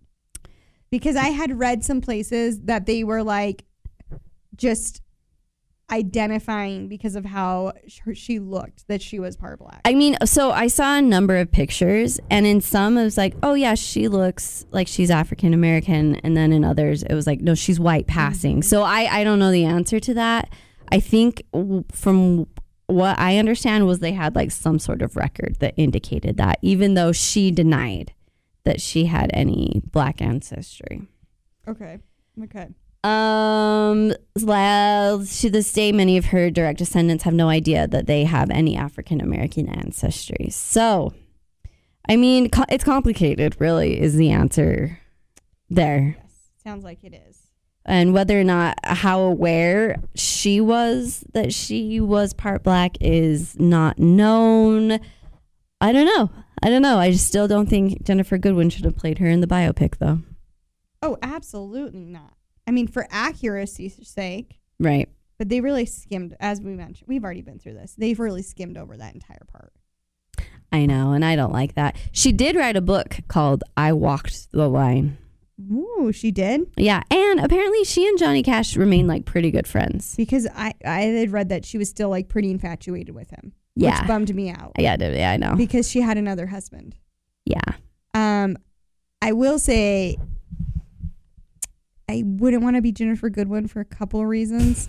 Because 0.90 1.14
I 1.16 1.28
had 1.28 1.58
read 1.58 1.84
some 1.84 2.00
places 2.00 2.62
that 2.62 2.86
they 2.86 3.04
were 3.04 3.22
like 3.22 3.64
just 4.56 5.02
identifying 5.90 6.88
because 6.88 7.14
of 7.14 7.24
how 7.24 7.72
she 8.14 8.38
looked 8.38 8.88
that 8.88 9.00
she 9.00 9.18
was 9.18 9.36
part 9.36 9.58
black. 9.58 9.80
I 9.84 9.94
mean, 9.94 10.16
so 10.24 10.50
I 10.50 10.66
saw 10.66 10.96
a 10.96 11.02
number 11.02 11.36
of 11.36 11.50
pictures, 11.52 12.18
and 12.30 12.46
in 12.46 12.60
some 12.60 12.98
it 12.98 13.04
was 13.04 13.16
like, 13.16 13.34
oh 13.42 13.54
yeah, 13.54 13.74
she 13.74 14.08
looks 14.08 14.66
like 14.72 14.88
she's 14.88 15.10
African 15.10 15.54
American, 15.54 16.16
and 16.16 16.36
then 16.36 16.52
in 16.52 16.64
others 16.64 17.02
it 17.04 17.14
was 17.14 17.26
like, 17.26 17.40
no, 17.40 17.54
she's 17.54 17.78
white 17.78 18.06
passing. 18.06 18.56
Mm-hmm. 18.56 18.68
So 18.68 18.82
I 18.82 19.20
I 19.20 19.24
don't 19.24 19.38
know 19.38 19.52
the 19.52 19.64
answer 19.64 20.00
to 20.00 20.14
that. 20.14 20.48
I 20.90 21.00
think 21.00 21.42
from 21.92 22.46
what 22.86 23.18
I 23.18 23.38
understand 23.38 23.86
was 23.86 23.98
they 23.98 24.12
had 24.12 24.34
like 24.34 24.50
some 24.50 24.78
sort 24.78 25.02
of 25.02 25.16
record 25.16 25.56
that 25.60 25.74
indicated 25.76 26.36
that, 26.36 26.58
even 26.62 26.94
though 26.94 27.12
she 27.12 27.50
denied 27.50 28.12
that 28.64 28.80
she 28.80 29.06
had 29.06 29.30
any 29.32 29.82
black 29.92 30.20
ancestry. 30.20 31.02
okay. 31.68 31.98
Okay. 32.42 32.68
Um, 33.06 34.12
well, 34.42 35.24
to 35.24 35.50
this 35.50 35.72
day, 35.72 35.92
many 35.92 36.16
of 36.16 36.24
her 36.26 36.50
direct 36.50 36.78
descendants 36.78 37.22
have 37.22 37.34
no 37.34 37.48
idea 37.48 37.86
that 37.86 38.06
they 38.06 38.24
have 38.24 38.50
any 38.50 38.76
African 38.76 39.20
American 39.20 39.68
ancestry. 39.68 40.48
So, 40.50 41.14
I 42.08 42.16
mean, 42.16 42.50
co- 42.50 42.64
it's 42.68 42.82
complicated, 42.82 43.54
really, 43.60 44.00
is 44.00 44.16
the 44.16 44.32
answer 44.32 44.98
there. 45.70 46.16
Yes. 46.20 46.50
Sounds 46.64 46.82
like 46.82 47.04
it 47.04 47.14
is. 47.14 47.38
And 47.84 48.12
whether 48.12 48.40
or 48.40 48.44
not 48.44 48.76
how 48.82 49.20
aware 49.20 50.02
she 50.16 50.60
was 50.60 51.22
that 51.32 51.52
she 51.52 52.00
was 52.00 52.32
part 52.34 52.64
black 52.64 52.96
is 53.00 53.56
not 53.60 54.00
known. 54.00 54.98
I 55.80 55.92
don't 55.92 56.06
know. 56.06 56.28
I 56.60 56.70
don't 56.70 56.82
know. 56.82 56.98
I 56.98 57.12
just 57.12 57.28
still 57.28 57.46
don't 57.46 57.68
think 57.68 58.02
Ginnifer 58.02 58.40
Goodwin 58.40 58.70
should 58.70 58.84
have 58.84 58.96
played 58.96 59.18
her 59.18 59.28
in 59.28 59.42
the 59.42 59.46
biopic, 59.46 59.98
though. 59.98 60.22
Oh, 61.02 61.18
absolutely 61.22 62.04
not. 62.04 62.35
I 62.66 62.70
mean, 62.72 62.86
for 62.88 63.06
accuracy's 63.10 63.98
sake, 64.08 64.58
Right. 64.80 65.08
but 65.38 65.48
they 65.48 65.60
really 65.60 65.86
skimmed, 65.86 66.36
as 66.40 66.60
we 66.60 66.72
mentioned, 66.74 67.08
we've 67.08 67.24
already 67.24 67.42
been 67.42 67.58
through 67.58 67.74
this. 67.74 67.94
They've 67.96 68.18
really 68.18 68.42
skimmed 68.42 68.76
over 68.76 68.96
that 68.96 69.14
entire 69.14 69.44
part. 69.52 69.72
I 70.72 70.84
know, 70.86 71.12
and 71.12 71.24
I 71.24 71.36
don't 71.36 71.52
like 71.52 71.74
that. 71.76 71.96
She 72.12 72.32
did 72.32 72.56
write 72.56 72.76
a 72.76 72.80
book 72.80 73.18
called 73.28 73.62
I 73.76 73.92
Walked 73.92 74.50
the 74.52 74.68
Line. 74.68 75.16
Ooh, 75.72 76.10
she 76.12 76.30
did 76.32 76.70
Yeah, 76.76 77.02
and 77.10 77.40
apparently 77.40 77.82
she 77.84 78.06
and 78.06 78.18
Johnny 78.18 78.42
Cash 78.42 78.76
remain 78.76 79.06
like 79.06 79.24
pretty 79.24 79.50
good 79.50 79.66
friends. 79.66 80.14
because 80.16 80.46
I 80.54 80.74
I 80.84 81.02
had 81.02 81.30
read 81.32 81.48
that 81.48 81.64
she 81.64 81.78
was 81.78 81.88
still 81.88 82.10
like 82.10 82.28
pretty 82.28 82.50
infatuated 82.50 83.14
with 83.14 83.30
him, 83.30 83.52
Yeah. 83.74 84.00
which 84.00 84.08
bummed 84.08 84.34
me 84.34 84.50
out 84.50 84.72
Yeah, 84.78 84.96
yeah, 85.00 85.30
I 85.30 85.36
know. 85.38 85.54
because 85.56 85.88
she 85.88 86.00
had 86.02 86.18
another 86.18 86.46
husband. 86.48 86.96
Yeah. 87.46 87.62
Um, 88.12 88.58
I 89.22 89.32
will 89.32 89.58
say, 89.58 90.18
I 92.08 92.22
wouldn't 92.24 92.62
want 92.62 92.76
to 92.76 92.82
be 92.82 92.92
Ginnifer 92.92 93.32
Goodwin 93.32 93.66
for 93.68 93.80
a 93.80 93.84
couple 93.84 94.20
of 94.20 94.26
reasons, 94.26 94.88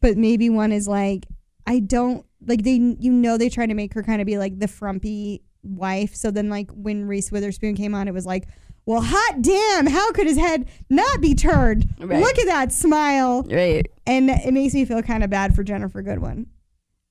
but 0.00 0.16
maybe 0.16 0.50
one 0.50 0.72
is 0.72 0.88
like 0.88 1.26
I 1.66 1.80
don't 1.80 2.24
like 2.46 2.62
they. 2.62 2.72
You 2.74 3.12
know, 3.12 3.36
they 3.36 3.48
try 3.48 3.66
to 3.66 3.74
make 3.74 3.94
her 3.94 4.02
kind 4.02 4.20
of 4.20 4.26
be 4.26 4.38
like 4.38 4.58
the 4.58 4.68
frumpy 4.68 5.42
wife. 5.62 6.14
So 6.14 6.30
then, 6.30 6.48
like 6.48 6.70
when 6.72 7.04
Reese 7.04 7.30
Witherspoon 7.30 7.76
came 7.76 7.94
on, 7.94 8.08
it 8.08 8.14
was 8.14 8.26
like, 8.26 8.48
well, 8.86 9.02
hot 9.04 9.42
damn, 9.42 9.86
how 9.86 10.10
could 10.12 10.26
his 10.26 10.38
head 10.38 10.68
not 10.88 11.20
be 11.20 11.34
turned? 11.34 11.94
Right. 12.00 12.20
Look 12.20 12.38
at 12.38 12.46
that 12.46 12.72
smile, 12.72 13.42
Right. 13.50 13.86
and 14.06 14.30
it 14.30 14.52
makes 14.54 14.72
me 14.74 14.84
feel 14.84 15.02
kind 15.02 15.22
of 15.22 15.30
bad 15.30 15.54
for 15.54 15.62
Ginnifer 15.62 16.02
Goodwin 16.04 16.46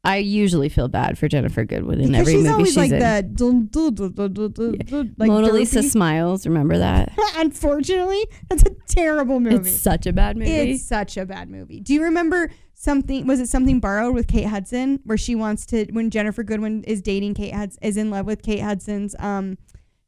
I 0.04 0.18
usually 0.18 0.70
feel 0.70 0.88
bad 0.88 1.18
for 1.18 1.28
Ginnifer 1.28 1.68
Goodwin 1.68 2.00
in 2.00 2.16
every 2.16 2.34
she's 2.34 2.44
movie 2.44 2.54
always 2.54 2.68
she's 2.70 2.78
like 2.78 2.92
in. 2.92 3.00
the 3.00 3.24
dun, 3.34 3.68
dun, 3.68 3.94
dun, 3.94 4.14
dun, 4.14 4.34
dun, 4.34 4.52
dun, 4.54 4.74
dun, 4.86 5.16
like 5.18 5.28
Mona 5.28 5.52
Lisa 5.52 5.80
derpy. 5.80 5.90
smiles. 5.90 6.48
Remember 6.48 6.78
that? 6.78 7.12
Unfortunately, 7.36 8.26
that's 8.48 8.64
a 8.64 8.70
terrible 8.88 9.40
movie. 9.42 9.56
It's 9.56 9.76
such 9.76 10.06
a 10.08 10.14
bad 10.14 10.38
movie. 10.38 10.52
It's 10.52 10.84
such 10.88 11.18
a 11.18 11.26
bad 11.26 11.50
movie. 11.50 11.82
Do 11.82 11.94
you 11.94 12.04
remember 12.04 12.52
something? 12.74 13.28
Was 13.28 13.42
it 13.42 13.50
something 13.50 13.80
borrowed 13.82 14.14
with 14.14 14.28
Kate 14.28 14.46
Hudson, 14.48 15.02
where 15.04 15.18
she 15.18 15.36
wants 15.36 15.66
to 15.68 15.86
when 15.92 16.10
Ginnifer 16.10 16.46
Goodwin 16.46 16.84
is 16.86 17.02
dating 17.02 17.34
Kate 17.34 17.54
Hudson, 17.54 17.80
is 17.82 17.98
in 17.98 18.10
love 18.10 18.26
with 18.26 18.42
Kate 18.44 18.62
Hudson's 18.62 19.14
um 19.20 19.58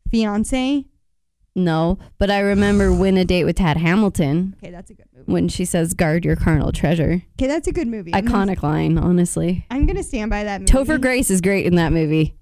fiance? 0.10 0.86
No, 1.56 1.98
but 2.18 2.30
I 2.32 2.40
remember 2.40 2.94
Win 2.94 3.18
a 3.18 3.26
Date 3.26 3.44
with 3.46 3.58
Tad 3.58 3.78
Hamilton 3.78 4.56
Okay, 4.62 4.72
that's 4.72 4.90
a 4.92 4.94
good 4.94 5.06
movie. 5.14 5.32
when 5.32 5.48
she 5.50 5.66
says, 5.66 5.94
"Guard 5.94 6.24
your 6.26 6.36
carnal 6.36 6.72
treasure." 6.72 7.22
Okay, 7.40 7.48
that's 7.48 7.68
a 7.68 7.72
good 7.72 7.88
movie. 7.88 8.14
I'm 8.14 8.26
gonna- 8.26 8.54
Iconic 8.56 8.64
line, 8.64 8.98
honestly. 8.98 9.66
I'm 9.72 9.86
gonna 9.86 10.04
stand 10.04 10.30
by 10.30 10.44
that 10.46 10.62
movie. 10.62 10.72
Topher 10.72 11.02
Grace 11.02 11.30
is 11.30 11.42
great 11.42 11.66
in 11.66 11.76
that 11.76 11.92
movie. 11.92 12.36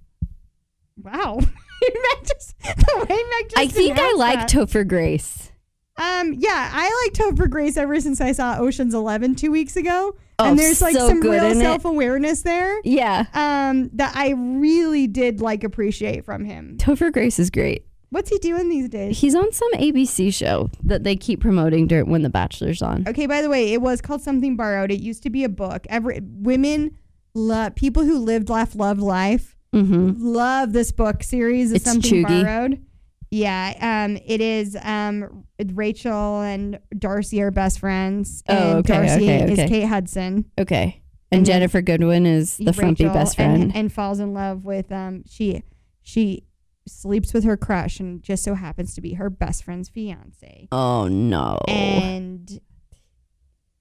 Wow. 1.02 1.40
Meg 1.82 2.26
just, 2.28 2.58
the 2.60 3.06
way 3.08 3.16
Meg 3.16 3.50
just 3.50 3.58
I 3.58 3.68
think 3.68 4.00
I 4.00 4.14
like 4.14 4.40
that. 4.40 4.50
Topher 4.50 4.88
Grace. 4.88 5.52
Um, 6.00 6.34
yeah, 6.38 6.70
I 6.74 7.06
like 7.06 7.14
Topher 7.14 7.50
Grace 7.50 7.76
ever 7.78 8.00
since 8.00 8.22
I 8.22 8.32
saw 8.32 8.58
Ocean's 8.60 8.94
Eleven 8.94 9.34
two 9.34 9.50
weeks 9.52 9.76
ago, 9.76 10.16
Oh, 10.38 10.46
and 10.50 10.60
there's 10.60 10.80
like 10.80 10.96
so 10.96 11.08
some 11.08 11.20
good 11.22 11.32
real 11.42 11.46
in 11.52 11.58
it. 11.58 11.62
self 11.62 11.86
awareness 11.86 12.44
there. 12.44 12.80
Yeah, 12.84 13.26
Um, 13.34 13.90
that 13.94 14.16
I 14.16 14.34
really 14.38 15.08
did 15.08 15.42
like 15.42 15.64
appreciate 15.64 16.24
from 16.24 16.46
him. 16.46 16.78
Topher 16.80 17.12
Grace 17.12 17.40
is 17.40 17.50
great. 17.50 17.87
What's 18.10 18.30
he 18.30 18.38
doing 18.38 18.70
these 18.70 18.88
days? 18.90 19.20
He's 19.20 19.36
on 19.36 19.52
some 19.52 19.72
ABC 19.74 20.34
show 20.34 20.70
that 20.84 21.04
they 21.04 21.16
keep 21.16 21.42
promoting 21.42 21.88
during 21.88 22.10
when 22.10 22.22
The 22.22 22.30
Bachelor's 22.30 22.82
on. 22.82 23.06
Okay, 23.08 23.26
by 23.28 23.42
the 23.42 23.50
way, 23.50 23.74
it 23.74 23.82
was 23.82 24.00
called 24.02 24.22
something 24.22 24.56
borrowed. 24.56 24.92
It 24.92 25.02
used 25.02 25.24
to 25.24 25.30
be 25.30 25.44
a 25.44 25.50
book. 25.50 25.86
Every 25.90 26.22
women 26.24 26.98
love 27.34 27.76
people 27.76 28.04
who 28.04 28.20
lived, 28.20 28.50
laughed, 28.50 28.76
loved 28.76 29.02
life 29.02 29.54
Mm-hmm. 29.76 30.14
love 30.26 30.72
this 30.72 30.94
book 30.94 31.22
series. 31.22 31.72
Is 31.72 31.82
It's 31.82 31.86
something 31.86 32.24
borrowed. 32.24 32.82
Yeah, 33.30 34.06
um, 34.06 34.18
it 34.26 34.40
is. 34.40 34.78
Um, 34.82 35.44
Rachel 35.74 36.40
and 36.42 36.80
Darcy 36.98 37.42
are 37.42 37.52
best 37.52 37.80
friends, 37.80 38.42
Oh, 38.48 38.78
okay, 38.78 38.94
Darcy 38.94 39.16
okay, 39.26 39.52
is. 39.64 39.70
Kate 39.70 39.84
Hudson. 39.86 40.46
Okay. 40.58 41.02
And, 41.34 41.46
And 41.48 41.62
Ginnifer 41.64 41.84
Goodwin 41.84 42.26
is 42.26 42.56
the 42.56 42.72
frumpy 42.72 43.04
best 43.10 43.36
friend. 43.36 43.64
and, 43.64 43.76
and 43.76 43.92
falls 43.92 44.20
in 44.22 44.34
love 44.34 44.64
with 44.64 44.90
um. 44.94 45.24
She 45.30 45.62
she 46.02 46.44
sleeps 46.88 47.34
with 47.34 47.44
her 47.44 47.58
crush, 47.58 48.00
and 48.00 48.22
just 48.24 48.44
so 48.44 48.54
happens 48.56 48.94
to 48.96 49.02
be 49.02 49.14
her 49.14 49.30
best 49.30 49.64
friend's 49.64 49.90
fiance. 49.90 50.68
oh 50.72 51.08
no. 51.08 51.60
And 51.68 52.60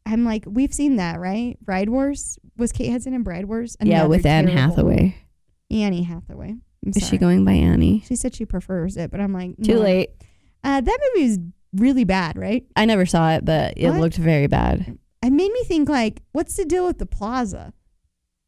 I'm 0.05 0.25
like, 0.25 0.45
we've 0.47 0.73
seen 0.73 0.97
that, 0.97 1.19
right? 1.19 1.59
Bride 1.61 1.89
Wars 1.89 2.39
was 2.57 2.73
Kate 2.73 2.91
Hudson 2.91 3.13
in 3.15 3.23
Bride 3.23 3.47
Wars. 3.47 3.77
yeah, 3.83 4.05
with 4.07 4.25
Anne 4.25 4.47
Hathaway. 4.49 5.17
Annie 5.71 6.05
Hathaway. 6.05 6.51
I'm 6.51 6.93
Is 6.95 7.09
she 7.09 7.19
going 7.19 7.45
by 7.45 7.53
Annie? 7.53 8.05
She 8.07 8.15
said 8.15 8.35
she 8.35 8.45
prefers 8.47 8.97
it, 8.97 9.11
but 9.11 9.19
I'm 9.21 9.33
like, 9.33 9.57
Too 9.63 9.75
no. 9.75 9.81
late. 9.81 10.11
Uh, 10.63 10.81
that 10.81 10.99
movie 11.15 11.29
was 11.29 11.39
really 11.75 12.05
bad, 12.05 12.39
right? 12.39 12.65
I 12.77 12.85
never 12.85 13.05
saw 13.05 13.33
it, 13.33 13.45
but 13.45 13.75
it 13.77 13.91
What? 13.91 14.01
looked 14.01 14.17
very 14.17 14.47
bad. 14.47 14.97
It 15.25 15.31
made 15.33 15.51
me 15.51 15.65
think 15.65 15.89
like, 15.89 16.23
what's 16.31 16.55
the 16.57 16.65
deal 16.65 16.87
with 16.87 16.99
the 16.99 17.07
plaza? 17.07 17.73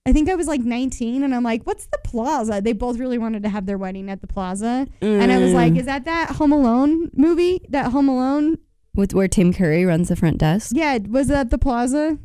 I 0.07 0.13
think 0.13 0.31
I 0.31 0.35
was 0.37 0.47
like 0.47 0.63
19, 0.63 1.23
and 1.23 1.35
I'm 1.35 1.43
like, 1.43 1.65
what's 1.65 1.87
the 1.87 1.99
plaza? 2.03 2.61
They 2.63 2.73
both 2.73 2.99
really 2.99 3.19
wanted 3.19 3.43
to 3.43 3.49
have 3.51 3.67
their 3.67 3.77
wedding 3.77 4.09
at 4.11 4.21
the 4.23 4.27
plaza, 4.27 4.87
and 5.03 5.31
I 5.31 5.39
was 5.39 5.53
like, 5.53 5.75
Mm. 5.75 5.79
is 5.81 5.87
that 5.87 6.07
that 6.07 6.31
Home 6.37 6.53
Alone 6.53 7.11
movie? 7.15 7.61
That 7.69 7.93
Home 7.93 8.09
Alone? 8.09 8.59
with 8.95 9.15
where 9.15 9.29
Tim 9.29 9.53
Curry 9.53 9.85
runs 9.85 10.09
the 10.09 10.17
front 10.17 10.39
desk. 10.39 10.73
Yeah, 10.75 10.99
was 11.09 11.29
that 11.29 11.51
the 11.51 11.59
plaza? 11.59 12.19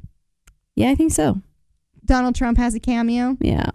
Yeah, 0.75 0.89
I 0.89 0.95
think 0.95 1.11
so. 1.11 1.39
Donald 2.03 2.33
Trump 2.35 2.57
has 2.57 2.73
a 2.73 2.79
cameo. 2.79 3.37
Yeah. 3.39 3.69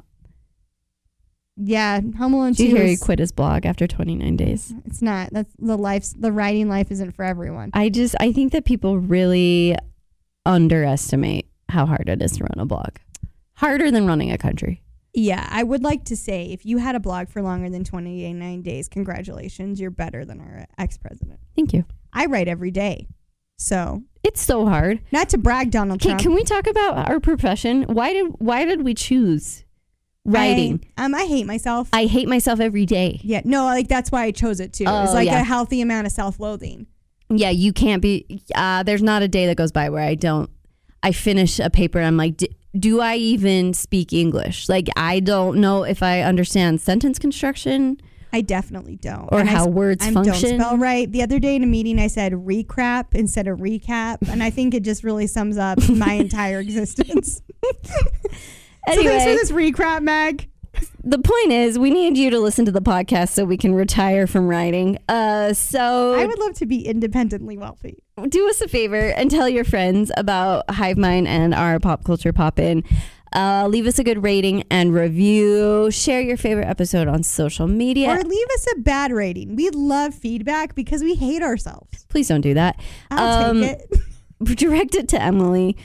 Yeah, 1.56 2.00
Home 2.18 2.34
Alone 2.34 2.54
Did 2.54 2.70
you 2.70 2.76
hear 2.76 2.86
he 2.86 2.96
quit 2.96 3.18
his 3.20 3.30
blog 3.30 3.66
after 3.66 3.86
29 3.86 4.36
days? 4.36 4.72
It's 4.84 5.00
not. 5.02 5.30
That's 5.32 5.52
the 5.58 5.76
life. 5.76 6.06
The 6.18 6.32
writing 6.32 6.68
life 6.68 6.90
isn't 6.90 7.12
for 7.12 7.24
everyone. 7.24 7.70
I 7.74 7.88
just 7.88 8.16
I 8.20 8.32
think 8.32 8.50
that 8.52 8.64
people 8.64 8.98
really 8.98 9.76
underestimate 10.46 11.48
how 11.68 11.84
hard 11.86 12.08
it 12.08 12.22
is 12.22 12.32
to 12.38 12.44
run 12.44 12.58
a 12.58 12.64
blog. 12.66 12.96
Harder 13.58 13.90
than 13.90 14.06
running 14.06 14.30
a 14.32 14.38
country. 14.38 14.82
Yeah, 15.14 15.46
I 15.50 15.62
would 15.62 15.82
like 15.82 16.04
to 16.06 16.16
say 16.16 16.46
if 16.52 16.64
you 16.64 16.78
had 16.78 16.94
a 16.94 17.00
blog 17.00 17.28
for 17.28 17.42
longer 17.42 17.68
than 17.70 17.82
29 17.84 18.62
days, 18.62 18.88
congratulations, 18.88 19.80
you're 19.80 19.90
better 19.90 20.24
than 20.24 20.40
our 20.40 20.66
ex 20.78 20.96
president. 20.96 21.40
Thank 21.56 21.72
you. 21.72 21.84
I 22.12 22.26
write 22.26 22.46
every 22.48 22.70
day. 22.70 23.08
So, 23.58 24.02
It's 24.22 24.40
so 24.40 24.66
hard. 24.66 25.00
not 25.10 25.28
to 25.30 25.38
brag, 25.38 25.70
Donald 25.72 26.00
Trump. 26.00 26.20
can 26.20 26.34
we 26.34 26.44
talk 26.44 26.66
about 26.68 27.08
our 27.08 27.18
profession? 27.18 27.82
Why 27.84 28.12
did 28.12 28.26
why 28.38 28.64
did 28.64 28.82
we 28.82 28.94
choose 28.94 29.64
writing? 30.24 30.84
I, 30.96 31.06
um, 31.06 31.14
I 31.14 31.24
hate 31.24 31.46
myself. 31.46 31.88
I, 31.92 32.04
hate 32.06 32.28
myself 32.28 32.60
every 32.60 32.86
day. 32.86 33.20
yeah, 33.24 33.40
no, 33.44 33.64
like 33.64 33.88
that's 33.88 34.12
why 34.12 34.22
I 34.24 34.30
chose 34.30 34.60
it 34.60 34.72
too. 34.72 34.84
it's 34.84 35.10
Oh, 35.10 35.14
like 35.14 35.26
yeah. 35.26 35.40
a 35.40 35.44
healthy 35.44 35.80
amount 35.80 36.06
of 36.06 36.12
self 36.12 36.38
loathing. 36.38 36.86
Yeah, 37.30 37.50
you 37.50 37.72
can't 37.72 38.00
be. 38.00 38.42
Uh, 38.54 38.84
there's 38.84 39.02
not 39.02 39.22
a 39.22 39.28
day 39.28 39.46
that 39.46 39.56
goes 39.56 39.72
by 39.72 39.88
where 39.90 40.02
I 40.04 40.14
don't. 40.14 40.48
I 41.02 41.12
finish 41.12 41.58
a 41.58 41.68
paper 41.70 41.98
and 41.98 42.06
I'm 42.06 42.16
like, 42.16 42.36
"D- 42.36 42.56
do 42.78 43.00
I 43.00 43.16
even 43.16 43.72
speak 43.74 44.12
English? 44.12 44.68
Like, 44.68 44.88
I 44.96 45.20
don't 45.20 45.58
know 45.60 45.84
if 45.84 46.02
I 46.02 46.22
understand 46.22 46.80
sentence 46.80 47.18
construction. 47.18 47.98
I 48.32 48.42
definitely 48.42 48.96
don't. 48.96 49.26
Or 49.32 49.40
And 49.40 49.48
I 49.48 49.52
how 49.52 49.62
s- 49.64 49.68
words 49.68 50.04
I 50.06 50.12
function. 50.12 50.50
don't 50.58 50.60
spell 50.60 50.76
right. 50.76 51.10
The 51.10 51.22
other 51.22 51.38
day 51.38 51.56
in 51.56 51.62
a 51.62 51.66
meeting, 51.66 51.98
I 51.98 52.08
said 52.08 52.32
recrap 52.32 53.14
instead 53.14 53.48
of 53.48 53.58
recap, 53.60 54.18
and 54.28 54.42
I 54.42 54.50
think 54.50 54.74
it 54.74 54.82
just 54.82 55.02
really 55.02 55.26
sums 55.26 55.56
up 55.56 55.78
my 55.88 56.12
entire 56.24 56.60
existence. 56.60 57.40
so 57.64 57.92
Anyway, 58.86 59.04
thanks 59.18 59.24
for 59.24 59.30
this 59.30 59.50
recrap, 59.52 60.02
Meg. 60.02 60.48
The 61.08 61.18
point 61.18 61.52
is, 61.52 61.78
we 61.78 61.90
need 61.90 62.16
you 62.18 62.30
to 62.30 62.38
listen 62.40 62.64
to 62.66 62.72
the 62.72 62.80
podcast 62.82 63.30
so 63.30 63.44
we 63.44 63.56
can 63.56 63.74
retire 63.74 64.26
from 64.26 64.46
writing. 64.48 64.98
Uh, 65.08 65.52
so 65.54 66.14
I 66.14 66.26
would 66.26 66.38
love 66.38 66.54
to 66.54 66.66
be 66.66 66.86
independently 66.86 67.56
wealthy. 67.56 68.02
do 68.28 68.48
us 68.48 68.60
a 68.60 68.68
favor 68.68 68.96
and 68.96 69.30
tell 69.30 69.48
your 69.48 69.64
friends 69.64 70.10
about 70.16 70.68
Hive 70.70 70.98
Mind 70.98 71.26
and 71.28 71.54
our 71.54 71.78
pop 71.80 72.04
culture 72.04 72.32
pop 72.32 72.58
in. 72.58 72.84
Uh, 73.34 73.66
leave 73.68 73.86
us 73.86 73.98
a 73.98 74.04
good 74.04 74.22
rating 74.22 74.64
and 74.70 74.94
review. 74.94 75.90
Share 75.90 76.20
your 76.22 76.36
favorite 76.38 76.66
episode 76.66 77.08
on 77.08 77.22
social 77.22 77.66
media. 77.68 78.08
Or 78.10 78.22
leave 78.22 78.46
us 78.54 78.66
a 78.76 78.80
bad 78.80 79.12
rating. 79.12 79.54
We 79.54 79.68
love 79.70 80.14
feedback 80.14 80.74
because 80.74 81.02
we 81.02 81.14
hate 81.14 81.42
ourselves. 81.42 82.06
Please 82.08 82.28
don't 82.28 82.40
do 82.40 82.54
that. 82.54 82.80
I'll 83.10 83.50
Um, 83.50 83.60
take 83.60 83.78
it. 83.80 84.00
direct 84.58 84.94
it 84.94 85.08
to 85.08 85.20
Emily. 85.20 85.76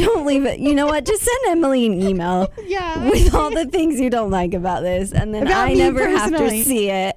Don't 0.00 0.26
leave 0.26 0.44
it. 0.46 0.58
You 0.60 0.74
know 0.74 0.86
what? 0.86 1.04
Just 1.06 1.22
send 1.22 1.38
Emily 1.48 1.86
an 1.86 2.00
email 2.08 2.52
Yeah. 2.64 3.08
with 3.08 3.34
all 3.34 3.50
the 3.50 3.66
things 3.66 4.00
you 4.00 4.10
don't 4.10 4.30
like 4.30 4.54
about 4.54 4.82
this, 4.82 5.12
and 5.12 5.34
then 5.34 5.44
About 5.44 5.68
I 5.68 5.74
never 5.74 6.08
have 6.08 6.30
to 6.36 6.50
see 6.62 6.90
it. 6.90 7.16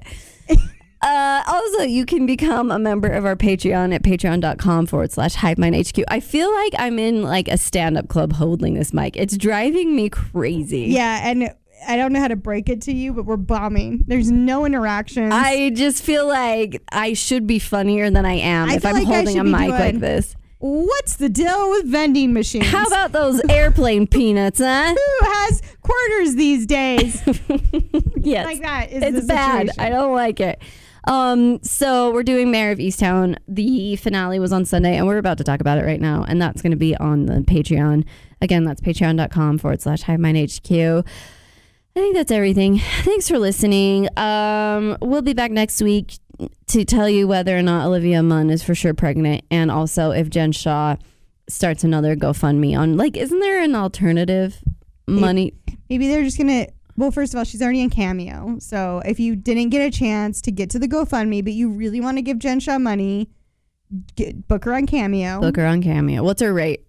Uh, 1.05 1.43
also, 1.47 1.83
you 1.83 2.05
can 2.05 2.25
become 2.25 2.71
a 2.71 2.79
member 2.79 3.09
of 3.09 3.25
our 3.25 3.35
Patreon 3.35 3.93
at 3.93 4.03
patreon.com 4.03 4.85
forward 4.85 5.11
slash 5.11 5.35
HQ. 5.35 5.99
I 6.07 6.21
feel 6.21 6.49
like 6.49 6.73
I'm 6.79 6.97
in 6.97 7.23
like 7.23 7.49
a 7.49 7.57
stand 7.57 7.97
up 7.97 8.07
club 8.07 8.31
holding 8.31 8.75
this 8.75 8.93
mic. 8.93 9.17
It's 9.17 9.35
driving 9.35 9.97
me 9.97 10.07
crazy. 10.07 10.83
Yeah, 10.83 11.29
and 11.29 11.53
I 11.85 11.97
don't 11.97 12.13
know 12.13 12.21
how 12.21 12.29
to 12.29 12.37
break 12.37 12.69
it 12.69 12.79
to 12.83 12.93
you, 12.93 13.11
but 13.11 13.25
we're 13.25 13.35
bombing. 13.35 14.05
There's 14.07 14.31
no 14.31 14.65
interaction. 14.65 15.33
I 15.33 15.71
just 15.71 16.01
feel 16.03 16.25
like 16.25 16.81
I 16.89 17.11
should 17.15 17.47
be 17.47 17.59
funnier 17.59 18.09
than 18.09 18.25
I 18.25 18.35
am 18.35 18.69
I 18.69 18.75
if 18.75 18.85
I'm 18.85 18.93
like 18.93 19.05
holding 19.05 19.37
a 19.39 19.43
mic 19.43 19.71
like 19.71 19.99
this. 19.99 20.37
What's 20.63 21.17
the 21.17 21.27
deal 21.27 21.71
with 21.71 21.87
vending 21.87 22.31
machines? 22.31 22.67
How 22.67 22.85
about 22.85 23.11
those 23.11 23.41
airplane 23.49 24.07
peanuts, 24.07 24.59
huh? 24.59 24.95
who 24.95 25.25
has 25.25 25.61
quarters 25.81 26.35
these 26.35 26.65
days? 26.65 27.21
Yes. 28.15 28.45
like 28.45 28.61
that 28.61 28.89
is 28.89 29.03
it's 29.15 29.27
bad. 29.27 29.71
I 29.77 29.89
don't 29.89 30.13
like 30.13 30.39
it. 30.39 30.61
Um, 31.09 31.61
so 31.61 32.11
we're 32.11 32.23
doing 32.23 32.49
Mare 32.51 32.71
of 32.71 32.77
Easttown. 32.77 33.35
The 33.49 33.97
finale 33.97 34.39
was 34.39 34.53
on 34.53 34.63
Sunday, 34.63 34.95
and 34.95 35.05
we're 35.05 35.17
about 35.17 35.37
to 35.39 35.43
talk 35.43 35.59
about 35.59 35.77
it 35.77 35.83
right 35.83 35.99
now. 35.99 36.23
And 36.25 36.41
that's 36.41 36.61
going 36.61 36.71
to 36.71 36.77
be 36.77 36.95
on 36.95 37.25
the 37.25 37.41
Patreon. 37.41 38.05
Again, 38.41 38.63
that's 38.63 38.79
patreon.com 38.79 39.57
forward 39.57 39.81
slash 39.81 40.03
Hive 40.03 40.21
Mind 40.21 40.37
HQ. 40.37 40.71
I 40.71 41.03
think 41.99 42.15
that's 42.15 42.31
everything. 42.31 42.79
Thanks 43.01 43.27
for 43.27 43.37
listening. 43.37 44.07
Um, 44.17 44.97
we'll 45.01 45.21
be 45.21 45.33
back 45.33 45.51
next 45.51 45.81
week 45.81 46.13
to 46.67 46.85
tell 46.85 47.09
you 47.09 47.27
whether 47.27 47.57
or 47.57 47.61
not 47.61 47.87
Olivia 47.87 48.23
Munn 48.23 48.49
is 48.49 48.63
for 48.63 48.75
sure 48.75 48.93
pregnant, 48.93 49.43
and 49.51 49.69
also 49.71 50.11
if 50.11 50.29
Jen 50.29 50.51
Shah 50.51 50.97
starts 51.49 51.83
another 51.83 52.15
GoFundMe 52.15 52.77
on 52.77 52.97
like, 52.97 53.17
isn't 53.17 53.39
there 53.39 53.61
an 53.61 53.75
alternative 53.75 54.63
money? 55.07 55.53
Maybe 55.89 56.07
they're 56.07 56.23
just 56.23 56.37
gonna. 56.37 56.67
Well, 56.95 57.11
first 57.11 57.33
of 57.33 57.39
all, 57.39 57.43
she's 57.43 57.61
already 57.61 57.81
in 57.81 57.89
Cameo. 57.89 58.57
So 58.59 59.01
if 59.03 59.19
you 59.19 59.35
didn't 59.35 59.69
get 59.69 59.81
a 59.81 59.89
chance 59.89 60.41
to 60.43 60.51
get 60.51 60.69
to 60.71 60.79
the 60.79 60.87
GoFundMe, 60.87 61.43
but 61.43 61.53
you 61.53 61.69
really 61.69 61.99
want 61.99 62.17
to 62.17 62.21
give 62.21 62.37
Jen 62.37 62.59
Shah 62.59 62.77
money, 62.77 63.29
get, 64.15 64.47
book 64.47 64.65
her 64.65 64.73
on 64.73 64.85
Cameo. 64.85 65.41
Book 65.41 65.57
her 65.57 65.65
on 65.65 65.81
Cameo. 65.81 66.23
What's 66.23 66.41
her 66.41 66.53
rate? 66.53 66.85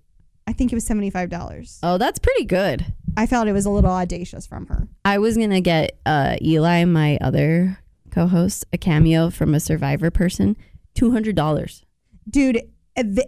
I 0.46 0.52
think 0.52 0.72
it 0.72 0.74
was 0.74 0.84
seventy 0.84 1.11
five 1.11 1.30
dollars. 1.30 1.78
Oh, 1.82 1.96
that's 1.98 2.18
pretty 2.18 2.44
good. 2.44 2.84
I 3.16 3.26
felt 3.26 3.48
it 3.48 3.52
was 3.52 3.64
a 3.64 3.70
little 3.70 3.90
audacious 3.90 4.46
from 4.46 4.66
her. 4.66 4.88
I 5.05 5.18
was 5.18 5.36
gonna 5.36 5.61
get 5.61 5.98
uh, 6.05 6.36
Eli, 6.42 6.84
my 6.84 7.16
other 7.20 7.78
co-host, 8.14 8.64
a 8.72 8.78
cameo 8.78 9.30
from 9.30 9.54
a 9.54 9.60
Survivor 9.60 10.10
person, 10.10 10.56
two 10.94 11.10
hundred 11.10 11.34
dollars. 11.36 11.84
dude 12.30 12.60
the 12.96 13.26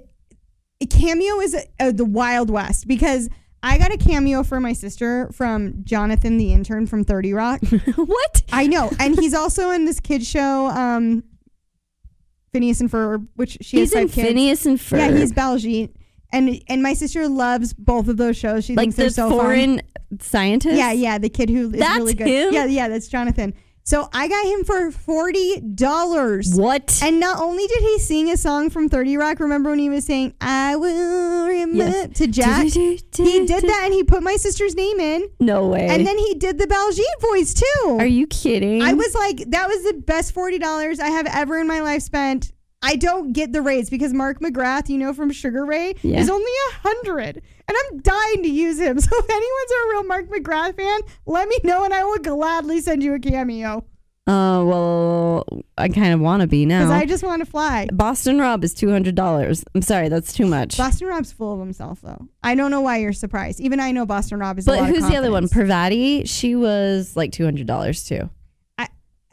cameo 0.89 1.41
is 1.41 1.57
uh, 1.81 1.91
the 1.91 2.05
wild 2.05 2.51
west 2.51 2.87
because 2.87 3.29
i 3.63 3.77
got 3.79 3.91
a 3.93 3.97
cameo 3.97 4.43
for 4.45 4.61
my 4.61 4.73
sister 4.73 5.29
from 5.33 5.83
jonathan 5.85 6.37
the 6.39 6.53
intern 6.53 6.87
from 6.87 7.03
30 7.03 7.33
rock 7.33 7.61
what? 7.97 8.43
i 8.53 8.67
know 8.67 8.91
and 9.01 9.19
he's 9.19 9.35
also 9.35 9.71
in 9.71 9.87
this 9.87 9.99
kid 9.99 10.25
show 10.25 10.67
um 10.67 11.25
phineas 12.53 12.81
and 12.81 12.91
ferb 12.91 13.27
which 13.37 13.59
she 13.61 13.79
He's 13.79 13.93
has 13.95 14.03
in 14.03 14.09
kids 14.09 14.29
Phineas 14.29 14.67
and 14.67 14.79
Ferb. 14.79 14.99
yeah 14.99 15.17
he's 15.19 15.33
Baljeet. 15.33 15.91
and 16.33 16.63
and 16.69 16.83
my 16.83 16.95
sister 16.95 17.27
loves 17.29 17.73
both 17.73 18.09
of 18.09 18.17
those 18.19 18.37
shows 18.37 18.65
she 18.65 18.75
like 18.77 18.85
thinks 18.85 18.97
they're 18.97 19.07
the 19.09 19.15
so 19.15 19.31
fun 19.31 19.39
foreign 19.39 19.83
scientist. 20.21 20.77
yeah 20.77 20.93
yeah 20.93 21.19
the 21.19 21.29
kid 21.31 21.51
who 21.51 21.71
is 21.73 21.81
That's 21.81 21.99
really 21.99 22.15
good 22.15 22.29
him? 22.29 22.53
yeah 22.55 22.67
yeah 22.67 22.89
that's 22.89 23.09
jonathan 23.09 23.55
so 23.87 24.09
i 24.13 24.29
got 24.29 24.45
him 24.45 24.65
for 24.65 24.91
$40 24.91 26.59
What? 26.59 27.01
and 27.03 27.19
not 27.21 27.41
only 27.41 27.67
did 27.67 27.81
he 27.81 27.99
sing 27.99 28.31
a 28.31 28.37
song 28.37 28.69
from 28.71 28.89
30 28.89 29.17
Rock, 29.17 29.41
remember 29.41 29.71
when 29.71 29.79
he 29.79 29.89
was 29.89 30.05
saying, 30.05 30.35
I 30.41 30.77
will 30.77 31.47
remember 31.47 32.09
to 32.15 32.27
Jack? 32.27 32.65
He 32.67 32.99
did 33.11 33.49
that 33.49 33.83
and 33.85 33.95
he 33.95 34.03
put 34.05 34.23
my 34.23 34.37
sister's 34.37 34.75
name 34.75 35.01
in. 35.01 35.29
No 35.41 35.69
way. 35.69 35.87
And 35.89 36.07
then 36.07 36.19
he 36.19 36.35
did 36.35 36.59
the 36.59 36.67
Baljeet 36.67 37.21
voice 37.31 37.55
too. 37.55 37.97
Are 37.99 38.07
you 38.07 38.27
kidding? 38.27 38.83
I 38.83 38.93
was 38.93 39.15
like, 39.15 39.39
that 39.51 39.69
was 39.69 39.83
the 39.85 39.95
best 39.95 40.35
$40 40.35 41.01
I 41.01 41.09
have 41.09 41.27
ever 41.27 41.59
in 41.59 41.67
my 41.67 41.81
life 41.81 42.03
spent. 42.03 42.53
I 42.87 42.97
don't 42.97 43.33
get 43.33 43.53
the 43.53 43.63
rates 43.63 43.91
because 43.91 44.13
Mark 44.15 44.41
McGrath, 44.41 44.89
you 44.89 44.97
know, 44.97 45.13
from 45.13 45.31
Sugar 45.33 45.65
Ray, 45.67 45.95
Yeah. 46.03 46.21
is 46.21 46.31
only 46.31 46.45
a 46.71 46.73
hundred. 46.89 47.43
And 47.69 47.77
I'm 47.77 47.99
dying 47.99 48.43
to 48.45 48.49
use 48.49 48.79
him. 48.79 48.99
So 49.07 49.11
if 49.13 49.29
anyone's 49.29 49.71
a 49.73 49.91
real 49.91 50.05
Mark 50.05 50.29
McGrath 50.29 50.77
fan, 50.77 51.01
let 51.27 51.49
me 51.49 51.59
know 51.65 51.85
and 51.85 51.93
I 51.93 52.05
will 52.05 52.19
gladly 52.19 52.81
send 52.81 53.03
you 53.03 53.15
a 53.15 53.19
cameo. 53.19 53.85
Oh 54.29 54.67
well, 54.67 55.45
I 55.79 55.89
kind 55.89 56.13
of 56.13 56.19
want 56.21 56.41
to 56.43 56.49
be 56.49 56.67
now. 56.67 56.81
Because. 56.87 56.91
I 56.91 57.05
just 57.07 57.23
want 57.23 57.45
to 57.45 57.47
fly. 57.51 57.87
Boston 57.93 58.41
Rob 58.41 58.65
is 58.65 58.75
two 58.75 58.91
hundred 58.91 59.15
dollars. 59.15 59.65
I'm 59.75 59.83
sorry, 59.83 60.09
that's 60.09 60.33
too 60.33 60.47
much. 60.47 60.77
Boston 60.77 61.07
Rob's 61.07 61.31
full 61.31 61.53
of 61.55 61.61
himself, 61.61 62.01
though. 62.03 62.27
I 62.43 62.57
don't 62.57 62.73
know 62.73 62.81
why 62.81 62.97
you're 62.97 63.13
surprised. 63.13 63.61
Even 63.61 63.79
I 63.79 63.93
know 63.93 64.05
Boston 64.05 64.41
Rob 64.41 64.59
is. 64.59 64.67
a 64.67 64.71
but 64.73 64.87
who's 64.87 65.07
the 65.09 65.17
other 65.17 65.31
one? 65.31 65.49
Parvati. 65.49 66.25
She 66.25 66.57
was 66.57 67.15
like 67.17 67.31
two 67.31 67.45
hundred 67.45 67.69
dollars 67.69 68.03
too. 68.05 68.29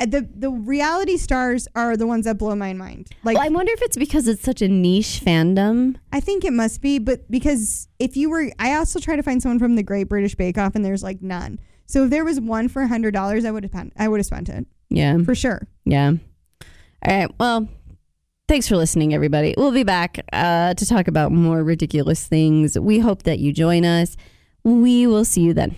Uh, 0.04 0.06
the 0.06 0.28
the 0.36 0.50
reality 0.50 1.16
stars 1.16 1.66
are 1.76 1.96
the 1.96 2.06
ones 2.06 2.26
that 2.26 2.38
blow 2.38 2.54
my 2.56 2.74
mind. 2.74 3.08
Like 3.24 3.38
Well, 3.38 3.46
I 3.46 3.50
wonder 3.50 3.72
if 3.72 3.82
it's 3.82 3.96
because 3.96 4.28
it's 4.28 4.42
such 4.44 4.62
a 4.62 4.68
niche 4.68 5.22
fandom. 5.24 5.96
I 6.12 6.20
think 6.20 6.44
it 6.44 6.52
must 6.52 6.82
be, 6.82 7.00
but 7.00 7.30
because 7.32 7.88
if 8.00 8.18
you 8.18 8.30
were, 8.30 8.52
I 8.60 8.76
also 8.76 9.00
try 9.00 9.16
to 9.16 9.24
find 9.24 9.42
someone 9.42 9.60
from 9.60 9.76
the 9.76 9.84
Great 9.84 10.10
British 10.10 10.36
Bake 10.36 10.58
Off, 10.58 10.76
and 10.76 10.84
there's 10.84 11.04
like 11.04 11.22
none. 11.22 11.58
So 11.86 12.04
if 12.04 12.10
there 12.10 12.26
was 12.26 12.40
one 12.42 12.68
for 12.68 12.82
a 12.82 12.88
hundred 12.88 13.12
dollars, 13.14 13.46
I 13.46 13.52
would 13.52 13.64
have 13.64 13.72
spent. 13.72 13.94
I 13.98 14.08
would 14.10 14.20
have 14.20 14.26
spent 14.26 14.50
it 14.50 14.66
Yeah. 14.90 15.20
for 15.24 15.36
sure. 15.36 15.68
Yeah. 15.86 16.14
All 17.06 17.18
right. 17.18 17.30
Well, 17.40 17.70
thanks 18.50 18.68
for 18.68 18.76
listening, 18.76 19.14
everybody. 19.14 19.54
We'll 19.58 19.72
be 19.72 19.84
back 19.84 20.20
uh, 20.34 20.74
to 20.74 20.86
talk 20.86 21.08
about 21.08 21.32
more 21.32 21.64
ridiculous 21.64 22.28
things. 22.28 22.78
We 22.78 23.00
hope 23.00 23.24
that 23.24 23.40
you 23.40 23.54
join 23.54 23.86
us. 23.86 24.18
We 24.66 25.08
will 25.08 25.26
see 25.26 25.42
you 25.42 25.54
then. 25.54 25.76